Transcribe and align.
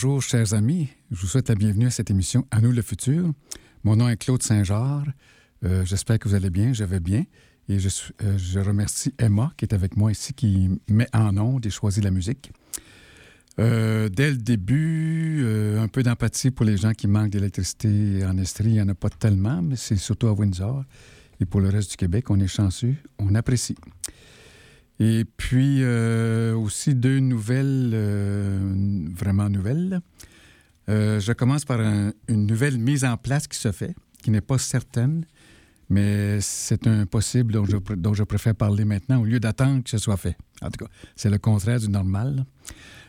Bonjour, 0.00 0.22
chers 0.22 0.54
amis. 0.54 0.86
Je 1.10 1.16
vous 1.16 1.26
souhaite 1.26 1.48
la 1.48 1.56
bienvenue 1.56 1.86
à 1.86 1.90
cette 1.90 2.08
émission 2.08 2.46
À 2.52 2.60
nous 2.60 2.70
le 2.70 2.82
futur. 2.82 3.32
Mon 3.82 3.96
nom 3.96 4.08
est 4.08 4.16
Claude 4.16 4.40
Saint-Georges. 4.40 5.10
Euh, 5.64 5.84
J'espère 5.84 6.20
que 6.20 6.28
vous 6.28 6.36
allez 6.36 6.50
bien. 6.50 6.72
Je 6.72 6.84
vais 6.84 7.00
bien. 7.00 7.24
Et 7.68 7.80
je, 7.80 7.88
euh, 8.22 8.38
je 8.38 8.60
remercie 8.60 9.12
Emma 9.18 9.50
qui 9.56 9.64
est 9.64 9.74
avec 9.74 9.96
moi 9.96 10.12
ici, 10.12 10.34
qui 10.34 10.70
met 10.88 11.08
en 11.12 11.36
onde 11.36 11.66
et 11.66 11.70
choisit 11.70 12.04
la 12.04 12.12
musique. 12.12 12.52
Euh, 13.58 14.08
dès 14.08 14.30
le 14.30 14.36
début, 14.36 15.44
un 15.76 15.88
peu 15.88 16.04
d'empathie 16.04 16.52
pour 16.52 16.64
les 16.64 16.76
gens 16.76 16.92
qui 16.92 17.08
manquent 17.08 17.30
d'électricité 17.30 18.24
en 18.24 18.38
Estrie. 18.38 18.68
Il 18.68 18.72
n'y 18.74 18.80
en 18.80 18.88
a 18.90 18.94
pas 18.94 19.10
tellement, 19.10 19.62
mais 19.62 19.74
c'est 19.74 19.96
surtout 19.96 20.28
à 20.28 20.32
Windsor. 20.32 20.84
Et 21.40 21.44
pour 21.44 21.60
le 21.60 21.70
reste 21.70 21.90
du 21.90 21.96
Québec, 21.96 22.30
on 22.30 22.38
est 22.38 22.46
chanceux, 22.46 22.94
on 23.18 23.34
apprécie. 23.34 23.74
Et 25.00 25.24
puis 25.24 25.78
euh, 25.82 26.54
aussi 26.56 26.94
deux 26.94 27.20
nouvelles, 27.20 27.90
euh, 27.94 29.06
vraiment 29.14 29.48
nouvelles. 29.48 30.00
Euh, 30.88 31.20
je 31.20 31.32
commence 31.32 31.64
par 31.64 31.80
un- 31.80 32.12
une 32.28 32.46
nouvelle 32.46 32.78
mise 32.78 33.04
en 33.04 33.16
place 33.16 33.46
qui 33.46 33.58
se 33.58 33.70
fait, 33.72 33.94
qui 34.22 34.30
n'est 34.30 34.40
pas 34.40 34.58
certaine, 34.58 35.24
mais 35.88 36.40
c'est 36.40 36.86
un 36.86 37.06
possible 37.06 37.52
dont 37.52 37.64
je, 37.64 37.76
dont 37.94 38.14
je 38.14 38.24
préfère 38.24 38.54
parler 38.54 38.84
maintenant 38.84 39.20
au 39.20 39.24
lieu 39.24 39.38
d'attendre 39.38 39.84
que 39.84 39.90
ce 39.90 39.98
soit 39.98 40.16
fait. 40.16 40.36
En 40.62 40.70
tout 40.70 40.84
cas, 40.84 40.90
c'est 41.14 41.30
le 41.30 41.38
contraire 41.38 41.78
du 41.78 41.88
normal. 41.88 42.44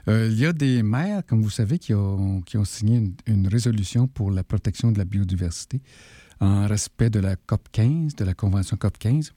Il 0.07 0.33
y 0.39 0.45
a 0.47 0.53
des 0.53 0.81
maires, 0.81 1.21
comme 1.23 1.43
vous 1.43 1.51
savez, 1.51 1.77
qui 1.77 1.93
ont, 1.93 2.41
qui 2.41 2.57
ont 2.57 2.65
signé 2.65 3.13
une 3.27 3.47
résolution 3.47 4.07
pour 4.07 4.31
la 4.31 4.43
protection 4.43 4.91
de 4.91 4.97
la 4.97 5.05
biodiversité 5.05 5.81
en 6.39 6.67
respect 6.67 7.09
de 7.09 7.19
la 7.19 7.35
COP 7.35 7.67
15, 7.71 8.15
de 8.15 8.25
la 8.25 8.33
Convention 8.33 8.77
COP 8.77 8.97
15. 8.97 9.33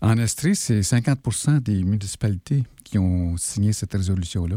En 0.00 0.16
Estrie, 0.18 0.56
c'est 0.56 0.80
50% 0.80 1.60
des 1.60 1.82
municipalités 1.82 2.64
qui 2.84 2.98
ont 2.98 3.36
signé 3.36 3.72
cette 3.72 3.92
résolution-là. 3.92 4.56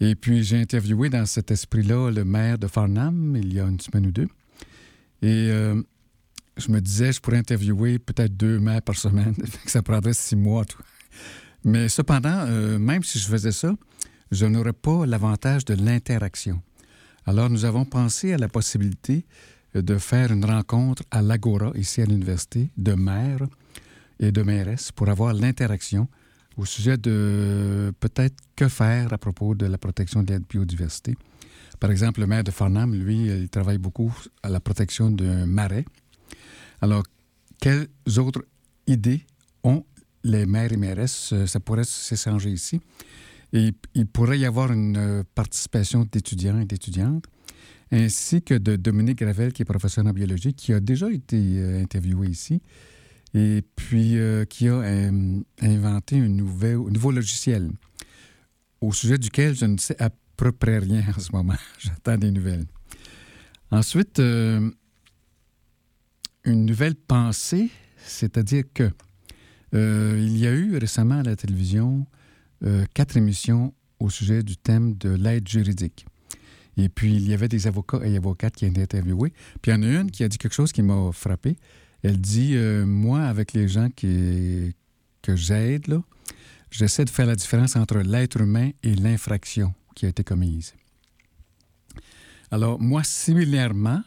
Et 0.00 0.14
puis, 0.14 0.42
j'ai 0.42 0.58
interviewé 0.58 1.10
dans 1.10 1.26
cet 1.26 1.50
esprit-là 1.50 2.10
le 2.10 2.24
maire 2.24 2.58
de 2.58 2.66
Farnham 2.66 3.36
il 3.36 3.52
y 3.52 3.60
a 3.60 3.64
une 3.64 3.78
semaine 3.78 4.06
ou 4.06 4.10
deux. 4.10 4.28
Et 5.22 5.48
euh, 5.50 5.80
je 6.56 6.72
me 6.72 6.80
disais, 6.80 7.12
je 7.12 7.20
pourrais 7.20 7.38
interviewer 7.38 7.98
peut-être 7.98 8.36
deux 8.36 8.58
maires 8.58 8.82
par 8.82 8.96
semaine, 8.96 9.34
ça 9.66 9.82
prendrait 9.82 10.14
six 10.14 10.34
mois. 10.34 10.64
tout. 10.64 10.82
Mais 11.64 11.88
cependant, 11.88 12.46
euh, 12.48 12.78
même 12.78 13.04
si 13.04 13.18
je 13.18 13.28
faisais 13.28 13.52
ça, 13.52 13.76
je 14.32 14.46
n'aurais 14.46 14.72
pas 14.72 15.06
l'avantage 15.06 15.64
de 15.64 15.74
l'interaction. 15.74 16.60
Alors, 17.26 17.50
nous 17.50 17.64
avons 17.64 17.84
pensé 17.84 18.32
à 18.32 18.38
la 18.38 18.48
possibilité 18.48 19.24
de 19.74 19.98
faire 19.98 20.32
une 20.32 20.44
rencontre 20.44 21.02
à 21.10 21.22
l'Agora, 21.22 21.72
ici 21.74 22.02
à 22.02 22.04
l'université, 22.04 22.70
de 22.76 22.94
maires 22.94 23.46
et 24.20 24.32
de 24.32 24.42
mairesses 24.42 24.92
pour 24.92 25.08
avoir 25.08 25.32
l'interaction 25.34 26.08
au 26.56 26.66
sujet 26.66 26.98
de 26.98 27.92
peut-être 27.98 28.36
que 28.56 28.68
faire 28.68 29.12
à 29.12 29.18
propos 29.18 29.54
de 29.54 29.66
la 29.66 29.78
protection 29.78 30.22
de 30.22 30.34
la 30.34 30.38
biodiversité. 30.38 31.16
Par 31.80 31.90
exemple, 31.90 32.20
le 32.20 32.26
maire 32.26 32.44
de 32.44 32.50
Farnham, 32.50 32.94
lui, 32.94 33.26
il 33.26 33.48
travaille 33.48 33.78
beaucoup 33.78 34.14
à 34.42 34.48
la 34.48 34.60
protection 34.60 35.10
d'un 35.10 35.46
marais. 35.46 35.84
Alors, 36.80 37.02
quelles 37.60 37.88
autres 38.18 38.44
idées 38.86 39.24
ont 39.64 39.84
les 40.24 40.46
maires 40.46 40.72
et 40.72 40.76
mairesses? 40.76 41.32
Euh, 41.32 41.46
Ça 41.46 41.58
pourrait 41.58 41.84
s'échanger 41.84 42.50
ici. 42.50 42.80
Et 43.52 43.72
il 43.94 44.06
pourrait 44.06 44.38
y 44.38 44.46
avoir 44.46 44.72
une 44.72 44.96
euh, 44.96 45.22
participation 45.34 46.06
d'étudiants 46.10 46.60
et 46.60 46.64
d'étudiantes, 46.64 47.24
ainsi 47.92 48.42
que 48.42 48.54
de 48.54 48.76
Dominique 48.76 49.18
Gravel, 49.18 49.52
qui 49.52 49.62
est 49.62 49.66
professeur 49.66 50.06
en 50.06 50.12
biologie, 50.12 50.54
qui 50.54 50.72
a 50.72 50.80
déjà 50.80 51.10
été 51.12 51.36
euh, 51.36 51.82
interviewé 51.82 52.28
ici, 52.28 52.62
et 53.34 53.62
puis 53.76 54.16
euh, 54.16 54.46
qui 54.46 54.66
a 54.68 54.72
euh, 54.72 55.40
inventé 55.60 56.18
un 56.18 56.28
nouveau, 56.28 57.10
logiciel 57.10 57.70
au 58.80 58.92
sujet 58.92 59.18
duquel 59.18 59.54
je 59.54 59.66
ne 59.66 59.76
sais 59.76 60.00
à 60.02 60.10
peu 60.36 60.52
près 60.52 60.78
rien 60.78 61.04
en 61.14 61.20
ce 61.20 61.30
moment. 61.32 61.54
J'attends 61.78 62.16
des 62.16 62.30
nouvelles. 62.30 62.64
Ensuite, 63.70 64.18
une 64.18 64.74
nouvelle 66.44 66.94
pensée, 66.94 67.70
c'est-à-dire 68.04 68.64
que 68.74 68.90
il 69.72 70.36
y 70.36 70.46
a 70.46 70.52
eu 70.52 70.76
récemment 70.76 71.20
à 71.20 71.22
la 71.22 71.36
télévision 71.36 72.06
quatre 72.92 73.16
émissions 73.16 73.72
au 73.98 74.10
sujet 74.10 74.42
du 74.42 74.58
thème 74.58 74.94
de 74.98 75.08
l'aide 75.08 75.48
juridique. 75.48 76.04
Et 76.76 76.88
puis, 76.88 77.14
il 77.14 77.28
y 77.28 77.34
avait 77.34 77.48
des 77.48 77.66
avocats 77.66 78.00
et 78.04 78.16
avocates 78.16 78.54
qui 78.54 78.66
étaient 78.66 78.82
interviewés. 78.82 79.32
Puis, 79.60 79.72
il 79.72 79.74
y 79.74 79.78
en 79.78 79.82
a 79.82 80.00
une 80.00 80.10
qui 80.10 80.24
a 80.24 80.28
dit 80.28 80.38
quelque 80.38 80.54
chose 80.54 80.72
qui 80.72 80.82
m'a 80.82 81.10
frappé. 81.12 81.56
Elle 82.02 82.20
dit 82.20 82.52
euh, 82.54 82.86
Moi, 82.86 83.20
avec 83.20 83.52
les 83.52 83.68
gens 83.68 83.90
qui, 83.90 84.74
que 85.20 85.36
j'aide, 85.36 85.86
là, 85.88 86.02
j'essaie 86.70 87.04
de 87.04 87.10
faire 87.10 87.26
la 87.26 87.36
différence 87.36 87.76
entre 87.76 87.98
l'être 87.98 88.40
humain 88.40 88.70
et 88.82 88.94
l'infraction 88.94 89.74
qui 89.94 90.06
a 90.06 90.08
été 90.08 90.24
commise. 90.24 90.74
Alors, 92.50 92.80
moi, 92.80 93.02
similairement, 93.04 94.02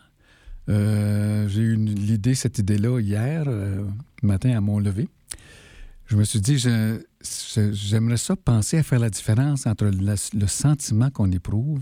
euh, 0.70 1.48
j'ai 1.48 1.62
eu 1.62 1.76
l'idée, 1.76 2.36
cette 2.36 2.60
idée-là, 2.60 3.00
hier 3.00 3.44
euh, 3.48 3.86
matin 4.24 4.56
à 4.58 4.62
mon 4.62 4.80
lever. 4.80 5.08
Je 6.08 6.16
me 6.16 6.24
suis 6.24 6.42
dit, 6.42 6.58
j'aimerais 6.60 8.18
ça 8.18 8.36
penser 8.36 8.78
à 8.78 8.84
faire 8.84 9.00
la 9.00 9.10
différence 9.10 9.66
entre 9.66 9.86
le 9.86 10.48
sentiment 10.48 11.10
qu'on 11.10 11.32
éprouve, 11.32 11.82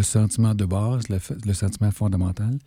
le 0.00 0.04
sentiment 0.04 0.54
de 0.54 0.64
base, 0.64 1.04
le, 1.10 1.52
sentiment 1.52 1.90
fondamental, 1.90 2.58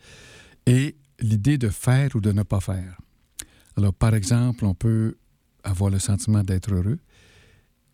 et 0.66 0.94
l'idée 1.18 1.58
de 1.58 1.68
faire 1.68 2.10
ou 2.14 2.20
de 2.20 2.30
ne 2.30 2.44
pas 2.44 2.60
faire. 2.60 2.96
Alors, 3.76 3.92
par 3.92 4.14
exemple, 4.14 4.64
on 4.64 4.74
peut 4.74 5.16
avoir 5.64 5.90
le 5.90 5.98
sentiment 5.98 6.44
d'être 6.44 6.72
heureux 6.72 7.00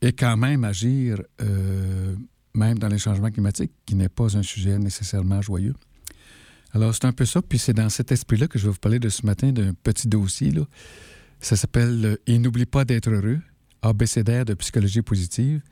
et 0.02 0.12
quand 0.12 0.36
même 0.36 0.64
agir, 0.64 1.22
euh, 1.40 2.14
même 2.54 2.78
dans 2.78 2.88
les 2.88 2.98
changements 2.98 3.30
climatiques, 3.30 3.72
qui 3.86 3.94
n'est 3.94 4.10
pas 4.10 4.36
un 4.36 4.42
sujet 4.42 4.78
nécessairement 4.78 5.40
joyeux. 5.40 5.74
Alors, 6.74 6.94
c'est 6.94 7.06
un 7.06 7.12
peu 7.12 7.24
ça. 7.24 7.40
Puis 7.40 7.58
c'est 7.58 7.72
dans 7.72 7.88
cet 7.88 8.12
esprit-là 8.12 8.46
que 8.46 8.58
je 8.58 8.66
vais 8.66 8.72
vous 8.72 8.78
parler 8.78 8.98
de 8.98 9.08
ce 9.08 9.24
matin 9.24 9.52
d'un 9.52 9.72
petit 9.72 10.06
dossier. 10.06 10.52
Ça 11.40 11.56
s'appelle 11.56 12.04
euh, 12.04 12.16
Et 12.26 12.38
n'oublie 12.38 12.66
pas 12.66 12.84
d'être 12.84 13.08
heureux, 13.08 13.40
abécédaire 13.80 14.44
de 14.44 14.52
psychologie 14.52 15.02
positive. 15.02 15.62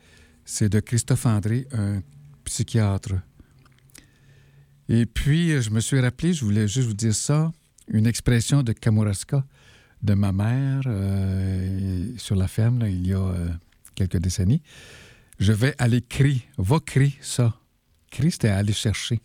C'est 0.43 0.69
de 0.69 0.79
Christophe 0.79 1.27
André, 1.27 1.67
un 1.71 2.01
psychiatre. 2.45 3.13
Et 4.89 5.05
puis, 5.05 5.51
euh, 5.51 5.61
je 5.61 5.69
me 5.69 5.79
suis 5.79 5.99
rappelé, 5.99 6.33
je 6.33 6.43
voulais 6.43 6.67
juste 6.67 6.87
vous 6.87 6.95
dire 6.95 7.13
ça, 7.13 7.51
une 7.87 8.07
expression 8.07 8.63
de 8.63 8.73
Kamouraska 8.73 9.45
de 10.01 10.13
ma 10.15 10.31
mère 10.31 10.81
euh, 10.87 12.07
sur 12.17 12.35
la 12.35 12.47
ferme, 12.47 12.85
il 12.87 13.07
y 13.07 13.13
a 13.13 13.19
euh, 13.19 13.49
quelques 13.93 14.17
décennies. 14.17 14.63
Je 15.39 15.53
vais 15.53 15.75
aller 15.77 16.01
crier, 16.01 16.43
va 16.57 16.79
crier 16.79 17.15
ça. 17.21 17.55
Crier, 18.09 18.31
c'était 18.31 18.49
aller 18.49 18.73
chercher. 18.73 19.21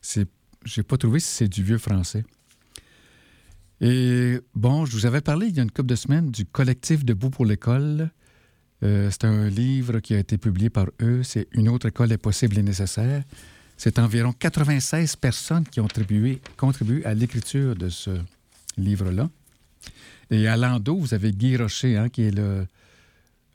C'est, 0.00 0.28
j'ai 0.64 0.84
pas 0.84 0.96
trouvé 0.96 1.18
si 1.18 1.28
c'est 1.28 1.48
du 1.48 1.64
vieux 1.64 1.78
français. 1.78 2.24
Et 3.80 4.38
bon, 4.54 4.86
je 4.86 4.92
vous 4.92 5.06
avais 5.06 5.20
parlé 5.20 5.48
il 5.48 5.56
y 5.56 5.60
a 5.60 5.64
une 5.64 5.72
couple 5.72 5.88
de 5.88 5.96
semaines 5.96 6.30
du 6.30 6.46
collectif 6.46 7.04
Debout 7.04 7.30
pour 7.30 7.44
l'école. 7.44 8.10
C'est 8.82 9.24
un 9.24 9.48
livre 9.48 10.00
qui 10.00 10.14
a 10.14 10.18
été 10.18 10.36
publié 10.36 10.68
par 10.68 10.88
eux. 11.00 11.22
C'est 11.22 11.48
Une 11.52 11.70
autre 11.70 11.88
école 11.88 12.12
est 12.12 12.18
possible 12.18 12.58
et 12.58 12.62
nécessaire. 12.62 13.24
C'est 13.76 13.98
environ 13.98 14.32
96 14.32 15.16
personnes 15.16 15.64
qui 15.64 15.80
ont 15.80 15.88
contribué, 15.88 17.04
à 17.04 17.14
l'écriture 17.14 17.74
de 17.74 17.88
ce 17.88 18.10
livre-là. 18.76 19.28
Et 20.30 20.46
à 20.48 20.56
Lando, 20.56 20.96
vous 20.96 21.14
avez 21.14 21.32
Guy 21.32 21.56
Rocher, 21.56 21.96
hein, 21.96 22.08
qui 22.08 22.22
est 22.22 22.30
le 22.30 22.66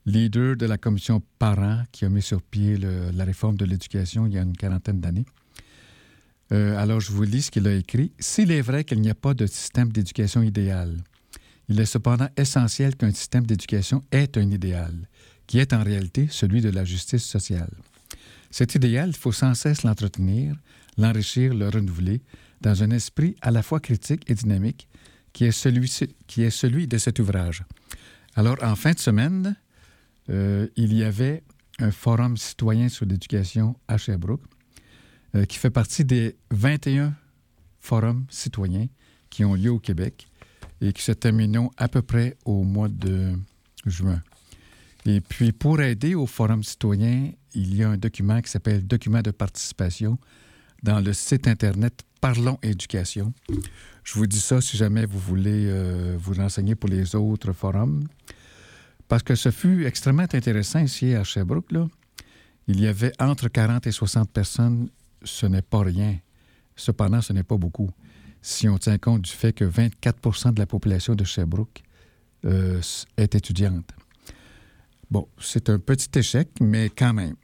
leader 0.06 0.56
de 0.56 0.66
la 0.66 0.78
commission 0.78 1.22
parents 1.38 1.84
qui 1.92 2.06
a 2.06 2.10
mis 2.10 2.22
sur 2.22 2.42
pied 2.42 2.78
la 2.78 3.26
réforme 3.26 3.56
de 3.56 3.66
l'éducation 3.66 4.26
il 4.26 4.34
y 4.34 4.38
a 4.38 4.42
une 4.42 4.56
quarantaine 4.56 5.00
d'années. 5.00 5.26
Euh, 6.52 6.78
alors, 6.78 7.00
je 7.00 7.12
vous 7.12 7.24
lis 7.24 7.44
ce 7.44 7.52
qu'il 7.52 7.68
a 7.68 7.76
écrit. 7.76 8.12
S'il 8.20 8.52
est 8.52 8.62
vrai 8.62 8.84
qu'il 8.84 9.02
n'y 9.02 9.10
a 9.10 9.16
pas 9.16 9.34
de 9.34 9.46
système 9.46 9.92
d'éducation 9.92 10.42
idéal, 10.42 10.98
il 11.68 11.80
est 11.80 11.86
cependant 11.86 12.28
essentiel 12.36 12.96
qu'un 12.96 13.12
système 13.12 13.46
d'éducation 13.46 14.04
ait 14.12 14.36
un 14.36 14.50
idéal, 14.50 14.94
qui 15.46 15.60
est 15.60 15.74
en 15.74 15.84
réalité 15.84 16.28
celui 16.30 16.62
de 16.62 16.70
la 16.70 16.84
justice 16.84 17.24
sociale. 17.24 17.70
Cet 18.52 18.76
idéal, 18.76 19.10
il 19.10 19.16
faut 19.16 19.32
sans 19.32 19.54
cesse 19.54 19.84
l'entretenir, 19.84 20.56
l'enrichir, 20.98 21.54
le 21.54 21.70
renouveler, 21.70 22.22
dans 22.62 22.84
un 22.84 22.92
esprit 22.92 23.36
à 23.42 23.52
la 23.52 23.64
fois 23.64 23.80
critique 23.80 24.30
et 24.30 24.36
dynamique 24.36 24.88
qui 25.34 25.46
est 25.46 25.52
celui, 25.52 26.88
de 26.88 26.98
cet 26.98 27.20
ouvrage. 27.20 27.64
Alors, 28.36 28.58
en 28.62 28.76
fin 28.76 28.92
de 28.92 29.00
semaine, 29.00 29.56
euh, 30.30 30.68
il 30.76 30.94
y 30.94 31.04
avait 31.04 31.44
un 31.80 31.92
forum 31.92 32.36
citoyen 32.36 32.90
sur 32.90 33.06
l'éducation 33.06 33.76
à 33.88 33.98
Sherbrooke 33.98 34.42
euh, 35.36 35.46
qui 35.46 35.58
fait 35.58 35.70
partie 35.70 36.04
des 36.04 36.36
21 36.52 37.14
forums 37.80 38.26
citoyens 38.30 38.88
qui 39.30 39.46
ont 39.46 39.54
lieu 39.54 39.72
au 39.72 39.80
Québec 39.80 40.28
et 40.82 40.92
qui 40.94 41.02
se 41.02 41.12
termineront 41.12 41.72
à 41.78 41.88
peu 41.88 42.02
près 42.02 42.36
au 42.46 42.64
mois 42.64 42.90
de 42.90 43.34
juin. 43.86 44.22
Et 45.06 45.22
puis, 45.22 45.52
pour 45.52 45.82
aider 45.82 46.16
au 46.16 46.26
Forum 46.26 46.64
citoyen, 46.64 47.32
il 47.54 47.76
y 47.76 47.84
a 47.84 47.90
un 47.90 47.98
document 47.98 48.42
qui 48.42 48.52
s'appelle 48.52 48.86
Document 48.86 49.22
de 49.22 49.32
participation 49.32 50.18
dans 50.84 51.00
le 51.00 51.14
site 51.14 51.48
Internet 51.48 52.04
Parlons 52.22 52.60
Éducation. 52.62 53.34
Je 54.04 54.14
vous 54.14 54.28
dis 54.28 54.40
ça 54.40 54.60
si 54.60 54.76
jamais 54.76 55.06
vous 55.06 55.20
voulez 55.20 55.68
euh, 55.68 56.18
vous 56.20 56.34
renseigner 56.34 56.76
pour 56.76 56.90
les 56.90 57.16
autres 57.16 57.54
forums. 57.54 58.04
Parce 59.08 59.24
que 59.24 59.36
ce 59.36 59.52
fut 59.52 59.86
extrêmement 59.86 60.24
intéressant 60.24 60.80
ici 60.80 61.16
à 61.16 61.24
Sherbrooke. 61.24 61.72
Il 62.68 62.80
y 62.80 62.88
avait 62.88 63.14
entre 63.20 63.48
40 63.48 63.88
et 63.88 63.92
60 63.92 64.30
personnes. 64.32 64.90
Ce 65.24 65.46
n'est 65.46 65.62
pas 65.62 65.82
rien. 65.82 66.18
Cependant, 66.76 67.22
ce 67.22 67.34
n'est 67.34 67.44
pas 67.44 67.58
beaucoup. 67.58 67.90
Si 68.42 68.70
on 68.70 68.78
tient 68.78 68.98
compte 68.98 69.24
du 69.24 69.32
fait 69.32 69.54
que 69.54 69.66
24% 69.66 70.54
de 70.54 70.60
la 70.60 70.66
population 70.66 71.16
de 71.16 71.24
Sherbrooke 71.24 71.82
euh, 72.46 72.80
est 73.18 73.36
étudiante. 73.36 73.92
Bon, 75.12 75.28
c'est 75.40 75.70
un 75.70 75.80
petit 75.80 76.20
échec, 76.20 76.50
mais 76.62 76.90
quand 76.90 77.14
même. 77.14 77.36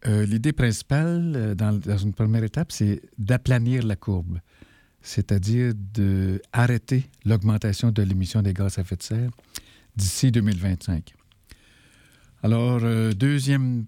euh, 0.08 0.26
l'idée 0.26 0.54
principale, 0.54 1.34
euh, 1.36 1.56
dans, 1.56 1.80
une 1.98 2.14
première 2.14 2.44
étape, 2.44 2.72
c'est 2.72 3.02
d'aplanir 3.18 3.84
la 3.84 3.96
courbe, 3.96 4.40
c'est-à-dire 5.02 5.74
d'arrêter 5.76 7.10
l'augmentation 7.26 7.92
de 7.92 8.02
l'émission 8.02 8.42
des 8.42 8.54
gaz 8.54 8.78
à 8.78 8.82
effet 8.82 8.96
de 8.96 9.04
serre 9.04 9.32
d'ici 9.96 10.32
2025. 10.32 11.14
Alors, 12.44 12.82
euh, 12.84 13.14
deuxième 13.14 13.86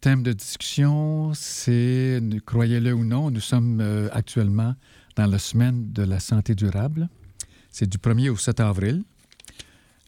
thème 0.00 0.22
de 0.22 0.32
discussion, 0.32 1.32
c'est, 1.34 2.20
croyez-le 2.46 2.94
ou 2.94 3.04
non, 3.04 3.30
nous 3.30 3.40
sommes 3.40 3.82
actuellement 4.12 4.74
dans 5.16 5.26
la 5.26 5.38
semaine 5.38 5.92
de 5.92 6.02
la 6.02 6.20
santé 6.20 6.54
durable. 6.54 7.08
C'est 7.70 7.88
du 7.88 7.98
1er 7.98 8.30
au 8.30 8.36
7 8.36 8.60
avril. 8.60 9.04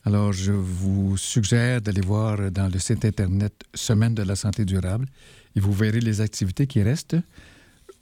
Alors, 0.04 0.32
je 0.32 0.50
vous 0.50 1.16
suggère 1.16 1.80
d'aller 1.80 2.00
voir 2.00 2.50
dans 2.50 2.68
le 2.68 2.78
site 2.80 3.04
Internet 3.04 3.52
Semaine 3.72 4.14
de 4.14 4.24
la 4.24 4.34
santé 4.34 4.64
durable 4.64 5.06
et 5.54 5.60
vous 5.60 5.72
verrez 5.72 6.00
les 6.00 6.20
activités 6.20 6.66
qui 6.66 6.82
restent 6.82 7.16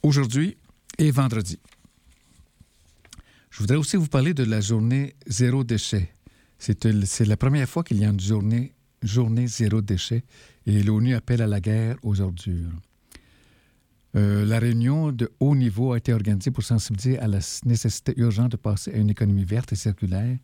aujourd'hui 0.02 0.56
et 0.96 1.10
vendredi. 1.10 1.58
Je 3.50 3.58
voudrais 3.58 3.76
aussi 3.76 3.98
vous 3.98 4.06
parler 4.06 4.32
de 4.32 4.44
la 4.44 4.62
journée 4.62 5.14
zéro 5.26 5.62
déchet. 5.62 6.10
C'est 6.58 7.26
la 7.26 7.36
première 7.36 7.68
fois 7.68 7.84
qu'il 7.84 7.98
y 7.98 8.04
a 8.06 8.08
une 8.08 8.20
journée, 8.20 8.72
journée 9.02 9.46
zéro 9.46 9.82
déchet 9.82 10.24
et 10.64 10.82
l'ONU 10.82 11.14
appelle 11.14 11.42
à 11.42 11.46
la 11.46 11.60
guerre 11.60 11.96
aux 12.02 12.22
ordures. 12.22 12.72
Euh, 14.16 14.46
la 14.46 14.58
réunion 14.58 15.12
de 15.12 15.30
haut 15.38 15.54
niveau 15.54 15.92
a 15.92 15.98
été 15.98 16.14
organisée 16.14 16.50
pour 16.50 16.64
sensibiliser 16.64 17.18
à 17.18 17.28
la 17.28 17.40
nécessité 17.66 18.14
urgente 18.16 18.52
de 18.52 18.56
passer 18.56 18.90
à 18.92 18.96
une 18.96 19.10
économie 19.10 19.44
verte 19.44 19.72
et 19.72 19.76
circulaire 19.76 20.38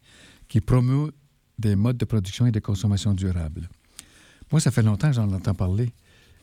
qui 0.49 0.61
promeut 0.61 1.13
des 1.59 1.77
modes 1.77 1.97
de 1.97 2.05
production 2.05 2.47
et 2.47 2.53
de 2.53 2.61
consommation 2.61 3.15
durables. 3.15 3.69
Moi, 4.53 4.61
ça 4.61 4.71
fait 4.71 4.83
longtemps 4.83 5.09
que 5.09 5.15
j'en 5.15 5.33
entends 5.33 5.55
parler. 5.55 5.93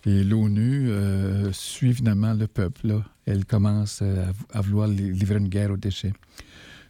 Et 0.05 0.23
l'ONU 0.23 0.89
euh, 0.89 1.51
suit 1.53 1.89
évidemment 1.89 2.33
le 2.33 2.47
peuple. 2.47 3.01
Elle 3.25 3.45
commence 3.45 3.99
euh, 4.01 4.25
à, 4.51 4.61
vouloir 4.61 4.87
livrer 4.87 5.37
une 5.37 5.47
guerre 5.47 5.71
aux 5.71 5.77
déchets. 5.77 6.11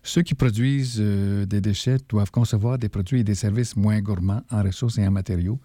Ceux 0.01 0.23
qui 0.23 0.33
produisent 0.33 0.97
euh, 0.99 1.45
des 1.45 1.61
déchets 1.61 1.97
doivent 2.09 2.31
concevoir 2.31 2.79
des 2.79 2.89
produits 2.89 3.19
et 3.19 3.23
des 3.23 3.35
services 3.35 3.75
moins 3.75 4.01
gourmands 4.01 4.41
en 4.49 4.63
ressources 4.63 4.97
et 4.97 5.07
en 5.07 5.11
matériaux, 5.11 5.59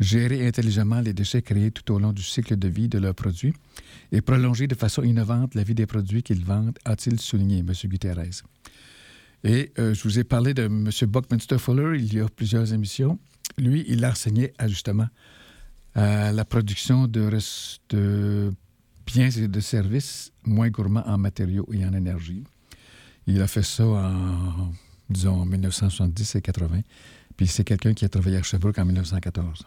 gérer 0.00 0.46
intelligemment 0.46 1.00
les 1.00 1.12
déchets 1.12 1.42
créés 1.42 1.70
tout 1.70 1.92
au 1.92 1.98
long 1.98 2.12
du 2.12 2.22
cycle 2.22 2.56
de 2.56 2.68
vie 2.68 2.88
de 2.88 2.98
leurs 2.98 3.14
produits 3.14 3.52
et 4.10 4.22
prolonger 4.22 4.66
de 4.66 4.74
façon 4.74 5.02
innovante 5.02 5.54
la 5.54 5.62
vie 5.62 5.74
des 5.74 5.86
produits 5.86 6.22
qu'ils 6.22 6.44
vendent, 6.44 6.78
a-t-il 6.84 7.20
souligné, 7.20 7.58
M. 7.58 7.72
Guterres. 7.84 8.42
Et 9.44 9.72
euh, 9.78 9.94
je 9.94 10.02
vous 10.02 10.18
ai 10.18 10.24
parlé 10.24 10.54
de 10.54 10.64
M. 10.64 10.90
Buckminster 11.08 11.58
Fuller 11.58 11.98
il 11.98 12.12
y 12.12 12.20
a 12.20 12.28
plusieurs 12.28 12.72
émissions. 12.72 13.18
Lui, 13.56 13.84
il 13.88 14.04
a 14.04 14.10
enseigné 14.10 14.52
justement 14.66 15.08
à 15.94 16.32
la 16.32 16.44
production 16.44 17.06
de, 17.08 18.52
biens 19.06 19.30
et 19.30 19.48
de 19.48 19.60
services 19.60 20.32
moins 20.44 20.68
gourmands 20.68 21.06
en 21.06 21.18
matériaux 21.18 21.66
et 21.72 21.84
en 21.84 21.92
énergie. 21.92 22.44
Il 23.26 23.40
a 23.42 23.46
fait 23.46 23.62
ça 23.62 23.84
en, 23.84 24.72
disons, 25.10 25.44
1970 25.44 26.36
et 26.36 26.42
80. 26.42 26.80
Puis 27.36 27.46
c'est 27.46 27.64
quelqu'un 27.64 27.94
qui 27.94 28.04
a 28.04 28.08
travaillé 28.08 28.36
à 28.36 28.42
Sherbrooke 28.42 28.78
en 28.78 28.84
1914. 28.84 29.66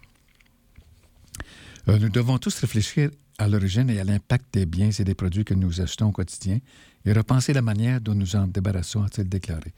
Euh, 1.87 1.97
nous 1.97 2.09
devons 2.09 2.37
tous 2.37 2.59
réfléchir 2.59 3.09
à 3.37 3.47
l'origine 3.47 3.89
et 3.89 3.99
à 3.99 4.03
l'impact 4.03 4.53
des 4.53 4.65
biens 4.65 4.91
et 4.91 5.03
des 5.03 5.15
produits 5.15 5.45
que 5.45 5.53
nous 5.53 5.81
achetons 5.81 6.07
au 6.07 6.11
quotidien 6.11 6.59
et 7.05 7.13
repenser 7.13 7.53
la 7.53 7.62
manière 7.62 8.01
dont 8.01 8.15
nous 8.15 8.36
en 8.36 8.48
débarrassons, 8.48 9.03
a-t-il 9.03 9.27
déclaré. 9.27 9.74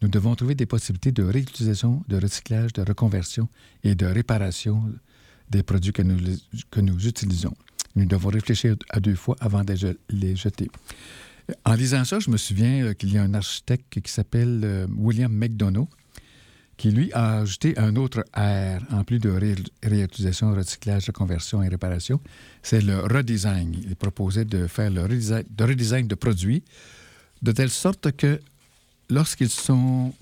Nous 0.00 0.08
devons 0.08 0.34
trouver 0.36 0.54
des 0.54 0.66
possibilités 0.66 1.10
de 1.12 1.24
réutilisation, 1.24 2.04
de 2.08 2.16
recyclage, 2.20 2.72
de 2.72 2.82
reconversion 2.82 3.48
et 3.82 3.94
de 3.94 4.06
réparation 4.06 4.84
des 5.50 5.62
produits 5.62 5.92
que 5.92 6.02
nous, 6.02 6.36
que 6.70 6.80
nous 6.80 7.06
utilisons. 7.06 7.54
Nous 7.96 8.06
devons 8.06 8.28
réfléchir 8.28 8.76
à 8.90 9.00
deux 9.00 9.16
fois 9.16 9.36
avant 9.40 9.64
de 9.64 9.74
les 10.10 10.36
jeter. 10.36 10.70
En 11.64 11.74
lisant 11.74 12.04
ça, 12.04 12.20
je 12.20 12.30
me 12.30 12.36
souviens 12.36 12.84
euh, 12.84 12.92
qu'il 12.92 13.12
y 13.12 13.18
a 13.18 13.22
un 13.22 13.34
architecte 13.34 14.00
qui 14.00 14.12
s'appelle 14.12 14.60
euh, 14.64 14.86
William 14.96 15.32
McDonough 15.32 15.88
qui, 16.78 16.92
lui, 16.92 17.12
a 17.12 17.40
ajouté 17.40 17.76
un 17.76 17.96
autre 17.96 18.24
R 18.34 18.80
en 18.94 19.02
plus 19.04 19.18
de 19.18 19.30
réutilisation, 19.82 20.54
recyclage, 20.54 21.08
reconversion 21.08 21.62
et 21.62 21.68
réparation. 21.68 22.20
C'est 22.62 22.80
le 22.80 23.00
redesign. 23.00 23.76
Il 23.84 23.96
proposait 23.96 24.44
de 24.44 24.66
faire 24.68 24.88
le 24.90 25.02
redesign 25.02 26.06
de, 26.06 26.14
produits 26.14 26.62
de 27.42 27.52
telle 27.52 27.70
sorte 27.70 28.12
que 28.12 28.40
lorsqu'ils 29.10 29.50
sont 29.50 30.14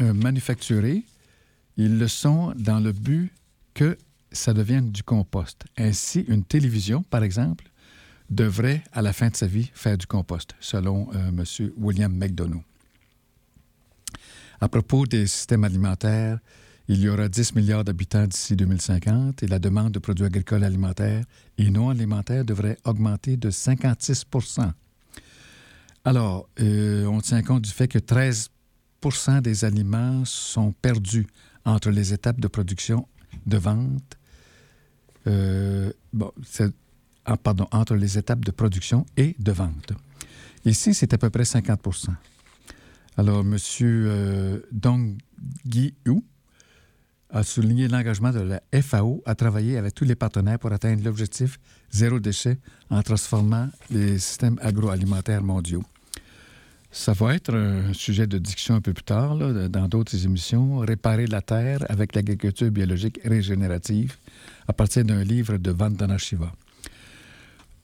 euh, 0.00 0.12
manufacturés, 0.12 1.04
ils 1.76 1.98
le 1.98 2.08
sont 2.08 2.52
dans 2.56 2.80
le 2.80 2.92
but 2.92 3.32
que 3.72 3.96
ça 4.32 4.52
devienne 4.52 4.90
du 4.90 5.04
compost. 5.04 5.64
Ainsi, 5.78 6.24
une 6.26 6.42
télévision, 6.42 7.04
par 7.04 7.22
exemple, 7.22 7.70
devrait, 8.28 8.82
à 8.92 9.02
la 9.02 9.12
fin 9.12 9.28
de 9.28 9.36
sa 9.36 9.46
vie, 9.46 9.70
faire 9.72 9.96
du 9.96 10.06
compost, 10.06 10.54
selon 10.58 11.10
euh, 11.14 11.28
M. 11.28 11.44
William 11.76 12.12
McDonough. 12.12 12.64
À 14.62 14.68
propos 14.68 15.06
des 15.06 15.26
systèmes 15.26 15.64
alimentaires, 15.64 16.38
il 16.86 17.00
y 17.00 17.08
aura 17.08 17.28
10 17.28 17.56
milliards 17.56 17.82
d'habitants 17.82 18.28
d'ici 18.28 18.54
2050 18.54 19.42
et 19.42 19.48
la 19.48 19.58
demande 19.58 19.90
de 19.90 19.98
produits 19.98 20.24
agricoles 20.24 20.62
alimentaires 20.62 21.24
et 21.58 21.68
non 21.68 21.90
alimentaires 21.90 22.44
devrait 22.44 22.78
augmenter 22.84 23.36
de 23.36 23.50
56% 23.50 24.70
Alors, 26.04 26.48
euh, 26.60 27.06
on 27.06 27.20
tient 27.20 27.42
compte 27.42 27.62
du 27.62 27.70
fait 27.70 27.88
que 27.88 27.98
13% 27.98 29.40
des 29.40 29.64
aliments 29.64 30.24
sont 30.24 30.70
perdus 30.70 31.26
entre 31.64 31.90
les 31.90 32.12
étapes 32.12 32.40
de 32.40 32.46
production, 32.46 33.08
de 33.46 33.56
vente, 33.56 34.16
euh, 35.26 35.92
bon, 36.12 36.30
ah, 37.24 37.36
pardon, 37.36 37.66
entre 37.72 37.96
les 37.96 38.16
étapes 38.16 38.44
de 38.44 38.52
production 38.52 39.06
et 39.16 39.34
de 39.40 39.50
vente. 39.50 39.92
Ici, 40.64 40.94
c'est 40.94 41.12
à 41.12 41.18
peu 41.18 41.30
près 41.30 41.44
50 41.44 41.80
Alors, 43.16 43.40
M. 43.40 43.56
Dong 44.72 45.18
Gi-hu 45.68 46.22
a 47.30 47.42
souligné 47.42 47.88
l'engagement 47.88 48.30
de 48.30 48.40
la 48.40 48.62
FAO 48.82 49.22
à 49.26 49.34
travailler 49.34 49.76
avec 49.76 49.94
tous 49.94 50.04
les 50.04 50.14
partenaires 50.14 50.58
pour 50.58 50.72
atteindre 50.72 51.02
l'objectif 51.04 51.58
zéro 51.90 52.20
déchet 52.20 52.58
en 52.90 53.02
transformant 53.02 53.68
les 53.90 54.18
systèmes 54.18 54.58
agroalimentaires 54.62 55.42
mondiaux. 55.42 55.82
Ça 56.90 57.14
va 57.14 57.34
être 57.34 57.54
un 57.54 57.94
sujet 57.94 58.26
de 58.26 58.36
discussion 58.36 58.74
un 58.74 58.82
peu 58.82 58.92
plus 58.92 59.04
tard, 59.04 59.36
dans 59.36 59.88
d'autres 59.88 60.26
émissions, 60.26 60.78
Réparer 60.78 61.26
la 61.26 61.40
terre 61.40 61.86
avec 61.88 62.14
l'agriculture 62.14 62.70
biologique 62.70 63.18
régénérative, 63.24 64.16
à 64.68 64.74
partir 64.74 65.02
d'un 65.04 65.24
livre 65.24 65.56
de 65.56 65.70
Vandana 65.70 66.18
Shiva. 66.18 66.52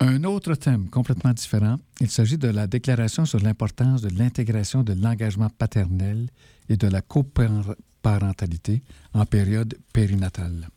Un 0.00 0.22
autre 0.22 0.54
thème 0.54 0.88
complètement 0.88 1.32
différent, 1.32 1.80
il 2.00 2.08
s'agit 2.08 2.38
de 2.38 2.46
la 2.46 2.68
déclaration 2.68 3.24
sur 3.24 3.40
l'importance 3.40 4.00
de 4.00 4.16
l'intégration 4.16 4.84
de 4.84 4.92
l'engagement 4.92 5.50
paternel 5.50 6.30
et 6.68 6.76
de 6.76 6.86
la 6.86 7.02
coparentalité 7.02 8.84
en 9.12 9.26
période 9.26 9.76
périnatale. 9.92 10.68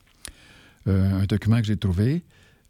Euh, 0.88 1.22
un 1.22 1.26
document 1.26 1.58
que 1.58 1.66
j'ai 1.66 1.76
trouvé. 1.76 2.24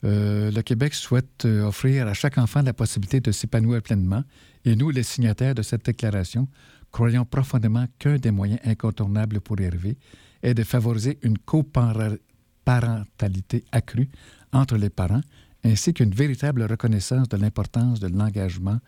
Euh, 0.05 0.51
le 0.51 0.61
Québec 0.61 0.93
souhaite 0.93 1.47
euh, 1.47 1.65
offrir 1.65 2.07
à 2.07 2.13
chaque 2.13 2.37
enfant 2.37 2.61
la 2.61 2.75
possibilité 2.75 3.21
de 3.21 3.33
s'épanouir 3.33 3.81
pleinement 3.81 4.23
et 4.67 4.77
nous, 4.77 4.91
les 4.91 5.05
signataires 5.05 5.55
de 5.55 5.63
cette 5.63 5.87
déclaration, 5.87 6.49
croyons 6.91 7.25
profondément 7.25 7.87
qu'un 7.99 8.17
des 8.17 8.31
moyens 8.31 8.61
incontournables 8.65 9.41
pour 9.41 9.59
y 9.59 9.65
arriver 9.65 9.97
est 10.43 10.53
de 10.53 10.65
favoriser 10.65 11.19
une 11.23 11.39
coparentalité 11.39 13.65
accrue 13.73 14.11
entre 14.53 14.77
les 14.77 14.91
parents 14.91 15.23
ainsi 15.65 15.95
qu'une 15.95 16.11
véritable 16.11 16.63
reconnaissance 16.65 17.29
de 17.29 17.37
l'importance 17.37 18.01
de 18.01 18.09
l'engagement 18.09 18.79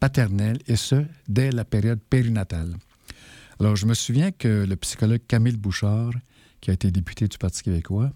paternel, 0.00 0.58
et 0.66 0.76
ce, 0.76 1.04
dès 1.28 1.50
la 1.50 1.64
période 1.64 2.00
périnatale. 2.00 2.74
Alors, 3.60 3.76
je 3.76 3.86
me 3.86 3.94
souviens 3.94 4.32
que 4.32 4.66
le 4.68 4.76
psychologue 4.76 5.22
Camille 5.26 5.56
Bouchard, 5.56 6.12
qui 6.60 6.70
a 6.70 6.74
été 6.74 6.90
député 6.90 7.28
du 7.28 7.38
Parti 7.38 7.62
québécois, 7.62 8.10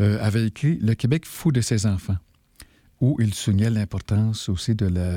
euh, 0.00 0.22
avait 0.22 0.46
écrit 0.46 0.78
Le 0.78 0.94
Québec 0.94 1.26
fou 1.26 1.50
de 1.52 1.60
ses 1.60 1.86
enfants, 1.86 2.16
où 3.00 3.16
il 3.20 3.34
soulignait 3.34 3.70
l'importance 3.70 4.48
aussi 4.48 4.74
de 4.74 4.86
la 4.86 5.10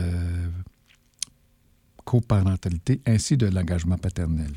coparentalité 2.03 3.01
ainsi 3.05 3.35
de 3.35 3.47
l'engagement 3.47 3.97
paternel, 3.97 4.51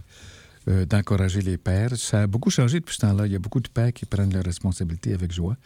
euh, 0.69 0.87
d'encourager 0.87 1.43
les 1.43 1.59
pères. 1.59 1.97
Ça 1.97 2.23
a 2.23 2.27
beaucoup 2.27 2.51
changé 2.51 2.81
depuis 2.81 2.95
ce 2.95 3.01
temps-là. 3.01 3.27
Il 3.27 3.33
y 3.33 3.37
a 3.37 3.39
beaucoup 3.39 3.61
de 3.61 3.69
pères 3.69 3.93
qui 3.93 4.07
prennent 4.07 4.33
leurs 4.33 4.45
responsabilités 4.45 5.13
avec 5.15 5.33
joie. 5.33 5.57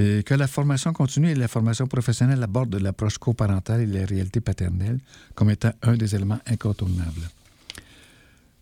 Et 0.00 0.22
que 0.22 0.34
la 0.34 0.46
formation 0.46 0.92
continue 0.92 1.30
et 1.30 1.34
la 1.34 1.48
formation 1.48 1.88
professionnelle 1.88 2.40
abordent 2.40 2.76
l'approche 2.76 3.18
coparentale 3.18 3.80
et 3.80 3.86
la 3.86 4.06
réalité 4.06 4.40
paternelle 4.40 5.00
comme 5.34 5.50
étant 5.50 5.72
un 5.82 5.96
des 5.96 6.14
éléments 6.14 6.38
incontournables. 6.46 7.28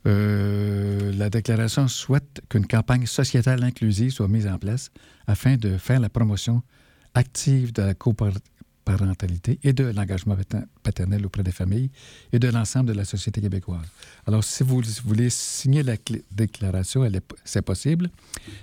Euh, 0.07 1.13
la 1.13 1.29
déclaration 1.29 1.89
souhaite 1.89 2.41
qu'une 2.49 2.67
campagne 2.67 3.05
sociétale 3.05 3.63
inclusive 3.65 4.13
soit 4.13 4.29
mise 4.29 4.47
en 4.47 4.57
place 4.57 4.91
afin 5.27 5.57
de 5.57 5.77
faire 5.77 6.01
la 6.01 6.09
promotion 6.09 6.63
active 7.15 7.73
de 7.75 7.83
la 7.83 7.95
coparentalité 8.87 9.59
et 9.65 9.73
de 9.73 9.85
l'engagement 9.85 10.37
paternel 10.83 11.27
auprès 11.27 11.43
des 11.43 11.53
familles 11.53 11.91
et 12.33 12.39
de 12.39 12.49
l'ensemble 12.49 12.87
de 12.87 12.93
la 12.93 13.05
société 13.05 13.41
québécoise. 13.41 13.87
Alors, 14.27 14.45
si 14.45 14.63
vous 14.63 14.81
voulez 15.05 15.31
signer 15.31 15.83
la 15.83 15.97
déclaration, 16.31 17.09
c'est 17.45 17.63
possible. 17.63 18.11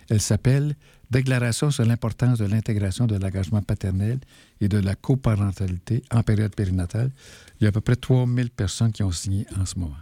Elle 0.09 0.21
s'appelle 0.21 0.75
Déclaration 1.11 1.69
sur 1.69 1.85
l'importance 1.85 2.39
de 2.39 2.45
l'intégration 2.45 3.05
de 3.05 3.15
l'engagement 3.17 3.61
paternel 3.61 4.19
et 4.61 4.67
de 4.67 4.79
la 4.79 4.95
coparentalité 4.95 6.01
en 6.09 6.23
période 6.23 6.55
périnatale. 6.55 7.11
Il 7.59 7.65
y 7.65 7.67
a 7.67 7.69
à 7.69 7.71
peu 7.71 7.81
près 7.81 7.95
3000 7.95 8.49
personnes 8.49 8.91
qui 8.91 9.03
ont 9.03 9.11
signé 9.11 9.45
en 9.59 9.65
ce 9.65 9.77
moment. 9.77 9.93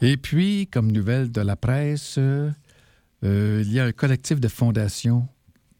Et 0.00 0.16
puis, 0.16 0.66
comme 0.72 0.90
nouvelle 0.90 1.30
de 1.30 1.40
la 1.40 1.54
presse, 1.54 2.16
euh, 2.18 2.50
il 3.22 3.72
y 3.72 3.78
a 3.78 3.84
un 3.84 3.92
collectif 3.92 4.40
de 4.40 4.48
fondations 4.48 5.28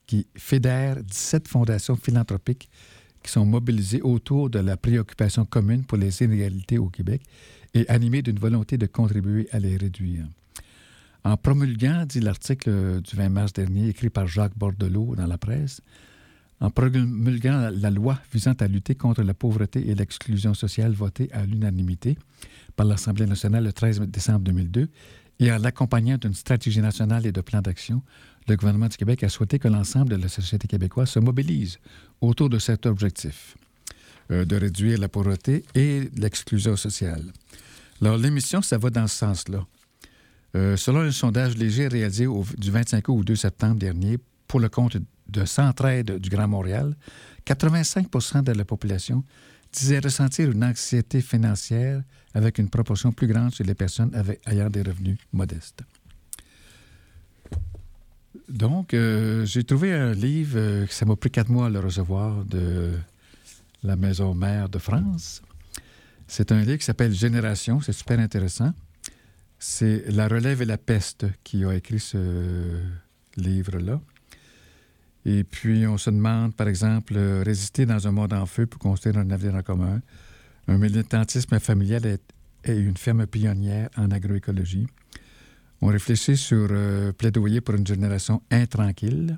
qui 0.06 0.26
fédère 0.36 1.02
17 1.02 1.48
fondations 1.48 1.96
philanthropiques 1.96 2.68
qui 3.22 3.32
sont 3.32 3.44
mobilisées 3.44 4.02
autour 4.02 4.50
de 4.50 4.60
la 4.60 4.76
préoccupation 4.76 5.44
commune 5.44 5.84
pour 5.84 5.98
les 5.98 6.22
inégalités 6.22 6.78
au 6.78 6.88
Québec 6.88 7.22
et 7.74 7.88
animées 7.88 8.22
d'une 8.22 8.38
volonté 8.38 8.78
de 8.78 8.86
contribuer 8.86 9.48
à 9.52 9.58
les 9.58 9.76
réduire. 9.76 10.26
En 11.24 11.36
promulguant, 11.36 12.06
dit 12.06 12.20
l'article 12.20 13.00
du 13.02 13.16
20 13.16 13.28
mars 13.30 13.52
dernier, 13.52 13.88
écrit 13.88 14.10
par 14.10 14.28
Jacques 14.28 14.56
Bordelot 14.56 15.16
dans 15.16 15.26
la 15.26 15.38
presse, 15.38 15.80
en 16.60 16.70
promulguant 16.70 17.70
la 17.74 17.90
loi 17.90 18.18
visant 18.32 18.54
à 18.60 18.68
lutter 18.68 18.94
contre 18.94 19.22
la 19.22 19.34
pauvreté 19.34 19.90
et 19.90 19.94
l'exclusion 19.96 20.54
sociale 20.54 20.92
votée 20.92 21.28
à 21.32 21.44
l'unanimité 21.44 22.16
par 22.76 22.86
l'Assemblée 22.86 23.26
nationale 23.26 23.64
le 23.64 23.72
13 23.72 24.02
décembre 24.02 24.40
2002 24.40 24.88
et 25.40 25.52
en 25.52 25.58
l'accompagnant 25.58 26.16
d'une 26.16 26.32
stratégie 26.32 26.80
nationale 26.80 27.26
et 27.26 27.32
de 27.32 27.40
plans 27.40 27.60
d'action, 27.60 28.02
le 28.48 28.56
gouvernement 28.56 28.88
du 28.88 28.96
Québec 28.96 29.22
a 29.24 29.28
souhaité 29.28 29.58
que 29.58 29.68
l'ensemble 29.68 30.10
de 30.10 30.16
la 30.16 30.28
société 30.28 30.68
québécoise 30.68 31.10
se 31.10 31.18
mobilise 31.18 31.78
autour 32.20 32.48
de 32.48 32.58
cet 32.58 32.86
objectif 32.86 33.56
euh, 34.30 34.44
de 34.44 34.56
réduire 34.56 34.98
la 34.98 35.08
pauvreté 35.08 35.64
et 35.74 36.08
l'exclusion 36.16 36.76
sociale. 36.76 37.22
Alors, 38.00 38.16
l'émission, 38.16 38.62
ça 38.62 38.78
va 38.78 38.90
dans 38.90 39.06
ce 39.06 39.16
sens-là. 39.16 39.66
Euh, 40.54 40.76
selon 40.76 41.00
un 41.00 41.10
sondage 41.10 41.56
léger 41.56 41.88
réalisé 41.88 42.26
du 42.56 42.70
25 42.70 43.08
août 43.08 43.20
au 43.20 43.24
2 43.24 43.36
septembre 43.36 43.76
dernier 43.76 44.18
pour 44.46 44.60
le 44.60 44.68
compte 44.68 44.96
de 45.28 45.44
Centraide 45.44 46.18
du 46.18 46.30
Grand 46.30 46.48
Montréal, 46.48 46.96
85% 47.46 48.42
de 48.44 48.52
la 48.52 48.64
population 48.64 49.24
disait 49.72 49.98
ressentir 49.98 50.50
une 50.50 50.64
anxiété 50.64 51.20
financière 51.20 52.02
avec 52.32 52.58
une 52.58 52.70
proportion 52.70 53.12
plus 53.12 53.26
grande 53.26 53.54
chez 53.54 53.64
les 53.64 53.74
personnes 53.74 54.12
ayant 54.46 54.70
des 54.70 54.82
revenus 54.82 55.18
modestes. 55.32 55.82
Donc, 58.48 58.94
euh, 58.94 59.44
j'ai 59.44 59.64
trouvé 59.64 59.92
un 59.92 60.12
livre, 60.12 60.58
euh, 60.58 60.86
ça 60.88 61.04
m'a 61.04 61.16
pris 61.16 61.30
quatre 61.30 61.50
mois 61.50 61.66
à 61.66 61.70
le 61.70 61.80
recevoir, 61.80 62.44
de 62.44 62.92
la 63.82 63.96
Maison 63.96 64.34
Mère 64.34 64.68
de 64.68 64.78
France. 64.78 65.42
C'est 66.28 66.52
un 66.52 66.60
livre 66.60 66.78
qui 66.78 66.84
s'appelle 66.84 67.12
Génération, 67.12 67.80
c'est 67.80 67.92
super 67.92 68.18
intéressant. 68.18 68.72
C'est 69.58 70.04
La 70.08 70.28
relève 70.28 70.62
et 70.62 70.64
la 70.64 70.78
peste 70.78 71.26
qui 71.42 71.64
a 71.64 71.72
écrit 71.72 72.00
ce 72.00 72.80
livre-là. 73.36 74.00
Et 75.24 75.42
puis, 75.42 75.88
on 75.88 75.98
se 75.98 76.10
demande, 76.10 76.54
par 76.54 76.68
exemple, 76.68 77.14
euh, 77.16 77.42
résister 77.44 77.84
dans 77.84 78.06
un 78.06 78.12
monde 78.12 78.32
en 78.32 78.46
feu 78.46 78.66
pour 78.66 78.78
construire 78.78 79.18
un 79.18 79.28
avenir 79.30 79.56
en 79.56 79.62
commun. 79.62 80.00
Un 80.68 80.78
militantisme 80.78 81.58
familial 81.58 82.06
est, 82.06 82.22
une 82.68 82.96
ferme 82.96 83.26
pionnière 83.26 83.88
en 83.96 84.10
agroécologie. 84.12 84.86
On 85.82 85.88
réfléchit 85.88 86.36
sur 86.36 86.68
euh, 86.70 87.12
plaidoyer 87.12 87.60
pour 87.60 87.74
une 87.74 87.86
génération 87.86 88.42
intranquille. 88.50 89.36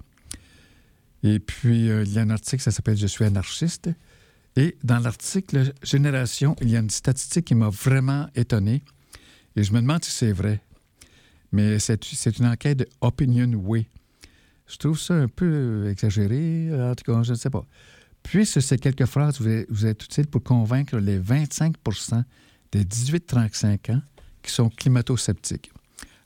Et 1.23 1.41
puis, 1.41 1.91
euh, 1.91 2.05
il 2.05 2.13
y 2.13 2.19
a 2.19 2.23
un 2.23 2.31
article, 2.31 2.63
ça 2.63 2.71
s'appelle 2.71 2.97
Je 2.97 3.07
suis 3.07 3.25
anarchiste. 3.25 3.91
Et 4.57 4.77
dans 4.85 4.99
l'article 4.99 5.73
Génération, 5.83 6.57
il 6.61 6.71
y 6.71 6.77
a 6.77 6.81
une 6.81 6.91
statistique 6.91 7.47
qui 7.47 7.55
m'a 7.55 7.69
vraiment 7.69 8.29
étonné. 8.35 8.83
Et 9.57 9.65
je 9.65 9.73
me 9.73 9.81
demande 9.81 10.05
si 10.05 10.11
c'est 10.11 10.33
vrai. 10.33 10.61
Mais 11.53 11.79
c'est 11.79 12.39
une 12.39 12.47
enquête 12.47 12.79
de 12.79 12.89
Opinion 13.01 13.51
Way. 13.55 13.89
Je 14.67 14.77
trouve 14.77 14.99
ça 14.99 15.15
un 15.15 15.29
peu 15.29 15.89
exagéré. 15.89 16.69
En 16.73 16.95
tout 16.95 17.11
cas, 17.11 17.23
je 17.23 17.33
ne 17.33 17.37
sais 17.37 17.51
pas. 17.51 17.65
Puisque 18.23 18.61
ces 18.61 18.79
quelques 18.79 19.07
phrases 19.07 19.41
vous 19.41 19.65
vous 19.71 19.87
êtes 19.87 20.05
utiles 20.05 20.27
pour 20.27 20.43
convaincre 20.43 20.99
les 20.99 21.19
25% 21.19 22.23
des 22.73 22.85
18-35 22.85 23.93
ans 23.93 24.03
qui 24.43 24.53
sont 24.53 24.69
climato-sceptiques. 24.69 25.73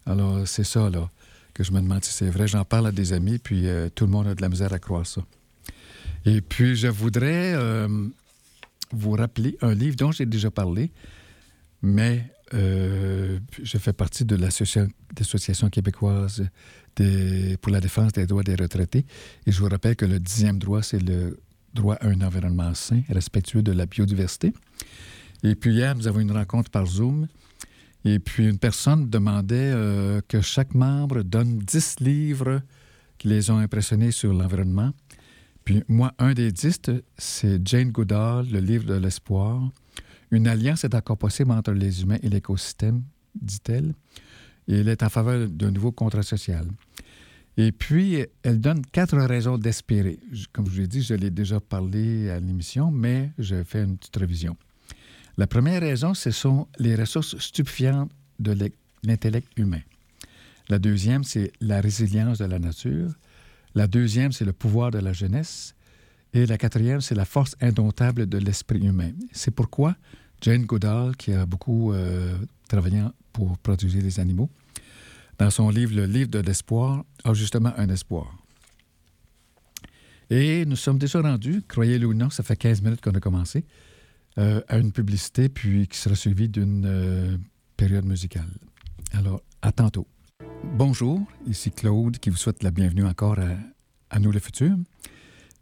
Alors, 0.07 0.47
c'est 0.47 0.65
ça, 0.65 0.91
là, 0.91 1.11
que 1.55 1.63
je 1.63 1.73
me 1.73 1.81
demande 1.81 2.05
si 2.05 2.13
c'est 2.13 2.31
vrai. 2.31 2.49
J'en 2.49 2.65
parle 2.65 2.87
à 2.89 2.93
des 2.93 3.13
amis, 3.13 3.39
puis 3.39 3.69
euh, 3.69 3.89
tout 3.95 4.05
le 4.05 4.11
monde 4.11 4.27
a 4.27 4.35
de 4.35 4.43
la 4.43 4.49
misère 4.49 4.73
à 4.73 4.79
croire 4.79 5.07
ça. 5.07 5.23
Et 6.25 6.41
puis, 6.41 6.77
je 6.77 6.89
voudrais 6.89 7.53
euh, 7.55 7.89
vous 8.91 9.13
rappeler 9.13 9.57
un 9.61 9.75
livre 9.75 9.97
dont 9.97 10.13
j'ai 10.13 10.27
déjà 10.27 10.51
parlé, 10.51 10.91
mais 11.83 12.33
euh, 12.55 13.39
je 13.63 13.79
fais 13.79 13.93
partie 13.93 14.25
de 14.25 14.37
l'Association 14.37 15.71
québécoise 15.71 16.47
pour 17.63 17.73
la 17.73 17.81
défense 17.81 18.13
des 18.13 18.27
droits 18.27 18.43
des 18.43 18.55
retraités. 18.55 19.07
Et 19.47 19.53
je 19.53 19.59
vous 19.59 19.69
rappelle 19.69 19.97
que 19.97 20.05
le 20.05 20.21
dixième 20.21 20.59
droit, 20.59 20.83
c'est 20.83 21.03
le 21.03 21.41
droit 21.73 21.95
à 21.97 22.09
un 22.09 22.21
environnement 22.21 22.75
sain, 22.75 23.03
respectueux 23.09 23.63
de 23.63 23.73
la 23.73 23.87
biodiversité. 23.87 24.53
Et 25.43 25.55
puis 25.55 25.73
hier, 25.73 25.95
nous 25.97 26.07
avons 26.07 26.21
une 26.21 26.33
rencontre 26.33 26.71
par 26.71 26.87
Zoom. 26.87 27.27
Et 28.05 28.19
puis 28.19 28.49
une 28.49 28.59
personne 28.59 29.09
demandait 29.09 29.73
euh, 29.75 30.21
que 30.27 30.41
chaque 30.41 30.75
membre 30.75 31.23
donne 31.23 31.59
dix 31.59 32.01
livres 32.01 32.61
qui 33.19 33.29
les 33.29 33.51
ont 33.51 33.59
impressionnés 33.59 34.11
sur 34.11 34.33
l'environnement. 34.33 34.93
Puis 35.65 35.85
moi, 35.89 36.13
un 36.19 36.35
des 36.35 36.51
dix, 36.51 36.81
c'est 37.17 37.67
Jane 37.67 37.93
Goodall, 37.93 38.49
le 38.51 38.59
livre 38.59 38.85
de 38.85 38.95
l'espoir. 38.95 39.71
Une 40.33 40.49
alliance 40.49 40.83
est 40.83 40.95
encore 40.95 41.19
possible 41.19 41.53
entre 41.53 41.73
les 41.73 42.03
humains 42.03 42.19
et 42.23 42.29
l'écosystème, 42.29 43.03
dit-elle 43.41 43.95
et 44.69 44.81
elle 44.81 44.89
est 44.89 45.03
en 45.03 45.09
faveur 45.09 45.49
d'un 45.49 45.71
nouveau 45.71 45.93
contrat 45.93 46.23
social. 46.23 46.67
Et 47.57 47.71
puis, 47.73 48.25
elle 48.43 48.61
donne 48.61 48.85
quatre 48.87 49.17
raisons 49.19 49.59
d'espérer. 49.59 50.19
Comme 50.53 50.67
je 50.67 50.71
vous 50.71 50.81
l'ai 50.81 50.87
dit, 50.87 51.03
je 51.03 51.15
l'ai 51.15 51.31
déjà 51.31 51.61
parlé 51.61 52.31
à 52.31 52.41
l'émission, 52.41 52.91
mais 52.91 53.31
je 53.39 53.63
fais 53.63 53.83
une 53.83 53.99
petite 53.99 54.17
révision. 54.17 54.57
La 55.39 55.47
première 55.47 55.81
raison, 55.81 56.15
ce 56.15 56.31
sont 56.31 56.69
les 56.79 56.95
ressources 56.95 57.39
stupéfiantes 57.39 58.11
de 58.39 58.71
l'intellect 59.03 59.49
humain. 59.57 59.81
La 60.69 60.79
deuxième, 60.79 61.25
c'est 61.25 61.53
la 61.61 61.81
résilience 61.81 62.39
de 62.39 62.45
la 62.45 62.59
nature. 62.59 63.11
La 63.75 63.87
deuxième, 63.87 64.33
c'est 64.33 64.45
le 64.45 64.53
pouvoir 64.53 64.91
de 64.91 64.99
la 64.99 65.13
jeunesse. 65.13 65.75
Et 66.35 66.47
la 66.47 66.59
quatrième, 66.59 67.01
c'est 67.01 67.15
la 67.15 67.25
force 67.25 67.57
indomptable 67.61 68.27
de 68.27 68.39
l'esprit 68.39 68.81
humain. 68.81 69.13
C'est 69.33 69.51
pourquoi 69.51 69.97
Jane 70.41 70.65
Goodall, 70.65 71.17
qui 71.17 71.33
a 71.33 71.47
beaucoup 71.47 71.93
euh, 71.93 72.37
travaillé 72.69 73.03
pour 73.33 73.57
protéger 73.59 74.01
les 74.01 74.21
animaux, 74.21 74.51
dans 75.39 75.51
son 75.51 75.71
livre 75.71 75.95
Le 75.95 76.07
livre 76.07 76.31
de 76.31 76.41
l'espoir, 76.41 77.05
a 77.25 77.33
justement 77.35 77.73
un 77.77 77.89
espoir. 77.89 78.35
Et 80.31 80.65
nous 80.65 80.77
sommes 80.77 80.99
déjà 80.99 81.21
rendus, 81.21 81.63
croyez-le 81.69 82.07
ou 82.07 82.15
non, 82.15 82.31
ça 82.31 82.43
fait 82.43 82.57
15 82.57 82.83
minutes 82.83 83.01
qu'on 83.01 83.11
a 83.11 83.21
commencé, 83.21 83.65
euh, 84.39 84.63
à 84.69 84.79
une 84.79 84.93
publicité, 84.93 85.51
puis 85.51 85.87
qui 85.87 85.99
sera 85.99 86.15
suivie 86.15 86.49
d'une 86.49 86.87
euh, 86.87 87.37
période 87.77 88.07
musicale. 88.07 88.49
Alors, 89.13 89.43
à 89.61 89.73
tantôt. 89.73 90.07
Bonjour, 90.73 91.21
ici 91.47 91.71
Claude 91.71 92.17
qui 92.19 92.31
vous 92.31 92.39
souhaite 92.39 92.63
la 92.63 92.71
bienvenue 92.71 93.05
encore 93.05 93.37
à, 94.11 94.19
Nous 94.19 94.33
le 94.33 94.39
futur. 94.39 94.75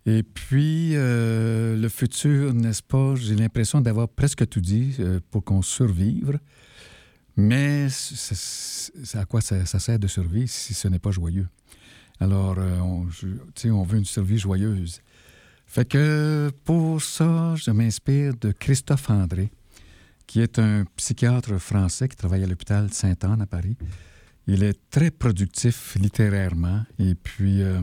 Et 0.07 0.23
puis, 0.23 0.93
euh, 0.95 1.77
le 1.77 1.89
futur, 1.89 2.55
n'est-ce 2.55 2.83
pas, 2.85 3.17
j'ai 3.17 3.35
l'impression 3.35 3.81
d'avoir 3.81 4.09
presque 4.09 4.49
tout 4.49 4.61
dit 4.61 4.97
pour 5.33 5.43
qu'on 5.43 5.63
survive. 5.63 6.39
Mais 7.37 7.89
à 9.15 9.25
quoi 9.25 9.41
ça, 9.41 9.65
sert 9.67 9.99
de 9.99 10.07
survivre 10.07 10.49
si 10.49 10.75
ce 10.75 10.87
n'est 10.87 11.01
pas 11.01 11.11
joyeux? 11.11 11.49
Alors, 12.21 12.57
on, 12.59 13.09
on 13.65 13.83
veut 13.83 13.99
une 13.99 14.05
survie 14.05 14.39
joyeuse. 14.39 15.01
Fait 15.71 15.85
que 15.85 16.51
pour 16.65 17.01
ça, 17.01 17.55
je 17.55 17.71
m'inspire 17.71 18.35
de 18.41 18.51
Christophe 18.51 19.09
André, 19.09 19.53
qui 20.27 20.41
est 20.41 20.59
un 20.59 20.85
psychiatre 20.97 21.59
français 21.59 22.09
qui 22.09 22.17
travaille 22.17 22.43
à 22.43 22.49
l'hôpital 22.49 22.93
Sainte-Anne 22.93 23.41
à 23.41 23.47
Paris. 23.47 23.77
Il 24.49 24.65
est 24.65 24.77
très 24.91 25.13
productif 25.13 25.95
littérairement. 25.95 26.85
Et 26.99 27.15
puis, 27.15 27.63
euh, 27.63 27.83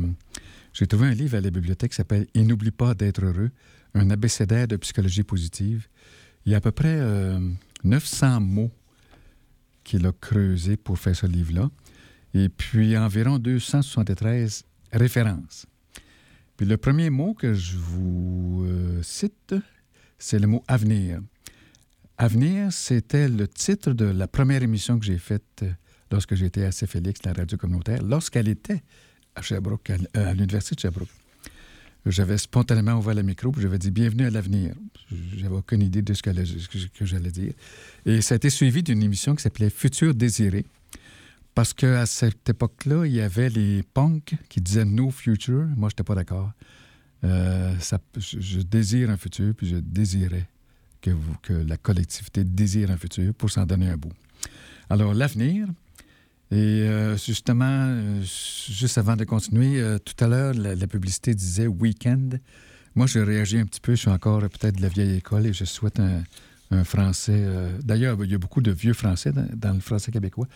j'ai 0.73 0.85
trouvé 0.85 1.07
un 1.07 1.13
livre 1.13 1.37
à 1.37 1.39
la 1.39 1.49
bibliothèque 1.49 1.91
qui 1.91 1.95
s'appelle 1.95 2.27
Il 2.33 2.45
n'oublie 2.45 2.71
pas 2.71 2.93
d'être 2.93 3.23
heureux, 3.23 3.51
un 3.93 4.09
abécédaire 4.09 4.67
de 4.67 4.75
psychologie 4.75 5.23
positive. 5.23 5.87
Il 6.45 6.51
y 6.51 6.55
a 6.55 6.57
à 6.57 6.61
peu 6.61 6.71
près 6.71 6.99
900 7.85 8.27
euh, 8.27 8.39
mots 8.41 8.71
qu'il 9.85 10.05
a 10.05 10.11
creusés 10.11 10.75
pour 10.75 10.99
faire 10.99 11.15
ce 11.15 11.25
livre-là. 11.25 11.69
Et 12.33 12.49
puis, 12.49 12.97
environ 12.97 13.39
273 13.39 14.65
références. 14.91 15.67
Puis 16.57 16.65
le 16.65 16.77
premier 16.77 17.11
mot 17.11 17.35
que 17.35 17.53
je 17.53 17.77
vous 17.77 18.65
euh, 18.67 19.01
cite, 19.03 19.53
c'est 20.17 20.39
le 20.39 20.47
mot 20.47 20.63
avenir. 20.67 21.21
Avenir, 22.17 22.73
c'était 22.73 23.29
le 23.29 23.47
titre 23.47 23.93
de 23.93 24.05
la 24.05 24.27
première 24.27 24.63
émission 24.63 24.97
que 24.97 25.05
j'ai 25.05 25.19
faite 25.19 25.43
euh, 25.61 25.69
lorsque 26.11 26.33
j'étais 26.33 26.63
à 26.65 26.71
CFLX, 26.71 27.23
la 27.25 27.33
radio 27.33 27.59
communautaire, 27.59 28.01
lorsqu'elle 28.01 28.47
était 28.47 28.81
à 29.35 29.43
Sherbrooke, 29.43 29.91
à, 30.15 30.33
l'Université 30.33 30.73
de 30.73 30.79
Sherbrooke. 30.79 31.09
J'avais 32.07 32.39
spontanément 32.39 32.93
ouvert 32.93 33.13
le 33.13 33.21
micro 33.21 33.53
et 33.55 33.61
j'avais 33.61 33.77
dit 33.77 33.91
Bienvenue 33.91 34.25
à 34.25 34.31
l'avenir. 34.31 34.73
J'avais 35.35 35.55
aucune 35.55 35.83
idée 35.83 36.01
de 36.01 36.13
ce 36.15 36.23
que 36.23 37.05
j'allais 37.05 37.31
dire. 37.31 37.53
Et 38.05 38.21
ça 38.21 38.33
a 38.33 38.37
été 38.37 38.49
suivi 38.49 38.81
d'une 38.81 39.03
émission 39.03 39.35
qui 39.35 39.43
s'appelait 39.43 39.69
Futur 39.69 40.15
désiré, 40.15 40.65
parce 41.57 41.73
qu'à 41.73 42.05
cette 42.05 42.47
époque-là, 42.47 43.07
il 43.07 43.13
y 43.13 43.19
avait 43.19 43.49
les 43.49 43.81
punks 43.81 44.35
qui 44.47 44.61
disaient 44.61 44.85
No 44.85 45.09
Future. 45.09 45.65
Moi, 45.75 45.89
je 45.89 45.93
n'étais 45.93 46.03
pas 46.03 46.13
d'accord. 46.13 46.51
Euh, 47.23 47.73
je, 48.15 48.61
désire 48.61 49.09
un 49.09 49.17
futur, 49.17 49.55
puis 49.55 49.67
je 49.67 49.77
désirais 49.77 50.47
que, 51.01 51.53
la 51.53 51.75
collectivité 51.77 52.43
désire 52.43 52.91
un 52.91 52.97
futur 52.97 53.33
pour 53.33 53.49
s'en 53.49 53.65
donner 53.65 53.89
un 53.89 53.97
bout. 53.97 54.13
Alors, 54.91 55.15
l'avenir, 55.15 55.67
et 56.51 56.55
euh, 56.55 57.17
justement, 57.17 57.65
euh, 57.65 58.21
juste 58.21 58.99
avant 58.99 59.15
de 59.15 59.23
continuer, 59.23 59.81
tout 60.05 60.23
à 60.23 60.27
l'heure, 60.27 60.53
la, 60.53 60.85
publicité 60.85 61.33
disait 61.33 61.65
week-end. 61.65 62.29
Moi, 62.93 63.07
j'ai 63.07 63.23
réagi 63.23 63.57
un 63.57 63.65
petit 63.65 63.81
peu. 63.81 63.93
Je 63.93 64.01
suis 64.01 64.11
encore 64.11 64.41
peut-être 64.41 64.75
de 64.75 64.83
la 64.83 64.89
vieille 64.89 65.17
école 65.17 65.47
et 65.47 65.53
je 65.53 65.65
souhaite 65.65 65.99
un, 65.99 66.21
français. 66.83 67.43
D'ailleurs, 67.81 68.23
il 68.23 68.29
y 68.29 68.35
a 68.35 68.37
beaucoup 68.37 68.61
de 68.61 68.71
vieux 68.71 68.93
français 68.93 69.31
dans 69.31 69.73
le 69.73 69.79
français 69.79 70.11
québécois. 70.11 70.47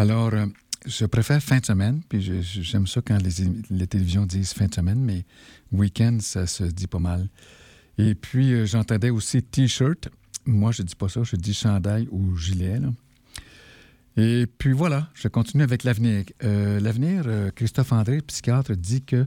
Alors, 0.00 0.32
euh, 0.32 0.46
je 0.86 1.04
préfère 1.04 1.42
fin 1.42 1.58
de 1.58 1.66
semaine, 1.66 2.00
puis 2.08 2.22
j'aime 2.42 2.86
ça 2.86 3.02
quand 3.02 3.18
les, 3.18 3.86
télévisions 3.86 4.24
disent 4.24 4.54
fin 4.54 4.64
de 4.64 4.74
semaine, 4.74 4.98
mais 4.98 5.26
week-end, 5.72 6.16
ça 6.22 6.46
se 6.46 6.64
dit 6.64 6.86
pas 6.86 6.98
mal. 6.98 7.28
Et 7.98 8.14
puis, 8.14 8.54
euh, 8.54 8.64
j'entendais 8.64 9.10
aussi 9.10 9.42
T-shirt. 9.42 10.08
Moi, 10.46 10.72
je 10.72 10.84
dis 10.84 10.94
pas 10.94 11.10
ça, 11.10 11.22
je 11.22 11.36
dis 11.36 11.52
chandail 11.52 12.08
ou 12.10 12.34
gilet. 12.34 12.80
Et 14.16 14.46
puis 14.46 14.72
voilà, 14.72 15.10
je 15.12 15.28
continue 15.28 15.64
avec 15.64 15.84
l'avenir. 15.84 16.24
Euh, 16.44 16.80
l'avenir, 16.80 17.26
Christophe 17.54 17.92
André, 17.92 18.22
psychiatre, 18.22 18.74
dit 18.74 19.02
que 19.02 19.26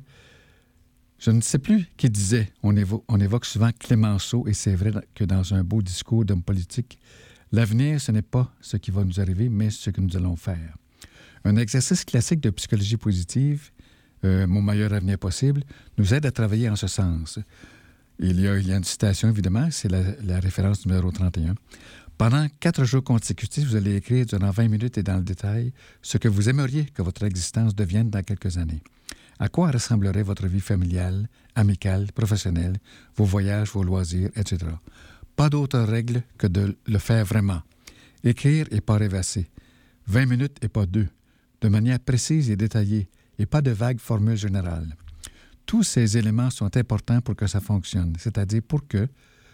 je 1.20 1.30
ne 1.30 1.42
sais 1.42 1.60
plus 1.60 1.86
qui 1.98 2.10
disait. 2.10 2.52
On 2.64 2.76
évoque, 2.76 3.04
on 3.10 3.20
évoque 3.20 3.46
souvent 3.46 3.70
Clémenceau, 3.78 4.48
et 4.48 4.54
c'est 4.54 4.74
vrai 4.74 4.92
que 5.14 5.24
dans 5.24 5.54
un 5.54 5.64
beau 5.64 5.84
discours 5.84 6.26
d'homme 6.26 6.42
politique, 6.42 6.98
L'avenir, 7.54 8.02
ce 8.02 8.12
n'est 8.12 8.24
pas 8.24 8.52
ce 8.62 8.78
qui 8.78 8.90
va 8.90 9.04
nous 9.04 9.20
arriver, 9.22 9.48
mais 9.48 9.70
ce 9.70 9.92
que 9.92 10.02
nous 10.02 10.18
allons 10.18 10.36
faire. 10.36 10.76
Un 11.46 11.56
exercice 11.56 12.04
classique 12.04 12.40
de 12.40 12.50
psychologie 12.50 12.98
positive, 12.98 13.70
euh, 14.26 14.48
Mon 14.48 14.64
meilleur 14.64 14.92
avenir 14.92 15.20
possible, 15.20 15.62
nous 16.00 16.16
aide 16.16 16.26
à 16.26 16.32
travailler 16.32 16.68
en 16.68 16.76
ce 16.76 16.88
sens. 16.88 17.38
Il 18.18 18.40
y 18.40 18.48
a, 18.48 18.58
il 18.58 18.68
y 18.68 18.74
a 18.74 18.78
une 18.78 18.84
citation, 18.84 19.30
évidemment, 19.30 19.68
c'est 19.70 19.88
la, 19.90 20.40
référence 20.40 20.84
numéro 20.88 21.12
31. 21.12 21.54
Pendant 22.18 22.48
quatre 22.60 22.86
jours 22.86 23.04
consécutifs, 23.04 23.68
vous 23.68 23.76
allez 23.76 23.98
écrire 23.98 24.26
durant 24.26 24.50
20 24.50 24.68
minutes 24.70 24.98
et 24.98 25.04
dans 25.04 25.18
le 25.18 25.24
détail 25.24 25.74
ce 26.02 26.18
que 26.18 26.28
vous 26.28 26.50
aimeriez 26.50 26.86
que 26.86 27.04
votre 27.04 27.24
existence 27.24 27.76
devienne 27.76 28.10
dans 28.10 28.24
quelques 28.24 28.58
années. 28.58 28.82
À 29.38 29.50
quoi 29.50 29.70
ressemblerait 29.70 30.24
votre 30.24 30.48
vie 30.48 30.60
familiale, 30.60 31.28
amicale, 31.54 32.08
professionnelle, 32.14 32.78
vos 33.16 33.26
voyages, 33.26 33.70
vos 33.74 33.84
loisirs, 33.84 34.30
etc. 34.36 34.72
Pas 35.36 35.50
d'autre 35.50 35.80
règle 35.80 36.24
que 36.38 36.48
de 36.48 36.76
le 36.86 37.00
faire 37.00 37.26
vraiment. 37.26 37.62
Écrire 38.24 38.68
et 38.72 38.82
pas 38.82 38.98
rêvasser. 38.98 39.48
20 40.08 40.26
minutes 40.26 40.58
et 40.62 40.70
pas 40.70 40.86
deux. 40.86 41.08
De 41.62 41.70
manière 41.70 42.00
précise 42.00 42.50
et 42.50 42.56
détaillée, 42.56 43.10
et 43.40 43.46
pas 43.46 43.62
de 43.62 43.72
vagues 43.72 44.00
formules 44.00 44.38
générales. 44.38 44.96
Tous 45.66 45.84
ces 45.84 46.18
éléments 46.18 46.50
sont 46.50 46.76
importants 46.78 47.22
pour 47.22 47.36
que 47.36 47.48
ça 47.48 47.62
fonctionne, 47.62 48.14
c'est-à-dire 48.20 48.62
pour 48.68 48.88
que, 48.88 49.08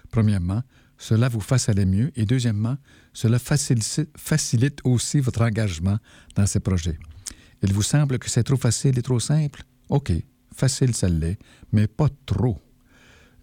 premièrement, 0.09 0.63
cela 0.97 1.29
vous 1.29 1.39
fasse 1.39 1.69
aller 1.69 1.85
mieux 1.85 2.11
et 2.15 2.25
deuxièmement, 2.25 2.77
cela 3.13 3.39
facilite, 3.39 4.81
aussi 4.83 5.19
votre 5.19 5.41
engagement 5.41 5.97
dans 6.35 6.45
ces 6.45 6.59
projets. 6.59 6.97
Il 7.61 7.73
vous 7.73 7.83
semble 7.83 8.19
que 8.19 8.29
c'est 8.29 8.43
trop 8.43 8.57
facile 8.57 8.97
et 8.97 9.01
trop 9.01 9.19
simple? 9.19 9.63
OK, 9.89 10.11
facile 10.53 10.93
ça 10.93 11.07
l'est, 11.07 11.37
mais 11.71 11.87
pas 11.87 12.09
trop. 12.25 12.59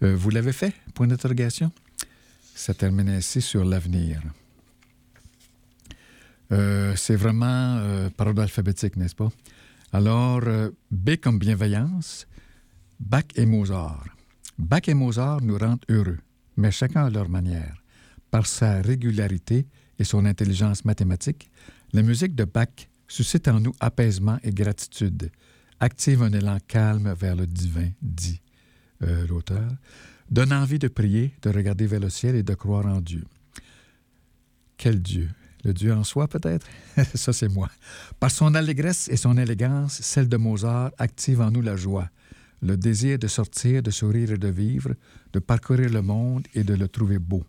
Euh, 0.03 0.15
vous 0.15 0.29
l'avez 0.29 0.53
fait? 0.53 0.73
Point 0.93 1.07
d'interrogation. 1.07 1.71
Ça 2.57 2.73
termine 2.73 3.09
ainsi 3.09 3.39
sur 3.39 3.63
l'avenir. 3.63 4.19
Euh, 6.51 6.95
c'est 6.95 7.15
vraiment 7.15 7.77
euh, 7.77 8.09
alphabétique, 8.17 8.95
n'est-ce 8.95 9.13
pas? 9.13 9.29
Alors, 9.93 10.41
euh, 10.43 10.71
B 10.89 11.17
comme 11.21 11.37
bienveillance, 11.37 12.25
Bach 12.99 13.25
et 13.35 13.45
Mozart. 13.45 14.07
Bach 14.57 14.81
et 14.87 14.95
Mozart 14.95 15.41
nous 15.43 15.55
rendent 15.55 15.85
heureux, 15.87 16.17
mais 16.57 16.71
chacun 16.71 17.05
à 17.05 17.09
leur 17.11 17.29
manière. 17.29 17.75
Par 18.31 18.47
sa 18.47 18.81
régularité 18.81 19.67
et 19.99 20.03
son 20.03 20.25
intelligence 20.25 20.83
mathématique, 20.83 21.51
la 21.93 22.01
musique 22.01 22.33
de 22.33 22.45
Bach 22.45 22.89
suscite 23.07 23.47
en 23.49 23.59
nous 23.59 23.73
apaisement 23.79 24.39
et 24.41 24.51
gratitude, 24.51 25.29
active 25.79 26.23
un 26.23 26.33
élan 26.33 26.57
calme 26.67 27.13
vers 27.13 27.35
le 27.35 27.45
divin, 27.45 27.91
dit 28.01 28.41
l'auteur 28.99 29.69
donne 30.29 30.53
envie 30.53 30.79
de 30.79 30.87
prier, 30.87 31.33
de 31.41 31.49
regarder 31.49 31.87
vers 31.87 31.99
le 31.99 32.09
ciel 32.09 32.35
et 32.35 32.43
de 32.43 32.53
croire 32.53 32.85
en 32.85 33.01
Dieu. 33.01 33.23
Quel 34.77 35.01
Dieu? 35.01 35.29
Le 35.63 35.73
Dieu 35.73 35.93
en 35.93 36.03
soi, 36.03 36.27
peut-être? 36.27 36.67
Ça, 37.15 37.33
c'est 37.33 37.49
moi. 37.49 37.69
Par 38.19 38.31
son 38.31 38.55
allégresse 38.55 39.09
et 39.09 39.17
son 39.17 39.37
élégance, 39.37 40.01
celle 40.01 40.29
de 40.29 40.37
Mozart 40.37 40.91
active 40.97 41.41
en 41.41 41.51
nous 41.51 41.61
la 41.61 41.75
joie, 41.75 42.09
le 42.61 42.77
désir 42.77 43.19
de 43.19 43.27
sortir, 43.27 43.81
de 43.83 43.91
sourire 43.91 44.31
et 44.31 44.37
de 44.37 44.47
vivre, 44.47 44.93
de 45.33 45.39
parcourir 45.39 45.89
le 45.89 46.01
monde 46.01 46.47
et 46.53 46.63
de 46.63 46.73
le 46.73 46.87
trouver 46.87 47.19
beau. 47.19 47.43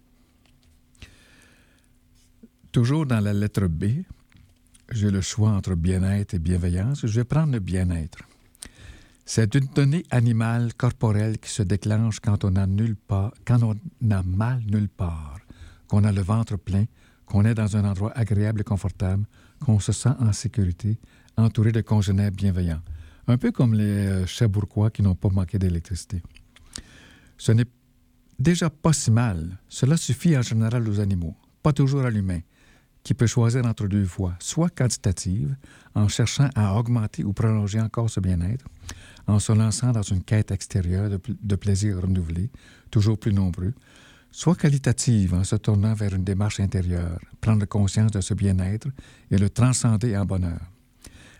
Toujours 2.73 3.07
dans 3.07 3.21
la 3.21 3.33
lettre 3.33 3.67
B, 3.67 4.03
j'ai 4.91 5.11
le 5.11 5.21
choix 5.21 5.51
entre 5.51 5.75
bien-être 5.75 6.35
et 6.35 6.38
bienveillance. 6.38 7.07
Je 7.07 7.21
vais 7.21 7.25
prendre 7.25 7.53
le 7.53 7.61
bien-être. 7.61 8.19
C'est 9.31 9.55
une 9.55 9.67
donnée 9.67 10.05
animale 10.11 10.73
corporelle 10.73 11.37
qui 11.38 11.51
se 11.51 11.62
déclenche 11.62 12.19
quand 12.19 12.45
on 12.45 12.57
a 12.57 12.67
nulle 12.67 12.97
part, 12.97 13.35
quand 13.45 13.62
on 13.62 13.75
a 14.11 14.23
mal 14.23 14.62
nulle 14.67 14.88
part, 14.88 15.38
qu'on 15.87 16.05
a 16.05 16.12
le 16.12 16.23
ventre 16.23 16.57
plein, 16.57 16.87
qu'on 17.27 17.45
est 17.45 17.53
dans 17.53 17.77
un 17.77 17.85
endroit 17.85 18.11
agréable 18.17 18.62
et 18.62 18.64
confortable, 18.64 19.27
qu'on 19.61 19.81
se 19.81 19.93
sent 19.93 20.14
en 20.19 20.33
sécurité, 20.33 20.99
entouré 21.37 21.73
de 21.73 21.83
congénères 21.83 22.31
bienveillants. 22.31 22.81
Un 23.27 23.37
peu 23.37 23.53
comme 23.53 23.75
les 23.75 24.07
euh, 24.07 24.27
Chabourquois 24.27 24.91
qui 24.91 25.03
n'ont 25.03 25.14
pas 25.14 25.29
manqué 25.29 25.59
d'électricité. 25.59 26.23
Ce 27.37 27.53
n'est 27.53 27.67
déjà 28.38 28.71
pas 28.71 28.95
si 28.95 29.11
mal. 29.11 29.59
Cela 29.69 29.99
suffit 29.99 30.38
en 30.38 30.43
général 30.43 30.88
aux 30.88 31.01
animaux, 31.01 31.37
pas 31.62 31.75
toujours 31.75 32.07
à 32.07 32.11
l'humain, 32.11 32.41
qui 33.03 33.12
peut 33.12 33.27
choisir 33.27 33.67
entre 33.67 33.88
deux 33.88 34.05
voies, 34.05 34.37
soit 34.38 34.71
quantitative, 34.71 35.55
en 35.95 36.09
cherchant 36.09 36.49
à 36.55 36.75
augmenter 36.79 37.25
ou 37.25 37.35
prolonger 37.35 37.79
encore 37.79 38.09
ce 38.09 38.21
bien-être, 38.21 38.64
en 39.29 39.38
se 39.38 39.53
lançant 39.53 39.93
dans 39.93 40.03
une 40.03 40.23
quête 40.23 40.51
extérieure 40.51 41.11
de, 41.11 41.19
pl- 41.19 41.37
de 41.41 41.55
plaisir 41.55 42.01
renouvelé, 42.01 42.51
toujours 42.91 43.19
plus 43.19 43.33
nombreux, 43.33 43.75
soit 44.31 44.57
qualitative, 44.57 45.35
en 45.35 45.45
se 45.45 45.57
tournant 45.57 45.95
vers 45.95 46.14
une 46.14 46.25
démarche 46.25 46.61
intérieure, 46.61 47.21
prendre 47.41 47.67
conscience 47.67 48.11
de 48.11 48.21
ce 48.21 48.35
bien-être 48.35 48.88
et 49.31 49.38
le 49.38 49.51
transcender 49.51 50.17
en 50.17 50.25
bonheur. 50.25 50.61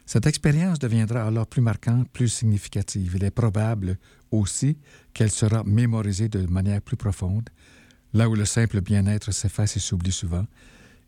Cette 0.07 0.27
expérience 0.27 0.79
deviendra 0.79 1.27
alors 1.27 1.47
plus 1.47 1.61
marquante, 1.61 2.09
plus 2.11 2.29
significative. 2.29 3.15
Il 3.17 3.25
est 3.25 3.31
probable 3.31 3.99
aussi 4.31 4.79
qu'elle 5.13 5.31
sera 5.31 5.65
mémorisée 5.65 6.29
de 6.29 6.47
manière 6.47 6.81
plus 6.81 6.97
profonde, 6.97 7.49
là 8.15 8.29
où 8.29 8.35
le 8.35 8.47
simple 8.47 8.81
bien-être 8.81 9.33
s'efface 9.33 9.77
et 9.77 9.81
s'oublie 9.81 10.13
souvent. 10.13 10.47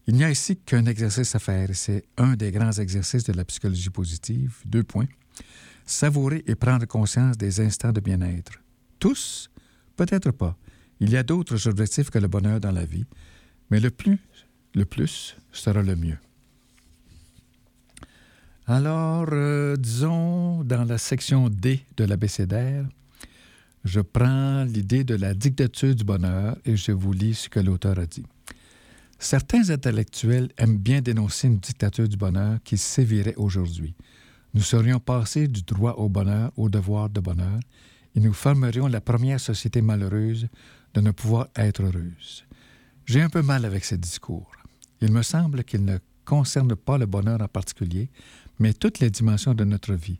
Il 0.06 0.14
n'y 0.14 0.24
a 0.24 0.30
ici 0.30 0.56
qu'un 0.56 0.84
exercice 0.86 1.34
à 1.34 1.38
faire, 1.38 1.70
et 1.70 1.74
c'est 1.74 2.04
un 2.16 2.34
des 2.36 2.50
grands 2.50 2.72
exercices 2.72 3.24
de 3.24 3.32
la 3.32 3.44
psychologie 3.44 3.90
positive. 3.90 4.56
Deux 4.66 4.82
points. 4.82 5.08
Savourer 5.90 6.44
et 6.46 6.54
prendre 6.54 6.86
conscience 6.86 7.36
des 7.36 7.60
instants 7.60 7.90
de 7.90 7.98
bien-être. 7.98 8.52
Tous? 9.00 9.50
Peut-être 9.96 10.30
pas. 10.30 10.56
Il 11.00 11.10
y 11.10 11.16
a 11.16 11.24
d'autres 11.24 11.66
objectifs 11.66 12.10
que 12.10 12.20
le 12.20 12.28
bonheur 12.28 12.60
dans 12.60 12.70
la 12.70 12.84
vie, 12.84 13.06
mais 13.70 13.80
le 13.80 13.90
plus, 13.90 14.20
le 14.72 14.84
plus 14.84 15.36
sera 15.50 15.82
le 15.82 15.96
mieux. 15.96 16.18
Alors, 18.68 19.26
euh, 19.32 19.74
disons, 19.74 20.62
dans 20.62 20.84
la 20.84 20.96
section 20.96 21.48
D 21.48 21.84
de 21.96 22.04
l'abécédaire, 22.04 22.86
je 23.84 24.00
prends 24.00 24.62
l'idée 24.62 25.02
de 25.02 25.16
la 25.16 25.34
dictature 25.34 25.96
du 25.96 26.04
bonheur 26.04 26.56
et 26.64 26.76
je 26.76 26.92
vous 26.92 27.12
lis 27.12 27.34
ce 27.34 27.48
que 27.48 27.58
l'auteur 27.58 27.98
a 27.98 28.06
dit. 28.06 28.26
Certains 29.18 29.70
intellectuels 29.70 30.50
aiment 30.56 30.78
bien 30.78 31.00
dénoncer 31.00 31.48
une 31.48 31.58
dictature 31.58 32.08
du 32.08 32.16
bonheur 32.16 32.58
qui 32.62 32.78
sévirait 32.78 33.34
aujourd'hui. 33.34 33.96
Nous 34.52 34.62
serions 34.62 34.98
passés 34.98 35.46
du 35.46 35.62
droit 35.62 35.92
au 35.92 36.08
bonheur 36.08 36.50
au 36.56 36.68
devoir 36.68 37.08
de 37.08 37.20
bonheur 37.20 37.60
et 38.16 38.20
nous 38.20 38.32
formerions 38.32 38.88
la 38.88 39.00
première 39.00 39.38
société 39.38 39.80
malheureuse 39.80 40.48
de 40.94 41.00
ne 41.00 41.12
pouvoir 41.12 41.48
être 41.54 41.82
heureuse. 41.82 42.44
J'ai 43.06 43.22
un 43.22 43.28
peu 43.28 43.42
mal 43.42 43.64
avec 43.64 43.84
ce 43.84 43.94
discours. 43.94 44.50
Il 45.00 45.12
me 45.12 45.22
semble 45.22 45.62
qu'il 45.62 45.84
ne 45.84 45.98
concerne 46.24 46.74
pas 46.74 46.98
le 46.98 47.06
bonheur 47.06 47.40
en 47.40 47.48
particulier, 47.48 48.10
mais 48.58 48.72
toutes 48.72 48.98
les 48.98 49.10
dimensions 49.10 49.54
de 49.54 49.64
notre 49.64 49.94
vie. 49.94 50.18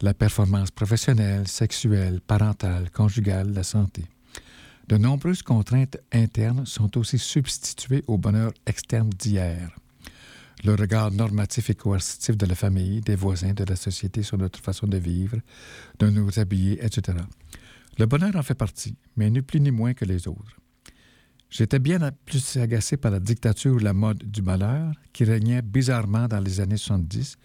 La 0.00 0.14
performance 0.14 0.70
professionnelle, 0.70 1.48
sexuelle, 1.48 2.20
parentale, 2.20 2.90
conjugale, 2.90 3.52
la 3.52 3.62
santé. 3.62 4.04
De 4.88 4.96
nombreuses 4.96 5.42
contraintes 5.42 5.96
internes 6.12 6.66
sont 6.66 6.96
aussi 6.98 7.18
substituées 7.18 8.04
au 8.06 8.18
bonheur 8.18 8.52
externe 8.66 9.10
d'hier. 9.10 9.70
Le 10.64 10.74
regard 10.74 11.10
normatif 11.10 11.68
et 11.68 11.74
coercitif 11.74 12.38
de 12.38 12.46
la 12.46 12.54
famille, 12.54 13.02
des 13.02 13.16
voisins, 13.16 13.52
de 13.52 13.64
la 13.64 13.76
société 13.76 14.22
sur 14.22 14.38
notre 14.38 14.60
façon 14.60 14.86
de 14.86 14.96
vivre, 14.96 15.36
de 15.98 16.08
nous 16.08 16.38
habiller, 16.38 16.82
etc. 16.82 17.18
Le 17.98 18.06
bonheur 18.06 18.34
en 18.34 18.42
fait 18.42 18.54
partie, 18.54 18.96
mais 19.16 19.28
ni 19.28 19.42
plus 19.42 19.60
ni 19.60 19.70
moins 19.70 19.92
que 19.92 20.06
les 20.06 20.26
autres. 20.26 20.58
J'étais 21.50 21.78
bien 21.78 21.98
plus 22.24 22.56
agacé 22.56 22.96
par 22.96 23.10
la 23.10 23.20
dictature 23.20 23.74
ou 23.74 23.78
la 23.78 23.92
mode 23.92 24.24
du 24.24 24.40
malheur 24.40 24.92
qui 25.12 25.24
régnait 25.24 25.60
bizarrement 25.60 26.26
dans 26.28 26.40
les 26.40 26.60
années 26.60 26.78
70, 26.78 27.36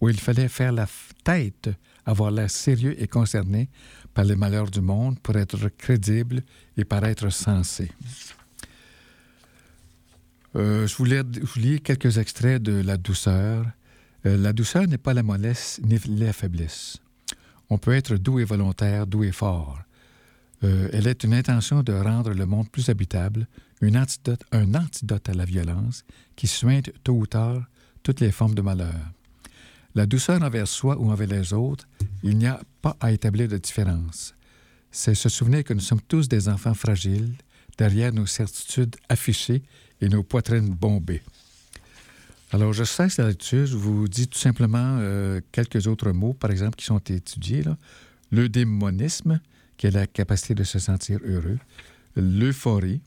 où 0.00 0.08
il 0.08 0.18
fallait 0.20 0.48
faire 0.48 0.70
la 0.70 0.86
tête, 1.24 1.70
avoir 2.06 2.30
l'air 2.30 2.48
sérieux 2.48 2.94
et 3.02 3.08
concerné 3.08 3.68
par 4.14 4.24
les 4.24 4.36
malheurs 4.36 4.70
du 4.70 4.80
monde 4.80 5.18
pour 5.18 5.36
être 5.36 5.68
crédible 5.76 6.42
et 6.76 6.84
paraître 6.84 7.28
sensé. 7.30 7.90
Euh, 10.56 10.86
je, 10.86 10.96
voulais, 10.96 11.22
je 11.32 11.40
vous 11.40 11.60
lis 11.60 11.80
quelques 11.80 12.18
extraits 12.18 12.62
de 12.62 12.80
La 12.82 12.96
douceur. 12.96 13.66
Euh, 14.26 14.36
la 14.36 14.52
douceur 14.52 14.86
n'est 14.86 14.98
pas 14.98 15.14
la 15.14 15.22
mollesse 15.22 15.80
ni 15.84 15.98
la 16.18 16.32
faiblesse. 16.32 16.98
On 17.70 17.78
peut 17.78 17.92
être 17.92 18.16
doux 18.16 18.38
et 18.40 18.44
volontaire, 18.44 19.06
doux 19.06 19.24
et 19.24 19.32
fort. 19.32 19.78
Euh, 20.64 20.88
elle 20.92 21.06
est 21.06 21.22
une 21.22 21.34
intention 21.34 21.82
de 21.82 21.92
rendre 21.92 22.32
le 22.32 22.46
monde 22.46 22.68
plus 22.70 22.88
habitable, 22.88 23.46
un 23.80 24.74
antidote 24.74 25.28
à 25.28 25.34
la 25.34 25.44
violence 25.44 26.04
qui 26.34 26.48
soigne 26.48 26.82
tôt 27.04 27.12
ou 27.12 27.26
tard 27.26 27.62
toutes 28.02 28.20
les 28.20 28.32
formes 28.32 28.54
de 28.54 28.62
malheur. 28.62 29.12
La 29.94 30.06
douceur 30.06 30.42
envers 30.42 30.66
soi 30.66 30.98
ou 30.98 31.10
envers 31.10 31.28
les 31.28 31.52
autres, 31.52 31.86
il 32.22 32.38
n'y 32.38 32.46
a 32.46 32.60
pas 32.82 32.96
à 33.00 33.12
établir 33.12 33.48
de 33.48 33.58
différence. 33.58 34.34
C'est 34.90 35.14
se 35.14 35.28
souvenir 35.28 35.62
que 35.62 35.74
nous 35.74 35.80
sommes 35.80 36.00
tous 36.00 36.28
des 36.28 36.48
enfants 36.48 36.74
fragiles, 36.74 37.34
derrière 37.76 38.12
nos 38.12 38.26
certitudes 38.26 38.96
affichées 39.08 39.62
et 40.00 40.08
nos 40.08 40.22
poitrines 40.22 40.70
bombées. 40.70 41.22
Alors, 42.50 42.72
je 42.72 42.84
cesse 42.84 43.18
la 43.18 43.28
lecture, 43.28 43.66
je 43.66 43.76
vous 43.76 44.08
dis 44.08 44.26
tout 44.26 44.38
simplement 44.38 44.98
euh, 45.00 45.40
quelques 45.52 45.86
autres 45.86 46.12
mots, 46.12 46.32
par 46.32 46.50
exemple, 46.50 46.76
qui 46.76 46.86
sont 46.86 46.98
étudiés. 46.98 47.62
Là. 47.62 47.76
Le 48.30 48.48
démonisme, 48.48 49.40
qui 49.76 49.86
est 49.86 49.90
la 49.90 50.06
capacité 50.06 50.54
de 50.54 50.64
se 50.64 50.78
sentir 50.78 51.18
heureux. 51.24 51.58
L'euphorie, 52.16 53.00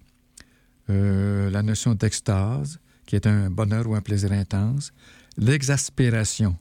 euh, 0.90 1.50
la 1.50 1.64
notion 1.64 1.96
d'extase, 1.96 2.80
qui 3.06 3.16
est 3.16 3.26
un 3.26 3.50
bonheur 3.50 3.88
ou 3.88 3.96
un 3.96 4.02
plaisir 4.02 4.32
intense. 4.32 4.94
L'exaspération. 5.38 6.56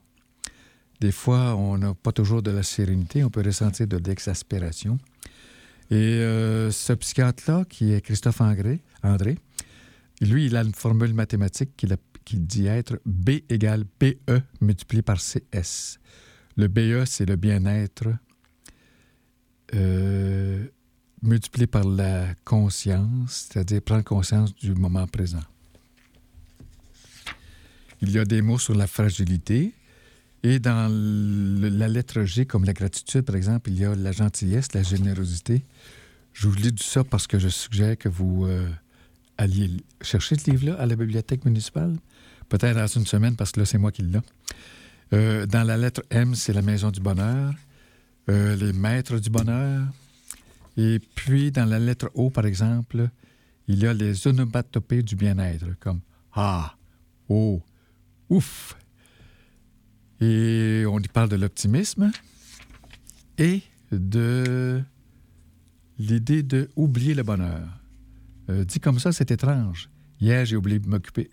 Des 1.01 1.13
fois, 1.13 1.57
on 1.57 1.79
n'a 1.79 1.95
pas 1.95 2.13
toujours 2.13 2.43
de 2.43 2.51
la 2.51 2.63
sérénité, 2.63 3.25
on 3.25 3.31
peut 3.31 3.43
ressentir 3.43 3.87
de 3.87 3.97
l'exaspération. 3.97 4.99
Et 5.91 5.97
euh, 5.97 6.71
ce 6.71 6.93
psychiatre-là, 6.93 7.65
qui 7.69 7.93
est 7.93 8.01
Christophe 8.01 8.41
André, 8.41 8.81
André, 9.03 9.39
lui, 10.21 10.47
il 10.47 10.57
a 10.57 10.63
une 10.63 10.75
formule 10.75 11.15
mathématique 11.15 11.77
qu'il, 11.77 11.97
dit 12.47 12.67
être 12.67 13.01
B 13.07 13.41
égale 13.49 13.85
BE 13.99 14.43
multiplié 14.61 15.03
par 15.03 15.19
CS. 15.19 15.99
Le 16.57 16.69
BE, 16.69 17.05
c'est 17.07 17.27
le 17.27 17.37
bien-être 17.37 18.09
euh, 19.75 20.67
multiplié 21.23 21.67
par 21.67 21.85
la 21.85 22.35
conscience, 22.45 23.49
c'est-à-dire 23.51 23.83
prendre 23.83 24.05
conscience 24.05 24.55
du 24.55 24.75
moment 24.75 25.07
présent. 25.07 25.43
Il 28.03 28.11
y 28.11 28.19
a 28.19 28.25
des 28.25 28.43
mots 28.43 28.59
sur 28.59 28.75
la 28.75 28.87
fragilité. 28.87 29.75
Et 30.43 30.59
dans 30.59 30.91
la 30.91 31.87
lettre 31.87 32.23
G, 32.25 32.47
comme 32.47 32.65
la 32.65 32.73
gratitude, 32.73 33.23
par 33.23 33.37
exemple, 33.37 33.69
il 33.71 33.79
y 33.79 33.85
a 33.85 33.95
la 33.95 34.11
gentillesse, 34.11 34.73
la 34.73 34.83
générosité. 34.83 35.65
Je 36.33 36.49
vous 36.49 36.55
lis 36.55 36.73
tout 36.73 36.83
ça 36.83 37.05
parce 37.05 37.27
que 37.27 37.39
je 37.39 37.49
suggère 37.49 37.99
que 37.99 38.09
vous 38.09 38.47
euh, 38.47 38.67
alliez 39.43 39.65
l- 39.65 39.81
chercher 40.03 40.37
ce 40.39 40.51
livre-là 40.51 40.75
à 40.81 40.87
la 40.87 40.97
bibliothèque 40.97 41.45
municipale? 41.45 41.97
Peut-être 42.49 42.77
dans 42.77 42.87
une 42.87 43.07
semaine, 43.07 43.37
parce 43.37 43.53
que 43.53 43.61
là, 43.61 43.67
c'est 43.67 43.79
moi 43.79 43.93
qui 43.93 44.03
l'ai. 44.03 44.19
Euh, 45.13 45.47
dans 45.47 45.63
la 45.65 45.77
lettre 45.77 46.03
M, 46.11 46.35
c'est 46.35 46.53
la 46.53 46.63
maison 46.63 46.91
du 46.91 47.01
bonheur, 47.01 47.55
euh, 48.29 48.57
les 48.57 48.73
maîtres 48.73 49.19
du 49.19 49.31
bonheur. 49.31 49.87
Et 50.77 51.01
puis, 51.15 51.51
dans 51.51 51.65
la 51.65 51.79
lettre 51.79 52.11
O, 52.15 52.31
par 52.31 52.47
exemple, 52.47 53.09
il 53.69 53.79
y 53.83 53.87
a 53.87 53.93
les 53.95 54.27
onomatopées 54.27 55.03
du 55.03 55.17
bien-être, 55.17 55.67
comme 55.81 56.01
Ah, 56.33 56.75
Oh, 57.29 57.63
Ouf. 58.29 58.77
Et 60.21 60.85
on 60.89 60.99
y 61.01 61.09
parle 61.09 61.29
de 61.31 61.37
l'optimisme 61.37 62.11
et 63.39 63.63
de 63.91 64.83
l'idée 65.99 66.43
de 66.43 66.69
oublier 66.77 67.15
le 67.15 67.23
bonheur. 67.23 67.80
Euh, 68.51 68.65
dit 68.65 68.81
comme 68.81 68.99
ça, 68.99 69.13
c'est 69.13 69.31
étrange. 69.31 69.89
Hier, 70.21 70.45
j'ai 70.45 70.57
oublié 70.57 70.79
de 70.81 70.89
m'occuper, 70.89 71.31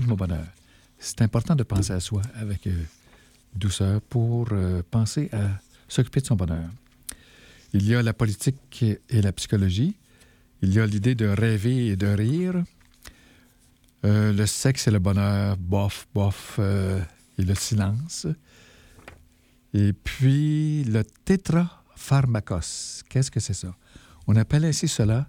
de 0.00 0.06
mon 0.06 0.16
bonheur. 0.16 0.46
C'est 0.98 1.20
important 1.22 1.54
de 1.54 1.62
penser 1.62 1.92
à 1.92 2.00
soi 2.00 2.22
avec 2.34 2.66
euh, 2.66 2.72
douceur 3.54 4.00
pour 4.00 4.48
euh, 4.52 4.82
penser 4.90 5.28
à 5.32 5.60
s'occuper 5.88 6.20
de 6.20 6.26
son 6.26 6.36
bonheur. 6.36 6.68
Il 7.74 7.86
y 7.86 7.94
a 7.94 8.02
la 8.02 8.12
politique 8.12 8.82
et 8.82 9.22
la 9.22 9.32
psychologie. 9.32 9.96
Il 10.62 10.72
y 10.72 10.80
a 10.80 10.86
l'idée 10.86 11.14
de 11.14 11.26
rêver 11.26 11.88
et 11.88 11.96
de 11.96 12.06
rire. 12.06 12.62
Le 14.04 14.46
sexe 14.46 14.88
et 14.88 14.90
le 14.90 14.98
bonheur, 14.98 15.56
bof, 15.56 16.08
bof, 16.12 16.58
et 16.58 17.42
le 17.42 17.54
silence. 17.54 18.26
Et 19.72 19.92
puis 19.92 20.84
le 20.84 21.02
tétrapharmakos. 21.24 23.04
Qu'est-ce 23.08 23.30
que 23.30 23.40
c'est 23.40 23.54
ça? 23.54 23.74
On 24.26 24.36
appelle 24.36 24.64
ainsi 24.64 24.86
cela 24.86 25.28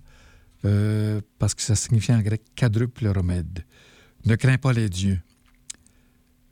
euh, 0.65 1.21
parce 1.39 1.53
que 1.53 1.61
ça 1.61 1.75
signifie 1.75 2.13
en 2.13 2.21
grec 2.21 2.41
quadruple 2.55 3.07
remède. 3.07 3.63
Ne 4.25 4.35
crains 4.35 4.57
pas 4.57 4.73
les 4.73 4.89
dieux. 4.89 5.19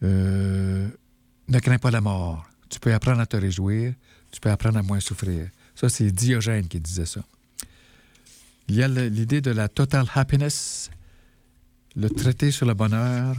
Euh, 0.04 0.88
ne 1.48 1.60
crains 1.60 1.78
pas 1.78 1.92
la 1.92 2.02
mort. 2.02 2.46
Tu 2.70 2.80
peux 2.80 2.94
apprendre 2.94 3.20
à 3.22 3.26
te 3.26 3.38
réjouir. 3.38 3.94
Tu 4.32 4.40
peux 4.40 4.50
apprendre 4.50 4.78
à 4.80 4.82
moins 4.82 5.00
souffrir. 5.00 5.50
Ça, 5.76 5.90
c'est 5.90 6.12
Diogène 6.12 6.68
qui 6.68 6.80
disait 6.80 7.06
ça. 7.06 7.22
Il 8.68 8.76
y 8.76 8.84
a 8.84 8.88
l'idée 8.88 9.42
de 9.42 9.52
la 9.52 9.68
total 9.68 10.06
happiness, 10.16 10.90
le 11.96 12.10
traité 12.10 12.52
sur 12.52 12.66
le 12.66 12.74
bonheur, 12.74 13.36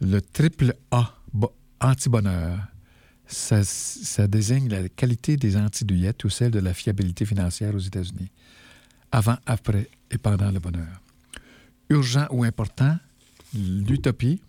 le 0.00 0.20
triple 0.20 0.74
A, 0.92 1.16
bo- 1.32 1.52
anti-bonheur, 1.80 2.58
ça, 3.26 3.64
ça 3.64 4.28
désigne 4.28 4.68
la 4.68 4.88
qualité 4.88 5.36
des 5.36 5.56
antidouillettes 5.56 6.22
ou 6.24 6.30
celle 6.30 6.52
de 6.52 6.60
la 6.60 6.72
fiabilité 6.72 7.26
financière 7.26 7.74
aux 7.74 7.80
États-Unis, 7.80 8.30
avant, 9.12 9.36
après 9.46 9.88
et 10.10 10.18
pendant 10.18 10.50
le 10.50 10.58
bonheur. 10.58 11.02
Urgent 11.90 12.26
ou 12.30 12.44
important, 12.44 12.96
l'utopie. 13.54 14.40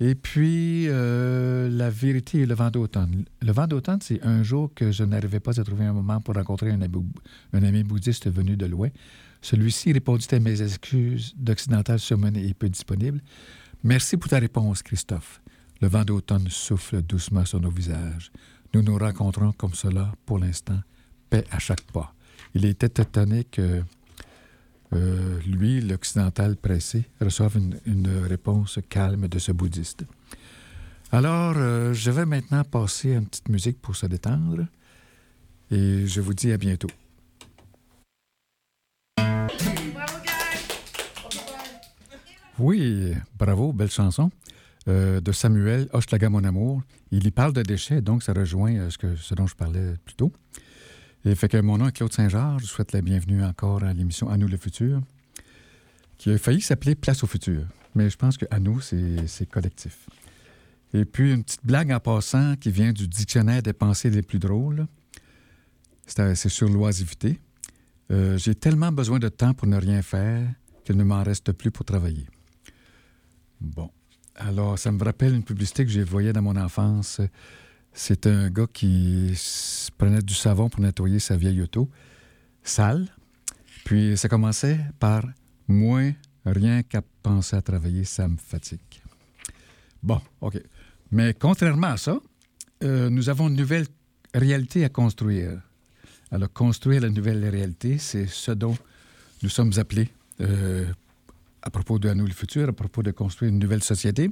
Et 0.00 0.14
puis, 0.14 0.86
euh, 0.88 1.68
la 1.70 1.88
vérité 1.88 2.40
et 2.40 2.46
le 2.46 2.54
vent 2.54 2.70
d'automne. 2.70 3.24
Le 3.40 3.52
vent 3.52 3.68
d'automne, 3.68 4.00
c'est 4.02 4.20
un 4.24 4.42
jour 4.42 4.72
que 4.74 4.90
je 4.90 5.04
n'arrivais 5.04 5.38
pas 5.38 5.60
à 5.60 5.64
trouver 5.64 5.84
un 5.84 5.92
moment 5.92 6.20
pour 6.20 6.34
rencontrer 6.34 6.72
un 6.72 6.82
ami, 6.82 7.84
bouddhiste 7.84 8.28
venu 8.28 8.56
de 8.56 8.66
loin. 8.66 8.88
Celui-ci 9.42 9.92
répondit 9.92 10.26
à 10.32 10.40
mes 10.40 10.60
excuses 10.60 11.34
d'occidental 11.36 11.98
surmené 11.98 12.46
et 12.46 12.54
peu 12.54 12.68
disponible. 12.68 13.20
Merci 13.84 14.16
pour 14.16 14.28
ta 14.28 14.38
réponse, 14.38 14.82
Christophe. 14.82 15.40
Le 15.80 15.88
vent 15.88 16.04
d'automne 16.04 16.48
souffle 16.48 17.02
doucement 17.02 17.44
sur 17.44 17.60
nos 17.60 17.70
visages. 17.70 18.32
Nous 18.74 18.82
nous 18.82 18.96
rencontrons 18.96 19.52
comme 19.52 19.74
cela, 19.74 20.12
pour 20.26 20.38
l'instant, 20.38 20.80
paix 21.28 21.44
à 21.50 21.58
chaque 21.58 21.82
pas. 21.92 22.14
Il 22.54 22.64
était 22.64 23.02
étonné 23.02 23.44
que 23.44 23.82
euh, 24.92 25.40
lui, 25.46 25.80
l'occidental 25.80 26.56
pressé, 26.56 27.04
reçoive 27.20 27.58
une, 27.86 28.08
réponse 28.26 28.78
calme 28.88 29.26
de 29.26 29.38
ce 29.38 29.52
bouddhiste. 29.52 30.04
Alors, 31.10 31.54
euh, 31.56 31.94
je 31.94 32.10
vais 32.10 32.26
maintenant 32.26 32.64
passer 32.64 33.14
à 33.14 33.18
une 33.18 33.26
petite 33.26 33.48
musique 33.48 33.80
pour 33.80 33.96
se 33.96 34.06
détendre 34.06 34.66
et 35.70 36.06
je 36.06 36.20
vous 36.20 36.34
dis 36.34 36.52
à 36.52 36.58
bientôt. 36.58 36.90
Oui, 42.58 43.14
bravo, 43.38 43.72
belle 43.72 43.90
chanson. 43.90 44.30
Euh, 44.88 45.20
de 45.20 45.32
Samuel 45.32 45.88
Hochelaga, 45.92 46.28
mon 46.28 46.44
amour. 46.44 46.82
Il 47.12 47.26
y 47.26 47.30
parle 47.30 47.52
de 47.52 47.62
déchets, 47.62 48.02
donc 48.02 48.22
ça 48.22 48.32
rejoint 48.32 48.88
ce 48.90 49.34
dont 49.34 49.46
je 49.46 49.54
parlais 49.54 49.94
plus 50.04 50.14
tôt. 50.14 50.32
Et 51.24 51.34
fait 51.36 51.48
que 51.48 51.56
mon 51.58 51.78
nom 51.78 51.86
est 51.86 51.92
Claude 51.92 52.12
Saint-Georges. 52.12 52.62
Je 52.62 52.66
souhaite 52.66 52.92
la 52.92 53.00
bienvenue 53.00 53.44
encore 53.44 53.84
à 53.84 53.92
l'émission 53.92 54.28
À 54.28 54.36
nous 54.36 54.48
le 54.48 54.56
futur, 54.56 55.00
qui 56.18 56.30
a 56.30 56.38
failli 56.38 56.60
s'appeler 56.60 56.94
Place 56.94 57.22
au 57.22 57.26
futur. 57.26 57.64
Mais 57.94 58.10
je 58.10 58.16
pense 58.16 58.36
que 58.36 58.46
À 58.50 58.58
nous, 58.58 58.80
c'est 58.80 59.46
collectif. 59.48 60.08
Et 60.94 61.04
puis, 61.04 61.32
une 61.32 61.42
petite 61.42 61.64
blague 61.64 61.92
en 61.92 62.00
passant 62.00 62.56
qui 62.56 62.70
vient 62.70 62.92
du 62.92 63.08
dictionnaire 63.08 63.62
des 63.62 63.72
pensées 63.72 64.10
les 64.10 64.22
plus 64.22 64.38
drôles. 64.38 64.86
C'est 66.06 66.48
sur 66.48 66.68
l'oisivité. 66.68 67.38
Euh, 68.10 68.36
J'ai 68.36 68.54
tellement 68.54 68.92
besoin 68.92 69.18
de 69.18 69.28
temps 69.28 69.54
pour 69.54 69.68
ne 69.68 69.76
rien 69.76 70.02
faire 70.02 70.46
qu'il 70.84 70.96
ne 70.96 71.04
m'en 71.04 71.22
reste 71.22 71.52
plus 71.52 71.70
pour 71.70 71.86
travailler. 71.86 72.26
Bon. 73.60 73.90
Alors, 74.34 74.78
ça 74.78 74.90
me 74.90 75.02
rappelle 75.02 75.34
une 75.34 75.44
publicité 75.44 75.84
que 75.84 75.90
j'ai 75.90 76.02
voyée 76.02 76.32
dans 76.32 76.42
mon 76.42 76.56
enfance. 76.56 77.20
C'est 77.94 78.26
un 78.26 78.48
gars 78.50 78.66
qui 78.72 79.32
prenait 79.98 80.22
du 80.22 80.34
savon 80.34 80.68
pour 80.68 80.80
nettoyer 80.80 81.18
sa 81.18 81.36
vieille 81.36 81.60
auto, 81.60 81.90
sale. 82.62 83.08
Puis 83.84 84.16
ça 84.16 84.28
commençait 84.28 84.80
par 84.98 85.24
Moi, 85.68 86.14
rien 86.44 86.82
qu'à 86.82 87.02
penser 87.22 87.56
à 87.56 87.62
travailler, 87.62 88.04
ça 88.04 88.28
me 88.28 88.36
fatigue. 88.36 88.80
Bon, 90.02 90.20
OK. 90.40 90.60
Mais 91.10 91.34
contrairement 91.34 91.88
à 91.88 91.96
ça, 91.96 92.18
euh, 92.82 93.10
nous 93.10 93.28
avons 93.28 93.48
une 93.48 93.56
nouvelle 93.56 93.86
réalité 94.34 94.84
à 94.84 94.88
construire. 94.88 95.60
Alors, 96.30 96.52
construire 96.52 97.02
la 97.02 97.10
nouvelle 97.10 97.46
réalité, 97.46 97.98
c'est 97.98 98.26
ce 98.26 98.52
dont 98.52 98.76
nous 99.42 99.50
sommes 99.50 99.72
appelés 99.76 100.08
euh, 100.40 100.86
à 101.60 101.70
propos 101.70 101.98
de 101.98 102.12
nous 102.14 102.26
le 102.26 102.32
futur, 102.32 102.68
à 102.68 102.72
propos 102.72 103.02
de 103.02 103.10
construire 103.10 103.52
une 103.52 103.58
nouvelle 103.58 103.82
société. 103.82 104.30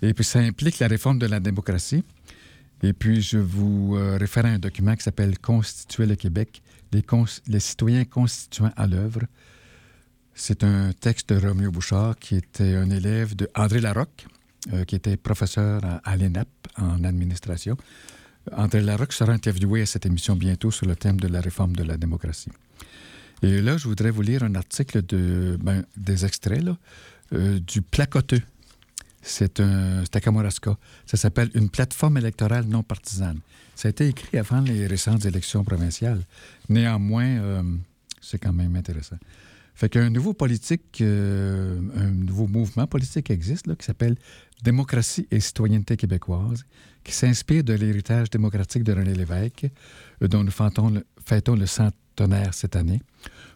Et 0.00 0.14
puis, 0.14 0.24
ça 0.24 0.40
implique 0.40 0.78
la 0.78 0.88
réforme 0.88 1.18
de 1.18 1.26
la 1.26 1.38
démocratie. 1.38 2.02
Et 2.82 2.92
puis, 2.92 3.22
je 3.22 3.38
vous 3.38 3.96
euh, 3.96 4.16
réfère 4.16 4.44
à 4.44 4.48
un 4.48 4.58
document 4.58 4.96
qui 4.96 5.02
s'appelle 5.02 5.38
Constituer 5.38 6.06
le 6.06 6.16
Québec, 6.16 6.62
les, 6.92 7.60
citoyens 7.60 8.04
constituants 8.04 8.72
à 8.76 8.86
l'œuvre. 8.86 9.20
C'est 10.34 10.64
un 10.64 10.92
texte 10.92 11.32
de 11.32 11.46
Roméo 11.46 11.70
Bouchard, 11.70 12.18
qui 12.18 12.36
était 12.36 12.74
un 12.74 12.90
élève 12.90 13.36
de 13.36 13.48
André 13.54 13.80
Larocque, 13.80 14.26
euh, 14.72 14.84
qui 14.84 14.96
était 14.96 15.16
professeur 15.16 15.80
à, 16.04 16.16
l'ENAP 16.16 16.48
en 16.76 17.04
administration. 17.04 17.76
André 18.50 18.80
Larocque 18.80 19.12
sera 19.12 19.32
interviewé 19.32 19.82
à 19.82 19.86
cette 19.86 20.06
émission 20.06 20.34
bientôt 20.34 20.70
sur 20.70 20.86
le 20.86 20.96
thème 20.96 21.20
de 21.20 21.28
la 21.28 21.40
réforme 21.40 21.76
de 21.76 21.84
la 21.84 21.96
démocratie. 21.96 22.50
Et 23.42 23.60
là, 23.60 23.76
je 23.76 23.88
voudrais 23.88 24.10
vous 24.10 24.22
lire 24.22 24.42
un 24.42 24.54
article 24.54 25.04
de, 25.04 25.58
ben, 25.60 25.84
des 25.96 26.24
extraits 26.24 26.64
euh, 27.32 27.58
du 27.60 27.82
Placoteux. 27.82 28.42
C'est 29.22 29.60
à 29.60 30.20
Kamouraska. 30.20 30.76
Ça 31.06 31.16
s'appelle 31.16 31.50
Une 31.54 31.70
plateforme 31.70 32.18
électorale 32.18 32.64
non 32.66 32.82
partisane. 32.82 33.38
Ça 33.76 33.88
a 33.88 33.90
été 33.90 34.08
écrit 34.08 34.36
avant 34.36 34.60
les 34.60 34.86
récentes 34.86 35.24
élections 35.24 35.64
provinciales. 35.64 36.22
Néanmoins, 36.68 37.24
euh, 37.24 37.62
c'est 38.20 38.38
quand 38.38 38.52
même 38.52 38.74
intéressant. 38.76 39.16
Fait 39.74 39.88
qu'un 39.88 40.10
nouveau 40.10 40.34
politique, 40.34 41.00
euh, 41.00 41.80
un 41.96 42.10
nouveau 42.10 42.46
mouvement 42.46 42.86
politique 42.86 43.30
existe 43.30 43.66
là, 43.66 43.74
qui 43.74 43.86
s'appelle 43.86 44.16
Démocratie 44.62 45.26
et 45.30 45.40
citoyenneté 45.40 45.96
québécoise, 45.96 46.64
qui 47.02 47.12
s'inspire 47.12 47.64
de 47.64 47.72
l'héritage 47.72 48.30
démocratique 48.30 48.84
de 48.84 48.92
René 48.92 49.14
Lévesque, 49.14 49.66
dont 50.20 50.44
nous 50.44 50.52
fêtons 50.52 50.90
le, 50.90 51.04
fêtons 51.24 51.56
le 51.56 51.66
centenaire 51.66 52.54
cette 52.54 52.76
année, 52.76 53.00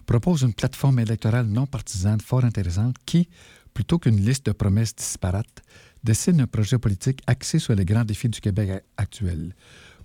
propose 0.07 0.42
une 0.42 0.55
plateforme 0.55 0.98
électorale 0.98 1.46
non 1.46 1.66
partisane 1.66 2.20
fort 2.20 2.44
intéressante 2.44 2.96
qui, 3.05 3.29
plutôt 3.77 3.99
qu'une 3.99 4.17
liste 4.17 4.47
de 4.47 4.53
promesses 4.53 4.97
disparates, 4.97 5.62
dessine 6.03 6.41
un 6.41 6.47
projet 6.47 6.79
politique 6.79 7.21
axé 7.27 7.59
sur 7.59 7.75
les 7.75 7.85
grands 7.85 8.07
défis 8.07 8.31
du 8.31 8.41
Québec 8.41 8.83
actuel. 8.97 9.55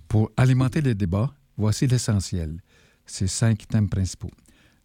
Pour 0.08 0.30
alimenter 0.36 0.82
les 0.82 0.94
débats, 0.94 1.32
voici 1.56 1.86
l'essentiel, 1.86 2.60
ces 3.06 3.26
cinq 3.26 3.66
thèmes 3.66 3.88
principaux. 3.88 4.30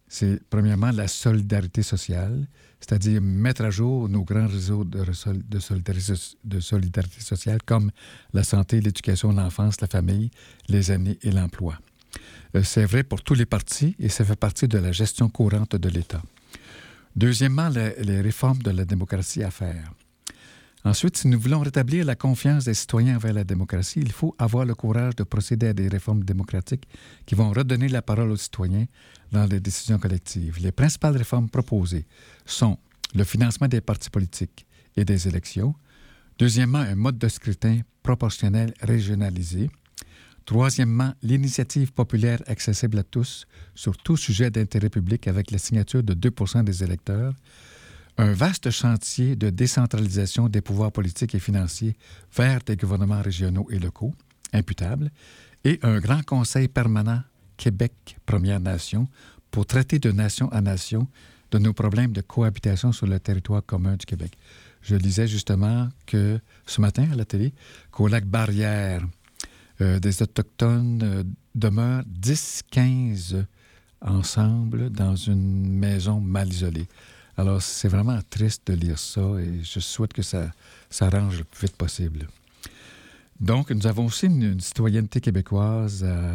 C'est 0.08 0.42
premièrement 0.48 0.90
la 0.90 1.06
solidarité 1.06 1.82
sociale, 1.82 2.48
c'est-à-dire 2.80 3.20
mettre 3.20 3.62
à 3.62 3.68
jour 3.68 4.08
nos 4.08 4.24
grands 4.24 4.46
réseaux 4.46 4.84
de, 4.86 5.04
solidarité 5.60 7.20
sociale 7.20 7.58
comme 7.66 7.90
la 8.32 8.42
santé, 8.42 8.80
l'éducation, 8.80 9.32
l'enfance, 9.32 9.82
la 9.82 9.88
famille, 9.88 10.30
les 10.66 10.90
aînés 10.92 11.18
et 11.20 11.30
l'emploi. 11.30 11.78
Euh, 12.56 12.62
c'est 12.62 12.86
vrai 12.86 13.02
pour 13.02 13.22
tous 13.22 13.34
les 13.34 13.44
partis 13.44 13.94
et 13.98 14.08
ça 14.08 14.24
fait 14.24 14.34
partie 14.34 14.66
de 14.66 14.78
la 14.78 14.92
gestion 14.92 15.28
courante 15.28 15.76
de 15.76 15.90
l'État. 15.90 16.22
Deuxièmement, 17.18 17.68
les, 17.68 18.20
réformes 18.20 18.62
de 18.62 18.70
la 18.70 18.84
démocratie 18.84 19.42
à 19.42 19.50
faire. 19.50 19.92
Ensuite, 20.84 21.16
si 21.16 21.26
nous 21.26 21.40
voulons 21.40 21.58
rétablir 21.58 22.04
la 22.04 22.14
confiance 22.14 22.66
des 22.66 22.74
citoyens 22.74 23.16
envers 23.16 23.32
la 23.32 23.42
démocratie, 23.42 23.98
il 23.98 24.12
faut 24.12 24.36
avoir 24.38 24.64
le 24.64 24.76
courage 24.76 25.16
de 25.16 25.24
procéder 25.24 25.66
à 25.66 25.72
des 25.72 25.88
réformes 25.88 26.22
démocratiques 26.22 26.86
qui 27.26 27.34
vont 27.34 27.50
redonner 27.50 27.88
la 27.88 28.02
parole 28.02 28.30
aux 28.30 28.36
citoyens 28.36 28.86
dans 29.32 29.46
les 29.46 29.58
décisions 29.58 29.98
collectives. 29.98 30.60
Les 30.60 30.70
principales 30.70 31.16
réformes 31.16 31.48
proposées 31.48 32.06
sont 32.46 32.78
le 33.16 33.24
financement 33.24 33.66
des 33.66 33.80
partis 33.80 34.10
politiques 34.10 34.64
et 34.96 35.04
des 35.04 35.26
élections. 35.26 35.74
Deuxièmement, 36.38 36.78
un 36.78 36.94
mode 36.94 37.18
de 37.18 37.26
scrutin 37.26 37.80
proportionnel 38.04 38.74
régionalisé. 38.80 39.70
Troisièmement, 40.48 41.12
l'initiative 41.22 41.92
populaire 41.92 42.40
accessible 42.46 42.98
à 42.98 43.02
tous 43.02 43.46
sur 43.74 43.98
tout 43.98 44.16
sujet 44.16 44.50
d'intérêt 44.50 44.88
public 44.88 45.28
avec 45.28 45.50
la 45.50 45.58
signature 45.58 46.02
de 46.02 46.14
2% 46.14 46.64
des 46.64 46.82
électeurs. 46.82 47.34
Un 48.16 48.32
vaste 48.32 48.70
chantier 48.70 49.36
de 49.36 49.50
décentralisation 49.50 50.48
des 50.48 50.62
pouvoirs 50.62 50.90
politiques 50.90 51.34
et 51.34 51.38
financiers 51.38 51.98
vers 52.34 52.60
des 52.60 52.76
gouvernements 52.76 53.20
régionaux 53.20 53.68
et 53.70 53.78
locaux, 53.78 54.14
imputables. 54.54 55.10
Et 55.64 55.80
un 55.82 55.98
grand 55.98 56.24
conseil 56.24 56.66
permanent 56.66 57.20
Québec 57.58 58.16
Première 58.24 58.60
Nation 58.60 59.06
pour 59.50 59.66
traiter 59.66 59.98
de 59.98 60.12
nation 60.12 60.50
à 60.50 60.62
nation 60.62 61.08
de 61.50 61.58
nos 61.58 61.74
problèmes 61.74 62.12
de 62.12 62.22
cohabitation 62.22 62.92
sur 62.92 63.06
le 63.06 63.20
territoire 63.20 63.66
commun 63.66 63.96
du 63.96 64.06
Québec. 64.06 64.38
Je 64.80 64.96
lisais 64.96 65.26
justement 65.26 65.90
que 66.06 66.40
ce 66.64 66.80
matin 66.80 67.06
à 67.12 67.16
la 67.16 67.26
télé 67.26 67.52
qu'au 67.90 68.08
lac 68.08 68.24
Barrière, 68.24 69.02
euh, 69.80 69.98
des 69.98 70.22
Autochtones 70.22 71.00
euh, 71.02 71.24
demeurent 71.54 72.04
10-15 72.20 73.44
ensemble 74.00 74.90
dans 74.90 75.16
une 75.16 75.68
maison 75.68 76.20
mal 76.20 76.48
isolée. 76.48 76.88
Alors, 77.36 77.62
c'est 77.62 77.88
vraiment 77.88 78.18
triste 78.28 78.66
de 78.66 78.74
lire 78.74 78.98
ça 78.98 79.20
et 79.40 79.62
je 79.62 79.78
souhaite 79.78 80.12
que 80.12 80.22
ça 80.22 80.50
s'arrange 80.90 81.38
le 81.38 81.44
plus 81.44 81.66
vite 81.66 81.76
possible. 81.76 82.26
Donc, 83.40 83.70
nous 83.70 83.86
avons 83.86 84.06
aussi 84.06 84.26
une, 84.26 84.58
citoyenneté 84.58 85.20
québécoise 85.20 86.04
à 86.04 86.34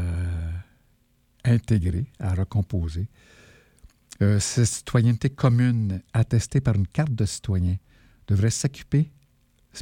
intégrer, 1.43 2.06
à 2.19 2.34
recomposer. 2.34 3.10
Euh, 4.21 4.39
cette 4.39 4.65
citoyenneté 4.65 5.29
commune 5.29 6.01
attestée 6.13 6.62
par 6.62 6.75
une 6.75 6.88
carte 6.88 7.13
de 7.13 7.25
citoyen 7.25 7.75
devrait 8.27 8.51
s'occuper, 8.51 9.12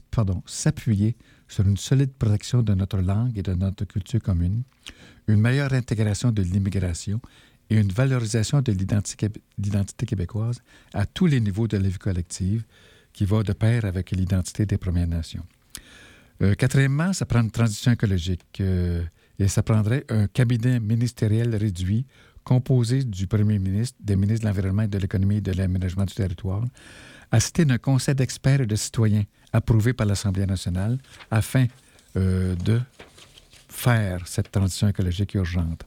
pardon, 0.09 0.41
s'appuyer 0.47 1.15
sur 1.51 1.67
une 1.67 1.77
solide 1.77 2.13
protection 2.13 2.63
de 2.63 2.73
notre 2.73 2.97
langue 2.97 3.37
et 3.37 3.43
de 3.43 3.53
notre 3.53 3.83
culture 3.85 4.21
commune, 4.21 4.63
une 5.27 5.41
meilleure 5.41 5.73
intégration 5.73 6.31
de 6.31 6.41
l'immigration 6.41 7.19
et 7.69 7.75
une 7.75 7.91
valorisation 7.91 8.61
de 8.61 8.71
l'identité 8.71 10.05
québécoise 10.05 10.61
à 10.93 11.05
tous 11.05 11.25
les 11.25 11.41
niveaux 11.41 11.67
de 11.67 11.77
la 11.77 11.89
vie 11.89 11.97
collective 11.97 12.63
qui 13.11 13.25
va 13.25 13.43
de 13.43 13.53
pair 13.53 13.83
avec 13.83 14.11
l'identité 14.11 14.65
des 14.65 14.77
Premières 14.77 15.07
Nations. 15.07 15.45
Euh, 16.41 16.55
quatrièmement, 16.55 17.11
ça 17.11 17.25
prend 17.25 17.41
une 17.41 17.51
transition 17.51 17.91
écologique. 17.91 18.61
euh, 18.61 19.03
et 19.37 19.47
ça 19.47 19.63
prendrait 19.63 20.05
un 20.09 20.27
cabinet 20.27 20.79
ministériel 20.79 21.55
réduit 21.55 22.05
composé 22.43 23.03
du 23.03 23.25
premier 23.27 23.57
ministre, 23.57 23.97
des 23.99 24.15
ministres 24.15 24.43
de 24.43 24.49
l'Environnement, 24.49 24.87
de 24.87 24.97
l'Économie 24.99 25.37
et 25.37 25.41
de 25.41 25.51
l'Aménagement 25.51 26.05
du 26.05 26.13
territoire, 26.13 26.63
assisté 27.31 27.65
d'un 27.65 27.77
conseil 27.77 28.15
d'experts 28.15 28.61
et 28.61 28.65
de 28.67 28.75
citoyens 28.75 29.23
approuvé 29.53 29.93
par 29.93 30.07
l'Assemblée 30.07 30.45
nationale 30.45 30.97
afin 31.29 31.67
euh, 32.15 32.55
de 32.55 32.81
faire 33.69 34.27
cette 34.27 34.51
transition 34.51 34.87
écologique 34.87 35.33
urgente. 35.35 35.83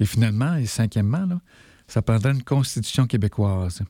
Et 0.00 0.06
finalement, 0.06 0.56
et 0.56 0.66
cinquièmement, 0.66 1.40
ça 1.86 2.02
prendrait 2.02 2.32
une 2.32 2.42
constitution 2.42 3.06
québécoise. 3.06 3.82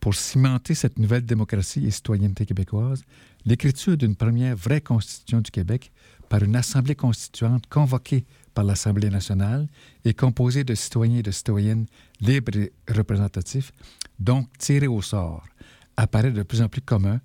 Pour 0.00 0.14
cimenter 0.14 0.74
cette 0.74 0.98
nouvelle 0.98 1.24
démocratie 1.24 1.86
et 1.86 1.90
citoyenneté 1.90 2.46
québécoise, 2.46 3.04
l'écriture 3.44 3.96
d'une 3.96 4.16
première 4.16 4.56
vraie 4.56 4.80
constitution 4.80 5.40
du 5.40 5.50
Québec 5.50 5.92
par 6.28 6.42
une 6.42 6.56
assemblée 6.56 6.94
constituante 6.94 7.66
convoquée 7.68 8.24
par 8.54 8.64
l'Assemblée 8.64 9.10
nationale 9.10 9.68
et 10.04 10.14
composée 10.14 10.64
de 10.64 10.74
citoyens 10.74 11.18
et 11.18 11.22
de 11.22 11.30
citoyennes 11.30 11.86
libres 12.20 12.56
et 12.56 12.72
représentatifs, 12.88 13.72
donc 14.18 14.48
tirés 14.58 14.86
au 14.86 15.02
sort, 15.02 15.44
apparaît 15.96 16.32
de 16.32 16.42
plus 16.42 16.62
en 16.62 16.68
plus 16.68 16.80
commun, 16.80 17.20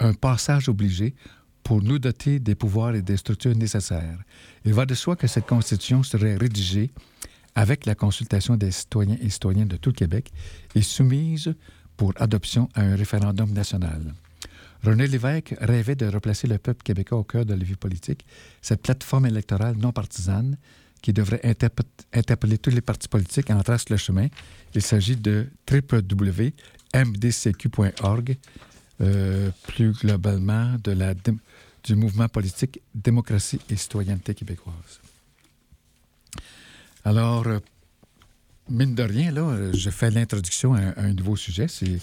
un 0.00 0.14
passage 0.14 0.68
obligé 0.68 1.14
pour 1.62 1.82
nous 1.82 1.98
doter 1.98 2.38
des 2.38 2.54
pouvoirs 2.54 2.94
et 2.94 3.02
des 3.02 3.16
structures 3.16 3.56
nécessaires. 3.56 4.18
Il 4.64 4.72
va 4.72 4.86
de 4.86 4.94
soi 4.94 5.16
que 5.16 5.26
cette 5.26 5.46
constitution 5.46 6.02
serait 6.02 6.36
rédigée 6.36 6.90
avec 7.54 7.86
la 7.86 7.94
consultation 7.94 8.56
des 8.56 8.70
citoyens 8.70 9.16
et 9.20 9.30
citoyennes 9.30 9.68
de 9.68 9.76
tout 9.76 9.90
le 9.90 9.94
Québec 9.94 10.30
et 10.74 10.82
soumise 10.82 11.54
pour 11.96 12.12
adoption 12.16 12.68
à 12.74 12.82
un 12.82 12.94
référendum 12.94 13.50
national. 13.52 14.14
René 14.84 15.08
Lévesque 15.08 15.54
rêvait 15.60 15.96
de 15.96 16.06
replacer 16.06 16.46
le 16.46 16.58
peuple 16.58 16.82
québécois 16.82 17.18
au 17.18 17.24
cœur 17.24 17.46
de 17.46 17.54
la 17.54 17.64
vie 17.64 17.74
politique, 17.74 18.26
cette 18.60 18.82
plateforme 18.82 19.26
électorale 19.26 19.76
non 19.76 19.90
partisane 19.90 20.58
qui 21.02 21.12
devrait 21.12 21.40
interpe- 21.42 21.82
interpeller 22.12 22.58
tous 22.58 22.70
les 22.70 22.80
partis 22.82 23.08
politiques 23.08 23.50
en 23.50 23.60
trace 23.62 23.88
le 23.90 23.96
chemin. 23.96 24.28
Il 24.74 24.82
s'agit 24.82 25.16
de 25.16 25.48
www.mdcq.org, 25.70 26.54
euh, 29.00 29.50
plus 29.66 29.92
globalement 29.92 30.76
de 30.82 30.92
la 30.92 31.14
du 31.84 31.94
mouvement 31.94 32.28
politique 32.28 32.80
Démocratie 32.94 33.60
et 33.70 33.76
citoyenneté 33.76 34.34
québécoise. 34.34 35.00
Alors, 37.04 37.46
euh, 37.46 37.60
mine 38.68 38.94
de 38.94 39.02
rien, 39.02 39.30
là, 39.30 39.42
euh, 39.42 39.72
je 39.72 39.90
fais 39.90 40.10
l'introduction 40.10 40.74
à, 40.74 40.98
un 40.98 41.12
nouveau 41.12 41.36
sujet, 41.36 41.68
c'est 41.68 42.00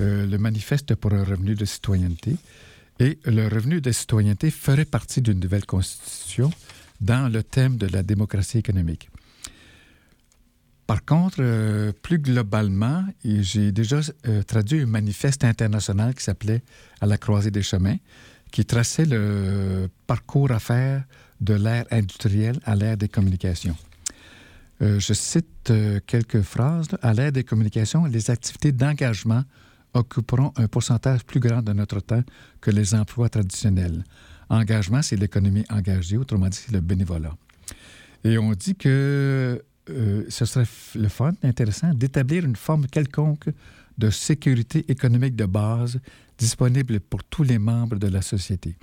le 0.00 0.36
manifeste 0.38 0.96
pour 0.96 1.12
un 1.12 1.22
revenu 1.22 1.54
de 1.54 1.64
citoyenneté. 1.64 2.36
Et 2.98 3.18
le 3.26 3.46
revenu 3.46 3.80
de 3.80 3.92
citoyenneté 3.92 4.50
ferait 4.50 4.84
partie 4.84 5.22
d'une 5.22 5.38
nouvelle 5.38 5.66
constitution 5.66 6.50
dans 7.00 7.32
le 7.32 7.44
thème 7.44 7.76
de 7.76 7.86
la 7.86 8.02
démocratie 8.02 8.58
économique. 8.58 9.08
Par 10.86 11.04
contre, 11.04 11.38
euh, 11.40 11.92
plus 12.02 12.18
globalement, 12.18 13.04
j'ai 13.24 13.72
déjà 13.72 14.00
euh, 14.26 14.42
traduit 14.42 14.80
un 14.80 14.86
manifeste 14.86 15.44
international 15.44 16.14
qui 16.14 16.22
s'appelait 16.22 16.62
À 17.00 17.06
la 17.06 17.16
croisée 17.16 17.50
des 17.50 17.62
chemins, 17.62 17.96
qui 18.50 18.64
traçait 18.66 19.06
le 19.06 19.88
parcours 20.06 20.50
à 20.50 20.58
faire 20.58 21.04
de 21.40 21.54
l'ère 21.54 21.86
industrielle 21.90 22.60
à 22.64 22.76
l'ère 22.76 22.96
des 22.96 23.08
communications. 23.08 23.76
Euh, 24.82 25.00
je 25.00 25.14
cite 25.14 25.72
quelques 26.06 26.42
phrases. 26.42 26.88
À 27.00 27.14
l'ère 27.14 27.32
des 27.32 27.44
communications, 27.44 28.04
les 28.04 28.30
activités 28.30 28.72
d'engagement 28.72 29.42
occuperont 29.94 30.52
un 30.56 30.66
pourcentage 30.68 31.24
plus 31.24 31.40
grand 31.40 31.62
de 31.62 31.72
notre 31.72 32.00
temps 32.00 32.22
que 32.60 32.70
les 32.70 32.94
emplois 32.94 33.28
traditionnels. 33.30 34.04
Engagement, 34.50 35.00
c'est 35.00 35.16
l'économie 35.16 35.64
engagée, 35.70 36.18
autrement 36.18 36.48
dit, 36.48 36.58
c'est 36.58 36.72
le 36.72 36.80
bénévolat. 36.80 37.34
Et 38.24 38.36
on 38.38 38.52
dit 38.52 38.74
que 38.74 39.62
euh, 39.90 40.24
ce 40.28 40.44
serait 40.44 40.66
le 40.94 41.08
fun, 41.08 41.32
intéressant, 41.42 41.92
d'établir 41.92 42.44
une 42.44 42.56
forme 42.56 42.86
quelconque 42.86 43.48
de 43.98 44.10
sécurité 44.10 44.84
économique 44.90 45.36
de 45.36 45.44
base 45.44 46.00
disponible 46.38 47.00
pour 47.00 47.22
tous 47.24 47.42
les 47.42 47.58
membres 47.58 47.96
de 47.96 48.08
la 48.08 48.22
société. 48.22 48.76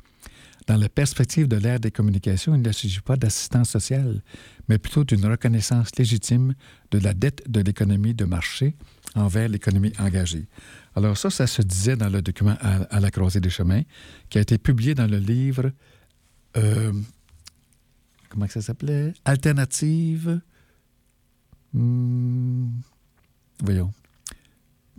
Dans 0.68 0.78
la 0.78 0.90
perspective 0.90 1.48
de 1.48 1.58
l'ère 1.58 1.80
des 1.80 1.92
communications, 1.92 2.54
il 2.54 2.62
ne 2.62 2.72
s'agit 2.72 3.02
pas 3.02 3.16
d'assistance 3.16 3.70
sociale, 3.70 4.22
mais 4.70 4.78
plutôt 4.78 5.04
d'une 5.04 5.26
reconnaissance 5.26 5.90
légitime 5.98 6.54
de 6.92 7.00
la 7.00 7.14
dette 7.14 7.50
de 7.50 7.62
l'économie 7.62 8.14
de 8.14 8.26
marché 8.26 8.76
envers 9.16 9.50
l'économie 9.50 9.92
engagée. 10.00 10.46
Alors 10.96 11.18
ça, 11.18 11.30
ça 11.30 11.48
se 11.48 11.62
disait 11.62 11.96
dans 11.96 12.10
le 12.10 12.22
document 12.22 12.56
à, 12.62 13.00
la 13.00 13.12
croisée 13.12 13.42
des 13.42 13.50
chemins, 13.50 13.82
qui 14.30 14.38
a 14.38 14.42
été 14.42 14.58
publié 14.58 14.94
dans 14.94 15.08
le 15.08 15.18
livre, 15.18 15.72
euh, 16.58 16.94
comment 18.30 18.48
ça 18.48 18.62
s'appelait? 18.62 19.14
Alternative, 19.26 20.42
hmm, 21.74 22.70
voyons, 23.64 23.92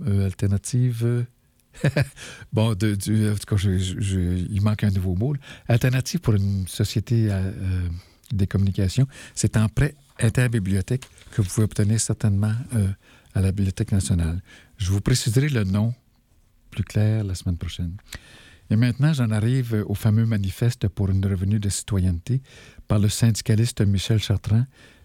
Euh, 0.07 0.25
alternative, 0.25 1.27
bon, 2.53 2.71
en 2.71 2.75
tout 2.75 2.97
cas, 2.97 3.57
il 3.57 4.61
manque 4.63 4.85
un 4.85 4.91
nouveau 4.91 5.15
mot. 5.15 5.35
Alternative 5.69 6.21
pour 6.21 6.35
une 6.35 6.67
société 6.67 7.31
euh, 7.31 7.35
euh, 7.35 7.89
des 8.33 8.47
communications, 8.47 9.07
c'est 9.35 9.57
en 9.57 9.69
prêt 9.69 9.95
interbibliothèque 10.19 11.05
que 11.31 11.43
vous 11.43 11.49
pouvez 11.49 11.65
obtenir 11.65 12.01
certainement 12.01 12.55
à 13.35 13.41
la 13.41 13.53
Bibliothèque 13.53 13.93
nationale. 13.93 14.43
Je 14.77 14.91
vous 14.91 15.01
préciserai 15.01 15.49
le 15.49 15.65
nom 15.65 15.95
plus 16.71 16.85
clair 16.85 17.25
la 17.25 17.35
semaine 17.35 17.57
prochaine. 17.57 17.97
Et 18.71 18.77
maintenant, 18.77 19.13
j'en 19.13 19.31
arrive 19.31 19.85
au 19.87 19.95
fameux 19.95 20.25
manifeste 20.27 20.89
pour 20.89 21.11
une 21.11 21.25
revenu 21.25 21.59
de 21.59 21.69
citoyenneté 21.69 22.41
par 22.89 22.99
le 22.99 23.09
syndicaliste 23.09 23.83
Michel 23.83 24.19
Chartrand, 24.19 24.65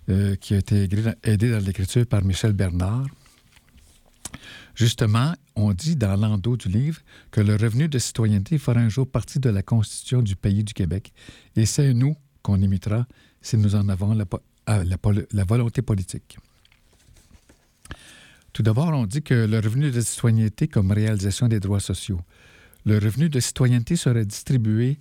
euh, 0.10 0.36
qui 0.36 0.54
a 0.54 0.58
été 0.58 0.84
aidé- 1.24 1.50
dans 1.52 1.64
l'écriture 1.66 2.06
par 2.06 2.24
Michel 2.24 2.54
Bernard. 2.54 3.06
Justement, 4.76 5.34
on 5.56 5.74
dit 5.74 5.96
dans 5.96 6.16
l'endos 6.16 6.58
du 6.58 6.70
livre 6.70 7.02
que 7.32 7.42
le 7.42 7.56
revenu 7.56 7.88
de 7.88 7.98
citoyenneté 7.98 8.58
fera 8.60 8.80
un 8.80 8.90
jour 8.90 9.08
partie 9.10 9.40
de 9.40 9.50
la 9.50 9.64
Constitution 9.64 10.22
du 10.22 10.36
pays 10.36 10.64
du 10.64 10.74
Québec. 10.74 11.14
Et 11.56 11.66
c'est 11.66 11.94
nous 11.94 12.16
qu'on 12.44 12.62
imitera 12.62 13.08
si 13.42 13.58
nous 13.58 13.76
en 13.76 13.90
avons 13.90 14.14
la, 14.14 14.26
la 14.68 15.44
volonté 15.44 15.82
politique. 15.82 16.38
Tout 18.54 18.64
d'abord, 18.64 18.90
on 18.90 19.06
dit 19.06 19.22
que 19.24 19.34
le 19.34 19.60
revenu 19.60 19.90
de 19.92 20.02
citoyenneté 20.02 20.68
comme 20.68 20.92
réalisation 20.92 21.48
des 21.48 21.60
droits 21.60 21.80
sociaux. 21.80 22.22
Le 22.86 22.98
revenu 23.00 23.30
de 23.30 23.40
citoyenneté 23.40 23.96
serait 23.96 24.26
distribué 24.26 25.00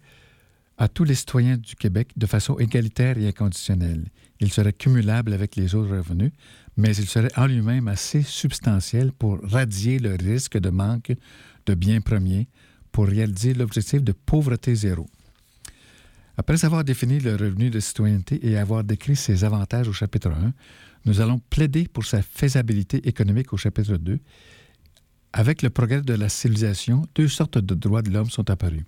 à 0.79 0.89
tous 0.89 1.05
les 1.05 1.15
citoyens 1.15 1.57
du 1.57 1.75
Québec 1.75 2.11
de 2.17 2.27
façon 2.27 2.59
égalitaire 2.59 3.17
et 3.19 3.29
inconditionnelle. 3.29 4.05
Il 4.41 4.53
serait 4.53 4.73
cumulable 4.73 5.33
avec 5.33 5.57
les 5.57 5.75
autres 5.75 5.97
revenus, 5.97 6.33
mais 6.77 6.95
il 6.97 7.07
serait 7.07 7.37
en 7.37 7.47
lui-même 7.47 7.89
assez 7.89 8.23
substantiel 8.23 9.13
pour 9.13 9.39
radier 9.43 9.99
le 9.99 10.15
risque 10.15 10.59
de 10.59 10.69
manque 10.69 11.13
de 11.65 11.75
biens 11.75 12.01
premiers 12.01 12.49
pour 12.93 13.07
réaliser 13.07 13.55
l'objectif 13.55 14.03
de 14.03 14.13
pauvreté 14.13 14.75
zéro. 14.75 15.07
Après 16.37 16.63
avoir 16.67 16.85
défini 16.85 17.19
le 17.19 17.35
revenu 17.35 17.71
de 17.71 17.81
citoyenneté 17.81 18.47
et 18.47 18.59
avoir 18.59 18.85
décrit 18.85 19.17
ses 19.17 19.45
avantages 19.45 19.89
au 19.89 19.95
chapitre 19.95 20.31
1, 20.31 20.53
nous 21.07 21.21
allons 21.23 21.41
plaider 21.51 21.89
pour 21.89 22.05
sa 22.05 22.21
faisabilité 22.21 23.09
économique 23.09 23.55
au 23.55 23.57
chapitre 23.57 23.97
2. 23.97 24.19
Avec 25.33 25.63
le 25.63 25.71
progrès 25.71 26.03
de 26.03 26.15
la 26.15 26.29
civilisation, 26.29 27.07
deux 27.15 27.29
sortes 27.29 27.59
de 27.59 27.75
droits 27.75 28.03
de 28.03 28.11
l'homme 28.11 28.29
sont 28.29 28.51
apparus 28.51 28.85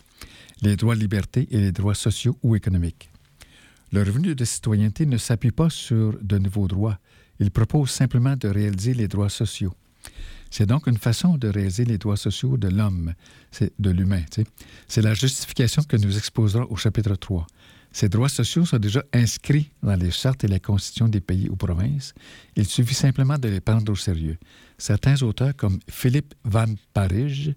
les 0.63 0.77
droits 0.77 0.95
de 0.95 1.01
liberté 1.01 1.47
et 1.51 1.59
les 1.59 1.73
droits 1.73 1.95
sociaux 1.95 2.37
ou 2.43 2.57
économiques. 2.57 3.11
Le 3.93 4.03
revenu 4.03 4.35
de 4.35 4.45
citoyenneté 4.45 5.07
ne 5.07 5.17
s'appuie 5.17 5.51
pas 5.51 5.71
sur 5.71 6.19
de 6.21 6.39
nouveaux 6.39 6.69
droits. 6.69 6.99
Il 7.41 7.51
propose 7.51 7.91
simplement 7.91 8.37
de 8.37 8.49
réaliser 8.49 8.95
les 8.95 9.09
droits 9.09 9.31
sociaux. 9.31 9.73
C'est 10.51 10.67
donc 10.67 10.87
une 10.87 10.99
façon 10.99 11.37
de 11.37 11.49
réaliser 11.49 11.85
les 11.85 11.99
droits 11.99 12.17
sociaux 12.17 12.57
de 12.57 12.69
l'homme, 12.69 13.15
de 13.79 13.91
l'humain. 13.91 14.23
C'est 14.89 15.03
la 15.03 15.15
justification 15.15 15.83
que 15.83 15.97
nous 15.97 16.17
exposerons 16.17 16.67
au 16.71 16.77
chapitre 16.77 17.15
3. 17.15 17.47
Ces 17.91 18.09
droits 18.09 18.29
sociaux 18.29 18.67
sont 18.67 18.79
déjà 18.79 19.03
inscrits 19.15 19.71
dans 19.83 19.97
les 19.97 20.11
chartes 20.11 20.45
et 20.45 20.49
les 20.49 20.61
constitutions 20.61 21.09
des 21.09 21.21
pays 21.21 21.49
ou 21.49 21.57
provinces. 21.57 22.13
Il 22.57 22.67
suffit 22.67 22.95
simplement 22.95 23.39
de 23.39 23.49
les 23.49 23.61
prendre 23.61 23.91
au 23.91 23.97
sérieux. 23.97 24.37
Certains 24.77 25.23
auteurs, 25.23 25.57
comme 25.57 25.79
Philippe 25.89 26.35
Van 26.45 26.67
Parige, 26.93 27.55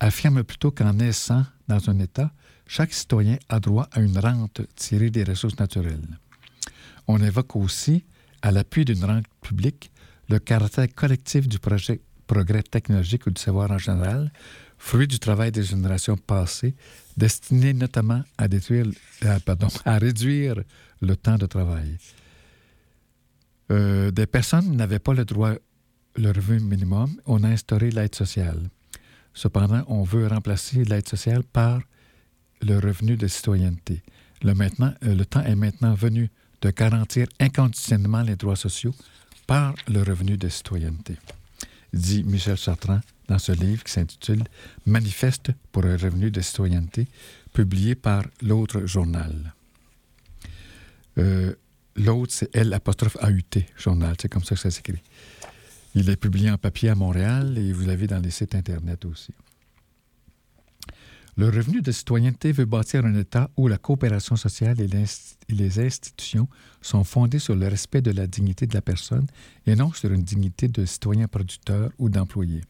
affirment 0.00 0.44
plutôt 0.44 0.70
qu'en 0.70 0.92
naissant 0.92 1.44
dans 1.68 1.90
un 1.90 1.98
État, 1.98 2.30
chaque 2.66 2.92
citoyen 2.92 3.38
a 3.48 3.60
droit 3.60 3.88
à 3.92 4.00
une 4.00 4.18
rente 4.18 4.60
tirée 4.74 5.10
des 5.10 5.24
ressources 5.24 5.58
naturelles. 5.58 6.18
On 7.06 7.22
évoque 7.22 7.56
aussi, 7.56 8.04
à 8.42 8.50
l'appui 8.50 8.84
d'une 8.84 9.04
rente 9.04 9.26
publique, 9.40 9.90
le 10.28 10.38
caractère 10.38 10.92
collectif 10.94 11.48
du 11.48 11.58
projet 11.58 12.00
progrès 12.26 12.62
technologique 12.62 13.26
ou 13.26 13.30
du 13.30 13.40
savoir 13.40 13.70
en 13.70 13.78
général, 13.78 14.32
fruit 14.78 15.06
du 15.06 15.18
travail 15.18 15.52
des 15.52 15.62
générations 15.62 16.16
passées, 16.16 16.74
destiné 17.16 17.72
notamment 17.72 18.22
à, 18.36 18.48
détruire, 18.48 18.86
euh, 19.24 19.38
à 19.84 19.98
réduire 19.98 20.62
le 21.00 21.16
temps 21.16 21.36
de 21.36 21.46
travail. 21.46 21.96
Euh, 23.70 24.10
des 24.10 24.26
personnes 24.26 24.76
n'avaient 24.76 24.98
pas 24.98 25.14
le 25.14 25.24
droit, 25.24 25.52
le 26.16 26.30
revenu 26.30 26.60
minimum, 26.60 27.16
on 27.26 27.42
a 27.44 27.48
instauré 27.48 27.90
l'aide 27.90 28.14
sociale. 28.14 28.70
Cependant, 29.36 29.84
on 29.86 30.02
veut 30.02 30.26
remplacer 30.26 30.82
l'aide 30.84 31.06
sociale 31.06 31.44
par 31.44 31.82
le 32.62 32.78
revenu 32.78 33.16
de 33.16 33.28
citoyenneté. 33.28 34.02
Euh, 34.42 34.54
le 35.02 35.24
temps 35.26 35.42
est 35.42 35.54
maintenant 35.54 35.92
venu 35.92 36.30
de 36.62 36.70
garantir 36.70 37.26
inconditionnellement 37.38 38.22
les 38.22 38.34
droits 38.34 38.56
sociaux 38.56 38.94
par 39.46 39.74
le 39.88 40.02
revenu 40.02 40.38
de 40.38 40.48
citoyenneté, 40.48 41.16
dit 41.92 42.24
Michel 42.24 42.56
Chartrand 42.56 43.00
dans 43.28 43.38
ce 43.38 43.52
livre 43.52 43.84
qui 43.84 43.92
s'intitule 43.92 44.42
Manifeste 44.86 45.50
pour 45.70 45.84
un 45.84 45.98
revenu 45.98 46.30
de 46.30 46.40
citoyenneté, 46.40 47.06
publié 47.52 47.94
par 47.94 48.24
l'autre 48.40 48.86
journal. 48.86 49.52
Euh, 51.18 51.54
l'autre, 51.94 52.32
c'est 52.32 52.56
L 52.56 52.72
apostrophe 52.72 53.18
AUT, 53.20 53.60
journal, 53.76 54.16
c'est 54.20 54.30
comme 54.30 54.44
ça 54.44 54.54
que 54.54 54.62
ça 54.62 54.70
s'écrit. 54.70 55.02
Il 55.98 56.10
est 56.10 56.16
publié 56.16 56.50
en 56.50 56.58
papier 56.58 56.90
à 56.90 56.94
Montréal 56.94 57.56
et 57.56 57.72
vous 57.72 57.86
l'avez 57.86 58.06
dans 58.06 58.18
les 58.18 58.30
sites 58.30 58.54
Internet 58.54 59.06
aussi. 59.06 59.32
Le 61.38 61.46
revenu 61.48 61.80
de 61.80 61.90
citoyenneté 61.90 62.52
veut 62.52 62.66
bâtir 62.66 63.06
un 63.06 63.14
État 63.14 63.50
où 63.56 63.66
la 63.66 63.78
coopération 63.78 64.36
sociale 64.36 64.78
et, 64.78 64.88
les 65.48 65.80
institutions 65.80 66.48
sont 66.82 67.02
fondées 67.02 67.38
sur 67.38 67.56
le 67.56 67.66
respect 67.66 68.02
de 68.02 68.10
la 68.10 68.26
dignité 68.26 68.66
de 68.66 68.74
la 68.74 68.82
personne 68.82 69.26
et 69.66 69.74
non 69.74 69.90
sur 69.94 70.12
une 70.12 70.22
dignité 70.22 70.68
de 70.68 70.84
citoyen 70.84 71.28
producteur 71.28 71.90
ou 71.98 72.10
d'employé. 72.10 72.60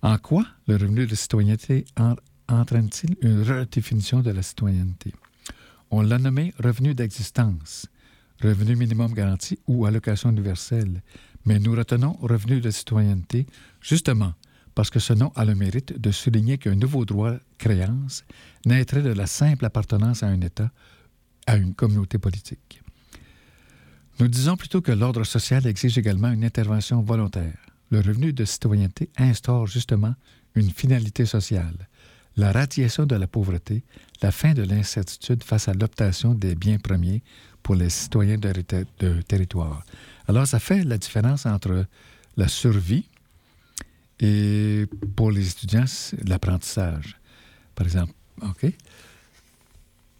En 0.00 0.18
quoi 0.18 0.46
le 0.68 0.76
revenu 0.76 1.04
de 1.04 1.16
citoyenneté 1.16 1.84
entraîne-t-il 2.48 3.16
une 3.22 3.42
redéfinition 3.42 4.20
de 4.20 4.30
la 4.30 4.42
citoyenneté? 4.42 5.12
On 5.90 6.02
l'a 6.02 6.18
nommé 6.18 6.54
revenu 6.62 6.94
d'existence, 6.94 7.86
revenu 8.40 8.76
minimum 8.76 9.12
garanti 9.14 9.58
ou 9.66 9.84
allocation 9.84 10.30
universelle, 10.30 11.02
mais 11.48 11.58
nous 11.58 11.74
retenons 11.74 12.12
revenu 12.20 12.60
de 12.60 12.70
citoyenneté 12.70 13.46
justement 13.80 14.34
parce 14.74 14.90
que 14.90 14.98
ce 14.98 15.14
nom 15.14 15.32
a 15.34 15.46
le 15.46 15.54
mérite 15.54 15.98
de 15.98 16.10
souligner 16.10 16.58
qu'un 16.58 16.74
nouveau 16.74 17.06
droit 17.06 17.36
créance 17.56 18.22
naîtrait 18.66 19.00
de 19.00 19.14
la 19.14 19.26
simple 19.26 19.64
appartenance 19.64 20.22
à 20.22 20.26
un 20.26 20.42
État, 20.42 20.70
à 21.46 21.56
une 21.56 21.72
communauté 21.72 22.18
politique. 22.18 22.82
Nous 24.20 24.28
disons 24.28 24.58
plutôt 24.58 24.82
que 24.82 24.92
l'ordre 24.92 25.24
social 25.24 25.66
exige 25.66 25.96
également 25.96 26.30
une 26.30 26.44
intervention 26.44 27.00
volontaire. 27.00 27.56
Le 27.90 28.00
revenu 28.00 28.34
de 28.34 28.44
citoyenneté 28.44 29.08
instaure 29.16 29.66
justement 29.66 30.14
une 30.54 30.70
finalité 30.70 31.24
sociale, 31.24 31.88
la 32.36 32.52
radiation 32.52 33.06
de 33.06 33.16
la 33.16 33.26
pauvreté, 33.26 33.84
la 34.20 34.32
fin 34.32 34.52
de 34.52 34.62
l'incertitude 34.62 35.42
face 35.42 35.66
à 35.68 35.72
l'obtention 35.72 36.34
des 36.34 36.54
biens 36.54 36.78
premiers 36.78 37.22
pour 37.68 37.74
les 37.74 37.90
citoyens 37.90 38.38
de, 38.38 39.20
territoire. 39.28 39.84
Alors 40.26 40.46
ça 40.46 40.58
fait 40.58 40.84
la 40.84 40.96
différence 40.96 41.44
entre 41.44 41.84
la 42.38 42.48
survie, 42.48 43.04
et 44.20 44.86
pour 45.14 45.30
les 45.30 45.50
étudiants, 45.50 45.84
l'apprentissage, 46.26 47.18
par 47.74 47.86
exemple. 47.86 48.14
OK? 48.40 48.72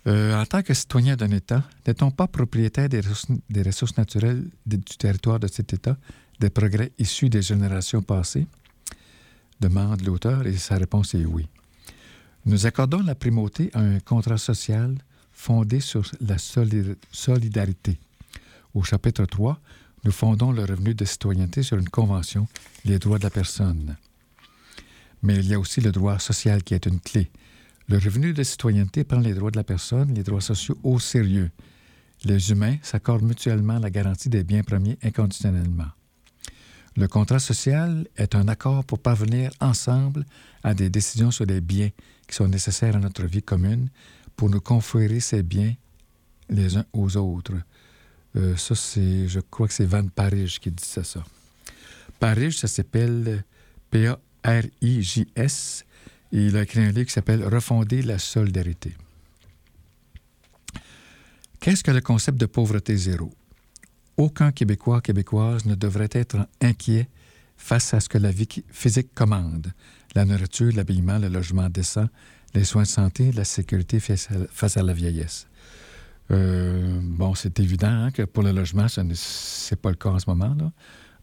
Euh, 0.09 0.39
en 0.39 0.45
tant 0.45 0.61
que 0.61 0.75
citoyen 0.75 1.17
d'un 1.17 1.31
État, 1.31 1.65
n'est-on 1.87 2.11
pas 2.11 2.27
propriétaire 2.27 2.91
des 2.91 3.63
ressources 3.63 3.97
naturelles 3.97 4.45
du 4.67 4.79
territoire 4.99 5.41
de 5.41 5.47
cet 5.47 5.73
État, 5.73 5.97
des 6.41 6.51
progrès 6.51 6.93
issus 6.99 7.31
des 7.31 7.41
générations 7.41 8.03
passées? 8.03 8.47
demande 9.59 10.03
l'auteur 10.03 10.47
et 10.47 10.59
sa 10.59 10.77
réponse 10.77 11.15
est 11.15 11.25
oui. 11.25 11.49
Nous 12.45 12.67
accordons 12.67 13.03
la 13.03 13.15
primauté 13.15 13.71
à 13.73 13.81
un 13.81 14.01
contrat 14.01 14.37
social 14.37 14.99
fondé 15.39 15.79
sur 15.79 16.03
la 16.21 16.37
solidarité. 16.37 17.97
Au 18.75 18.83
chapitre 18.83 19.25
3, 19.25 19.61
nous 20.05 20.11
fondons 20.11 20.51
le 20.51 20.65
revenu 20.65 20.95
de 20.95 21.05
citoyenneté 21.05 21.63
sur 21.63 21.79
une 21.79 21.89
convention, 21.89 22.49
les 22.85 22.99
droits 22.99 23.19
de 23.19 23.23
la 23.23 23.31
personne. 23.31 23.97
Mais 25.23 25.37
il 25.37 25.47
y 25.47 25.55
a 25.55 25.61
aussi 25.61 25.81
le 25.81 25.93
droit 25.93 26.19
social 26.19 26.65
qui 26.65 26.75
est 26.75 26.87
une 26.87 26.99
clé. 26.99 27.31
Le 27.89 27.99
revenu 27.99 28.33
de 28.33 28.43
citoyenneté 28.43 29.05
prend 29.05 29.21
les 29.21 29.33
droits 29.33 29.53
de 29.53 29.57
la 29.57 29.65
personne, 29.65 30.13
les 30.13 30.25
droits 30.25 30.41
sociaux 30.41 30.77
au 30.83 30.99
sérieux. 30.99 31.51
Les 32.25 32.51
humains 32.51 32.77
s'accordent 32.83 33.23
mutuellement 33.23 33.79
la 33.79 33.91
garantie 33.91 34.29
des 34.29 34.43
biens 34.43 34.65
premiers 34.65 34.99
inconditionnellement. 35.05 35.93
Le 36.97 37.07
contrat 37.07 37.39
social 37.39 38.09
est 38.17 38.35
un 38.35 38.49
accord 38.49 38.85
pour 38.85 38.99
parvenir 38.99 39.53
ensemble 39.61 40.27
à 40.65 40.75
des 40.75 40.91
décisions 40.91 41.31
sur 41.31 41.47
les 41.47 41.61
biens 41.61 41.91
qui 42.27 42.35
sont 42.35 42.49
nécessaires 42.49 42.97
à 42.97 42.99
notre 42.99 43.25
vie 43.25 43.43
commune 43.43 43.89
pour 44.39 44.49
nous 44.49 44.61
conférer 44.61 45.19
ces 45.19 45.43
biens 45.43 45.75
les 46.49 46.77
uns 46.77 46.87
aux 46.93 47.17
autres. 47.17 47.61
Euh, 48.37 48.57
ça, 48.57 48.75
je 48.75 49.41
crois 49.41 49.67
que 49.67 49.75
c'est 49.75 49.85
Van 49.85 50.07
Parijs 50.07 50.61
qui 50.61 50.71
dit 50.71 50.85
ça. 50.85 51.03
ça. 51.03 51.25
Ça 52.21 52.69
s'appelle 52.69 53.45
P-A-R-I-J-S. 53.91 55.85
Il 56.31 56.57
a 56.57 56.63
écrit 56.63 56.81
un 56.81 56.93
livre 56.93 57.07
qui 57.07 57.13
s'appelle 57.13 57.45
Refonder 57.45 58.01
la 58.03 58.19
solidarité. 58.21 58.95
Qu'est-ce 61.59 61.83
que 61.83 61.91
le 61.91 62.01
concept 62.01 62.39
de 62.39 62.47
pauvreté 62.47 62.97
zéro? 62.97 63.33
Aucun 64.17 64.53
Québécois, 64.53 65.01
Québécoise 65.01 65.65
ne 65.65 65.75
devrait 65.75 66.11
être 66.13 66.47
inquiet 66.61 67.09
face 67.57 67.93
à 67.93 67.99
ce 67.99 68.09
que 68.09 68.19
la 68.19 68.31
vie 68.31 68.47
physique 68.71 69.13
commande. 69.15 69.73
La 70.15 70.25
nourriture, 70.25 70.73
l'habillement, 70.77 71.19
le 71.19 71.29
logement 71.29 71.69
décent, 71.69 72.07
les 72.55 72.65
soins 72.65 72.83
de 72.83 72.89
santé, 72.89 73.33
la 73.33 73.45
sécurité 73.45 74.01
face 74.01 74.77
à 74.77 74.83
la 74.83 74.93
vieillesse. 74.93 75.47
Euh, 76.31 77.01
bon, 77.03 77.35
c'est 77.35 77.59
évident 77.61 77.89
hein, 77.89 78.11
que 78.11 78.23
pour 78.23 78.43
le 78.43 78.53
logement, 78.53 78.89
ce 78.89 79.01
n'est 79.01 79.77
pas 79.81 79.91
le 79.91 79.97
cas 79.97 80.11
en 80.11 80.19
ce 80.19 80.29
moment. 80.29 80.57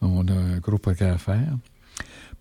On 0.02 0.28
a 0.28 0.34
un 0.34 0.58
gros 0.58 0.78
progrès 0.78 1.10
à 1.10 1.18
faire. 1.18 1.58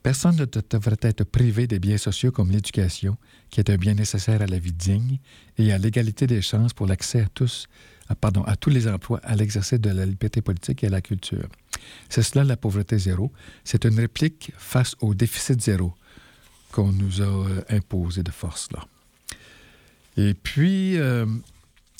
Personne 0.02 0.36
ne 0.36 0.44
devrait 0.44 0.98
être 1.00 1.24
privé 1.24 1.66
des 1.66 1.78
biens 1.78 1.96
sociaux 1.96 2.30
comme 2.30 2.50
l'éducation, 2.50 3.16
qui 3.48 3.60
est 3.60 3.70
un 3.70 3.76
bien 3.76 3.94
nécessaire 3.94 4.42
à 4.42 4.46
la 4.46 4.58
vie 4.58 4.72
digne 4.72 5.18
et 5.56 5.72
à 5.72 5.78
l'égalité 5.78 6.26
des 6.26 6.42
chances 6.42 6.74
pour 6.74 6.86
l'accès 6.86 7.22
à 7.22 7.28
tous, 7.32 7.68
pardon, 8.20 8.42
à 8.42 8.56
tous 8.56 8.68
les 8.68 8.86
emplois, 8.86 9.20
à 9.22 9.34
l'exercice 9.34 9.80
de 9.80 9.90
la 9.90 10.04
liberté 10.04 10.42
politique 10.42 10.84
et 10.84 10.88
à 10.88 10.90
la 10.90 11.00
culture. 11.00 11.48
C'est 12.10 12.22
cela 12.22 12.44
la 12.44 12.58
pauvreté 12.58 12.98
zéro. 12.98 13.32
C'est 13.64 13.86
une 13.86 13.98
réplique 13.98 14.52
face 14.58 14.94
au 15.00 15.14
déficit 15.14 15.60
zéro 15.62 15.94
qu'on 16.74 16.90
nous 16.90 17.22
a 17.22 17.24
euh, 17.24 17.62
imposé 17.70 18.24
de 18.24 18.32
force 18.32 18.68
là. 18.72 18.84
Et 20.16 20.34
puis, 20.34 20.96
euh, 20.98 21.24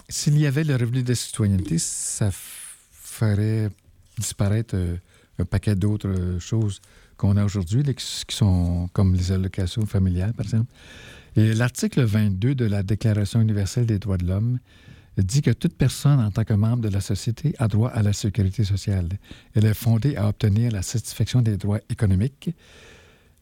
s'il 0.08 0.36
y 0.36 0.46
avait 0.46 0.64
le 0.64 0.74
revenu 0.74 1.04
de 1.04 1.14
citoyenneté, 1.14 1.78
ça 1.78 2.30
ferait 2.32 3.70
disparaître 4.18 4.74
euh, 4.74 4.96
un 5.38 5.44
paquet 5.44 5.76
d'autres 5.76 6.38
choses 6.40 6.80
qu'on 7.16 7.36
a 7.36 7.44
aujourd'hui, 7.44 7.84
qui 7.84 8.36
sont 8.36 8.88
comme 8.92 9.14
les 9.14 9.30
allocations 9.30 9.86
familiales, 9.86 10.32
par 10.32 10.46
exemple. 10.46 10.72
Et 11.36 11.54
l'article 11.54 12.02
22 12.02 12.56
de 12.56 12.64
la 12.64 12.82
Déclaration 12.82 13.40
universelle 13.40 13.86
des 13.86 14.00
droits 14.00 14.18
de 14.18 14.26
l'homme 14.26 14.58
dit 15.18 15.42
que 15.42 15.52
toute 15.52 15.76
personne 15.76 16.18
en 16.18 16.32
tant 16.32 16.42
que 16.42 16.54
membre 16.54 16.82
de 16.82 16.88
la 16.88 17.00
société 17.00 17.54
a 17.58 17.68
droit 17.68 17.90
à 17.90 18.02
la 18.02 18.12
sécurité 18.12 18.64
sociale. 18.64 19.08
Elle 19.54 19.66
est 19.66 19.74
fondée 19.74 20.16
à 20.16 20.28
obtenir 20.28 20.72
la 20.72 20.82
satisfaction 20.82 21.42
des 21.42 21.56
droits 21.56 21.80
économiques, 21.88 22.50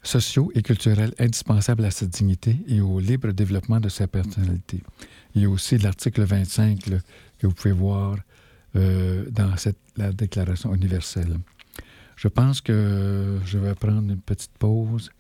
sociaux 0.02 0.50
et 0.54 0.62
culturels 0.62 1.14
indispensables 1.18 1.84
à 1.84 1.90
sa 1.90 2.06
dignité 2.06 2.56
et 2.66 2.80
au 2.80 2.98
libre 2.98 3.32
développement 3.32 3.80
de 3.80 3.88
sa 3.88 4.06
personnalité. 4.06 4.82
Il 5.34 5.42
y 5.42 5.44
a 5.44 5.48
aussi 5.48 5.78
l'article 5.78 6.22
25 6.22 6.80
que 7.38 7.46
vous 7.46 7.54
pouvez 7.54 7.72
voir 7.72 8.16
euh, 8.76 9.24
dans 9.30 9.56
cette, 9.56 9.78
la 9.96 10.12
Déclaration 10.12 10.74
universelle. 10.74 11.36
Je 12.16 12.28
pense 12.28 12.60
que 12.60 13.38
je 13.44 13.58
vais 13.58 13.74
prendre 13.74 14.10
une 14.10 14.20
petite 14.20 14.52
pause 14.58 15.10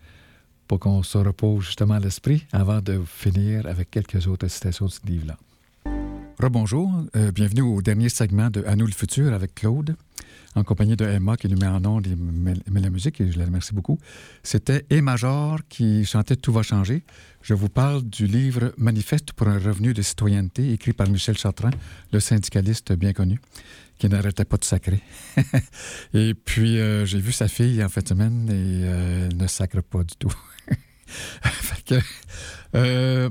pour 0.68 0.80
qu'on 0.80 1.02
se 1.02 1.18
repose 1.18 1.64
justement 1.64 1.98
l'esprit 1.98 2.46
avant 2.52 2.80
de 2.80 3.00
finir 3.04 3.66
avec 3.66 3.90
quelques 3.90 4.26
autres 4.26 4.48
citations 4.48 4.86
de 4.86 4.90
ce 4.90 5.00
livre-là. 5.06 5.36
Rebonjour, 6.42 6.90
euh, 7.14 7.30
bienvenue 7.30 7.60
au 7.60 7.80
dernier 7.82 8.08
segment 8.08 8.50
de 8.50 8.64
À 8.64 8.74
nous 8.74 8.86
le 8.86 8.92
futur 8.92 9.32
avec 9.32 9.54
Claude 9.54 9.94
en 10.56 10.64
compagnie 10.64 10.96
de 10.96 11.04
Emma 11.04 11.36
qui 11.36 11.46
nous 11.46 11.56
met 11.56 11.68
en 11.68 11.84
ondes 11.84 12.04
et 12.08 12.16
met, 12.16 12.80
la 12.80 12.90
musique, 12.90 13.20
et 13.20 13.30
je 13.30 13.38
la 13.38 13.44
remercie 13.44 13.72
beaucoup. 13.72 14.00
C'était 14.42 14.84
E 14.90 15.00
Major 15.00 15.60
qui 15.68 16.04
chantait 16.04 16.34
Tout 16.34 16.52
va 16.52 16.64
changer. 16.64 17.04
Je 17.42 17.54
vous 17.54 17.68
parle 17.68 18.02
du 18.02 18.26
livre 18.26 18.74
Manifeste 18.76 19.34
pour 19.34 19.46
un 19.46 19.56
revenu 19.60 19.94
de 19.94 20.02
citoyenneté, 20.02 20.72
écrit 20.72 20.92
par 20.92 21.08
Michel 21.08 21.38
Chartrand, 21.38 21.70
le 22.12 22.18
syndicaliste 22.18 22.92
bien 22.92 23.12
connu, 23.12 23.40
qui 23.98 24.08
n'arrêtait 24.08 24.44
pas 24.44 24.56
de 24.56 24.64
sacrer. 24.64 25.00
et 26.12 26.34
puis, 26.34 26.80
euh, 26.80 27.06
j'ai 27.06 27.20
vu 27.20 27.30
sa 27.30 27.46
fille 27.46 27.84
en 27.84 27.88
fin 27.88 28.00
de 28.00 28.08
semaine 28.08 28.48
et 28.48 28.84
euh, 28.84 29.28
elle 29.30 29.36
ne 29.36 29.46
sacre 29.46 29.80
pas 29.80 30.02
du 30.02 30.16
tout. 30.18 30.34
fait 31.06 32.00
que, 32.72 33.30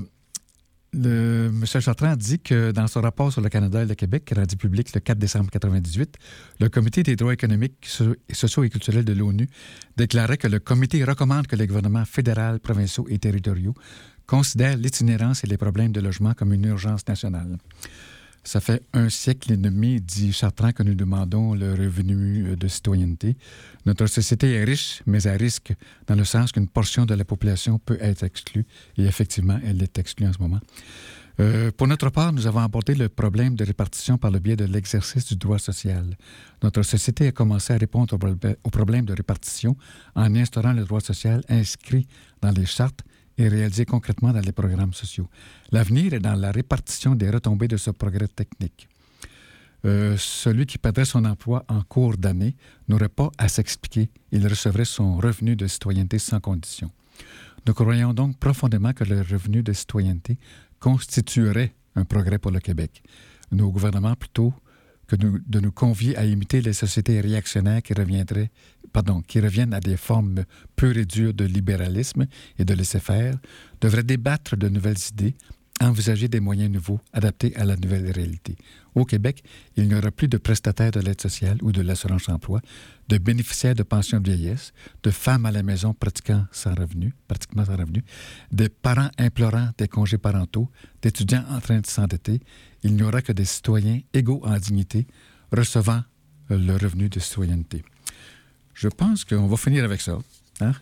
M. 0.94 1.64
Chartrand 1.64 2.16
dit 2.16 2.38
que 2.38 2.70
dans 2.70 2.86
son 2.86 3.00
rapport 3.00 3.32
sur 3.32 3.40
le 3.40 3.48
Canada 3.48 3.82
et 3.82 3.86
le 3.86 3.94
Québec, 3.94 4.30
rendu 4.36 4.56
public 4.56 4.94
le 4.94 5.00
4 5.00 5.18
décembre 5.18 5.44
1998, 5.44 6.16
le 6.60 6.68
Comité 6.68 7.02
des 7.02 7.16
droits 7.16 7.32
économiques, 7.32 7.88
sociaux 8.30 8.64
et 8.64 8.68
culturels 8.68 9.04
de 9.04 9.14
l'ONU 9.14 9.48
déclarait 9.96 10.36
que 10.36 10.48
le 10.48 10.58
comité 10.58 11.02
recommande 11.02 11.46
que 11.46 11.56
les 11.56 11.66
gouvernements 11.66 12.04
fédéraux, 12.04 12.58
provinciaux 12.58 13.06
et 13.08 13.18
territoriaux 13.18 13.74
considèrent 14.26 14.76
l'itinérance 14.76 15.44
et 15.44 15.46
les 15.46 15.56
problèmes 15.56 15.92
de 15.92 16.00
logement 16.00 16.34
comme 16.34 16.52
une 16.52 16.66
urgence 16.66 17.08
nationale. 17.08 17.56
Ça 18.44 18.60
fait 18.60 18.82
un 18.92 19.08
siècle 19.08 19.52
et 19.52 19.56
demi, 19.56 20.00
dit 20.00 20.32
Chartrand, 20.32 20.72
que 20.72 20.82
nous 20.82 20.94
demandons 20.94 21.54
le 21.54 21.74
revenu 21.74 22.48
euh, 22.48 22.56
de 22.56 22.66
citoyenneté. 22.66 23.36
Notre 23.86 24.06
société 24.08 24.52
est 24.52 24.64
riche, 24.64 25.02
mais 25.06 25.28
à 25.28 25.32
risque, 25.32 25.72
dans 26.08 26.16
le 26.16 26.24
sens 26.24 26.50
qu'une 26.50 26.66
portion 26.66 27.06
de 27.06 27.14
la 27.14 27.24
population 27.24 27.78
peut 27.78 27.98
être 28.00 28.24
exclue. 28.24 28.66
Et 28.98 29.04
effectivement, 29.04 29.60
elle 29.64 29.80
est 29.80 29.96
exclue 29.96 30.26
en 30.26 30.32
ce 30.32 30.38
moment. 30.38 30.60
Euh, 31.40 31.70
pour 31.76 31.86
notre 31.86 32.10
part, 32.10 32.32
nous 32.32 32.46
avons 32.46 32.60
abordé 32.60 32.94
le 32.94 33.08
problème 33.08 33.54
de 33.54 33.64
répartition 33.64 34.18
par 34.18 34.30
le 34.30 34.40
biais 34.40 34.56
de 34.56 34.64
l'exercice 34.64 35.26
du 35.26 35.36
droit 35.36 35.58
social. 35.58 36.16
Notre 36.62 36.82
société 36.82 37.28
a 37.28 37.32
commencé 37.32 37.72
à 37.72 37.78
répondre 37.78 38.18
au 38.64 38.70
problème 38.70 39.04
de 39.04 39.14
répartition 39.14 39.76
en 40.14 40.34
instaurant 40.34 40.72
le 40.72 40.84
droit 40.84 41.00
social 41.00 41.42
inscrit 41.48 42.06
dans 42.42 42.50
les 42.50 42.66
chartes 42.66 43.02
et 43.38 43.48
réalisé 43.48 43.84
concrètement 43.84 44.32
dans 44.32 44.40
les 44.40 44.52
programmes 44.52 44.92
sociaux. 44.92 45.28
L'avenir 45.70 46.14
est 46.14 46.20
dans 46.20 46.34
la 46.34 46.50
répartition 46.50 47.14
des 47.14 47.30
retombées 47.30 47.68
de 47.68 47.76
ce 47.76 47.90
progrès 47.90 48.28
technique. 48.28 48.88
Euh, 49.84 50.16
celui 50.16 50.66
qui 50.66 50.78
perdrait 50.78 51.04
son 51.04 51.24
emploi 51.24 51.64
en 51.68 51.82
cours 51.82 52.16
d'année 52.16 52.54
n'aurait 52.88 53.08
pas 53.08 53.30
à 53.36 53.48
s'expliquer. 53.48 54.10
Il 54.30 54.46
recevrait 54.46 54.84
son 54.84 55.16
revenu 55.16 55.56
de 55.56 55.66
citoyenneté 55.66 56.18
sans 56.18 56.38
condition. 56.38 56.90
Nous 57.66 57.74
croyons 57.74 58.14
donc 58.14 58.38
profondément 58.38 58.92
que 58.92 59.04
le 59.04 59.22
revenu 59.22 59.62
de 59.62 59.72
citoyenneté 59.72 60.38
constituerait 60.78 61.74
un 61.96 62.04
progrès 62.04 62.38
pour 62.38 62.50
le 62.52 62.60
Québec. 62.60 63.02
Nos 63.50 63.70
gouvernements, 63.70 64.14
plutôt 64.14 64.54
que 65.06 65.16
de 65.16 65.60
nous 65.60 65.72
convier 65.72 66.16
à 66.16 66.24
imiter 66.24 66.60
les 66.60 66.72
sociétés 66.72 67.20
réactionnaires 67.20 67.82
qui, 67.82 67.92
reviendraient, 67.92 68.50
qui 69.26 69.40
reviennent 69.40 69.74
à 69.74 69.80
des 69.80 69.96
formes 69.96 70.44
peu 70.76 70.92
réduites 70.92 71.36
de 71.36 71.44
libéralisme 71.44 72.26
et 72.58 72.64
de 72.64 72.74
laisser-faire, 72.74 73.34
devraient 73.80 74.02
débattre 74.02 74.56
de 74.56 74.68
nouvelles 74.68 74.96
idées 75.10 75.34
envisager 75.80 76.28
des 76.28 76.40
moyens 76.40 76.70
nouveaux 76.70 77.00
adaptés 77.12 77.54
à 77.56 77.64
la 77.64 77.76
nouvelle 77.76 78.10
réalité. 78.10 78.56
Au 78.94 79.04
Québec, 79.04 79.42
il 79.76 79.88
n'y 79.88 79.94
aura 79.94 80.10
plus 80.10 80.28
de 80.28 80.36
prestataires 80.36 80.90
de 80.90 81.00
l'aide 81.00 81.20
sociale 81.20 81.58
ou 81.62 81.72
de 81.72 81.80
l'assurance-emploi, 81.80 82.60
de 83.08 83.18
bénéficiaires 83.18 83.74
de 83.74 83.82
pensions 83.82 84.20
de 84.20 84.30
vieillesse, 84.30 84.72
de 85.02 85.10
femmes 85.10 85.46
à 85.46 85.50
la 85.50 85.62
maison 85.62 85.94
pratiquant 85.94 86.46
sans 86.52 86.74
revenu, 86.74 87.14
pratiquement 87.26 87.64
sans 87.64 87.76
revenu, 87.76 88.04
des 88.50 88.68
parents 88.68 89.10
implorant 89.18 89.70
des 89.78 89.88
congés 89.88 90.18
parentaux, 90.18 90.70
d'étudiants 91.00 91.44
en 91.50 91.60
train 91.60 91.80
de 91.80 91.86
s'endetter. 91.86 92.40
Il 92.82 92.94
n'y 92.94 93.02
aura 93.02 93.22
que 93.22 93.32
des 93.32 93.44
citoyens 93.44 94.00
égaux 94.12 94.42
en 94.44 94.56
dignité 94.58 95.06
recevant 95.50 96.02
le 96.48 96.72
revenu 96.74 97.08
de 97.08 97.18
citoyenneté. 97.18 97.82
Je 98.74 98.88
pense 98.88 99.24
qu'on 99.24 99.46
va 99.46 99.56
finir 99.56 99.84
avec 99.84 100.00
ça. 100.00 100.18
Hein? 100.60 100.72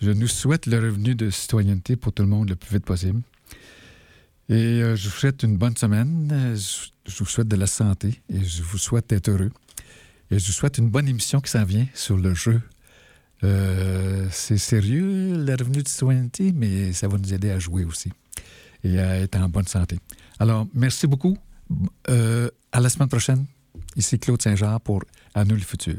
Je 0.00 0.10
nous 0.10 0.28
souhaite 0.28 0.66
le 0.66 0.78
revenu 0.78 1.14
de 1.14 1.30
citoyenneté 1.30 1.96
pour 1.96 2.12
tout 2.12 2.22
le 2.22 2.28
monde 2.28 2.48
le 2.48 2.56
plus 2.56 2.76
vite 2.76 2.84
possible. 2.84 3.22
Et 4.48 4.82
euh, 4.82 4.96
je 4.96 5.08
vous 5.08 5.14
souhaite 5.14 5.42
une 5.42 5.56
bonne 5.56 5.76
semaine. 5.76 6.54
Je 7.06 7.18
vous 7.18 7.26
souhaite 7.26 7.48
de 7.48 7.56
la 7.56 7.66
santé 7.66 8.20
et 8.28 8.44
je 8.44 8.62
vous 8.62 8.78
souhaite 8.78 9.08
d'être 9.08 9.28
heureux. 9.28 9.50
Et 10.30 10.38
je 10.38 10.46
vous 10.46 10.52
souhaite 10.52 10.78
une 10.78 10.90
bonne 10.90 11.08
émission 11.08 11.40
qui 11.40 11.50
s'en 11.50 11.64
vient 11.64 11.86
sur 11.94 12.16
le 12.16 12.34
jeu. 12.34 12.60
Euh, 13.42 14.26
c'est 14.30 14.58
sérieux, 14.58 15.44
le 15.44 15.52
revenu 15.52 15.82
de 15.82 15.88
citoyenneté, 15.88 16.52
mais 16.52 16.92
ça 16.92 17.08
va 17.08 17.18
nous 17.18 17.32
aider 17.34 17.50
à 17.50 17.58
jouer 17.58 17.84
aussi 17.84 18.10
et 18.82 18.98
à 18.98 19.16
être 19.16 19.36
en 19.36 19.48
bonne 19.48 19.66
santé. 19.66 19.98
Alors, 20.38 20.66
merci 20.74 21.06
beaucoup. 21.06 21.36
Euh, 22.10 22.50
à 22.72 22.80
la 22.80 22.88
semaine 22.88 23.08
prochaine. 23.08 23.46
Ici 23.96 24.18
Claude 24.18 24.42
Saint-Jean 24.42 24.78
pour 24.80 25.02
À 25.34 25.44
nous 25.44 25.54
le 25.54 25.60
futur. 25.60 25.96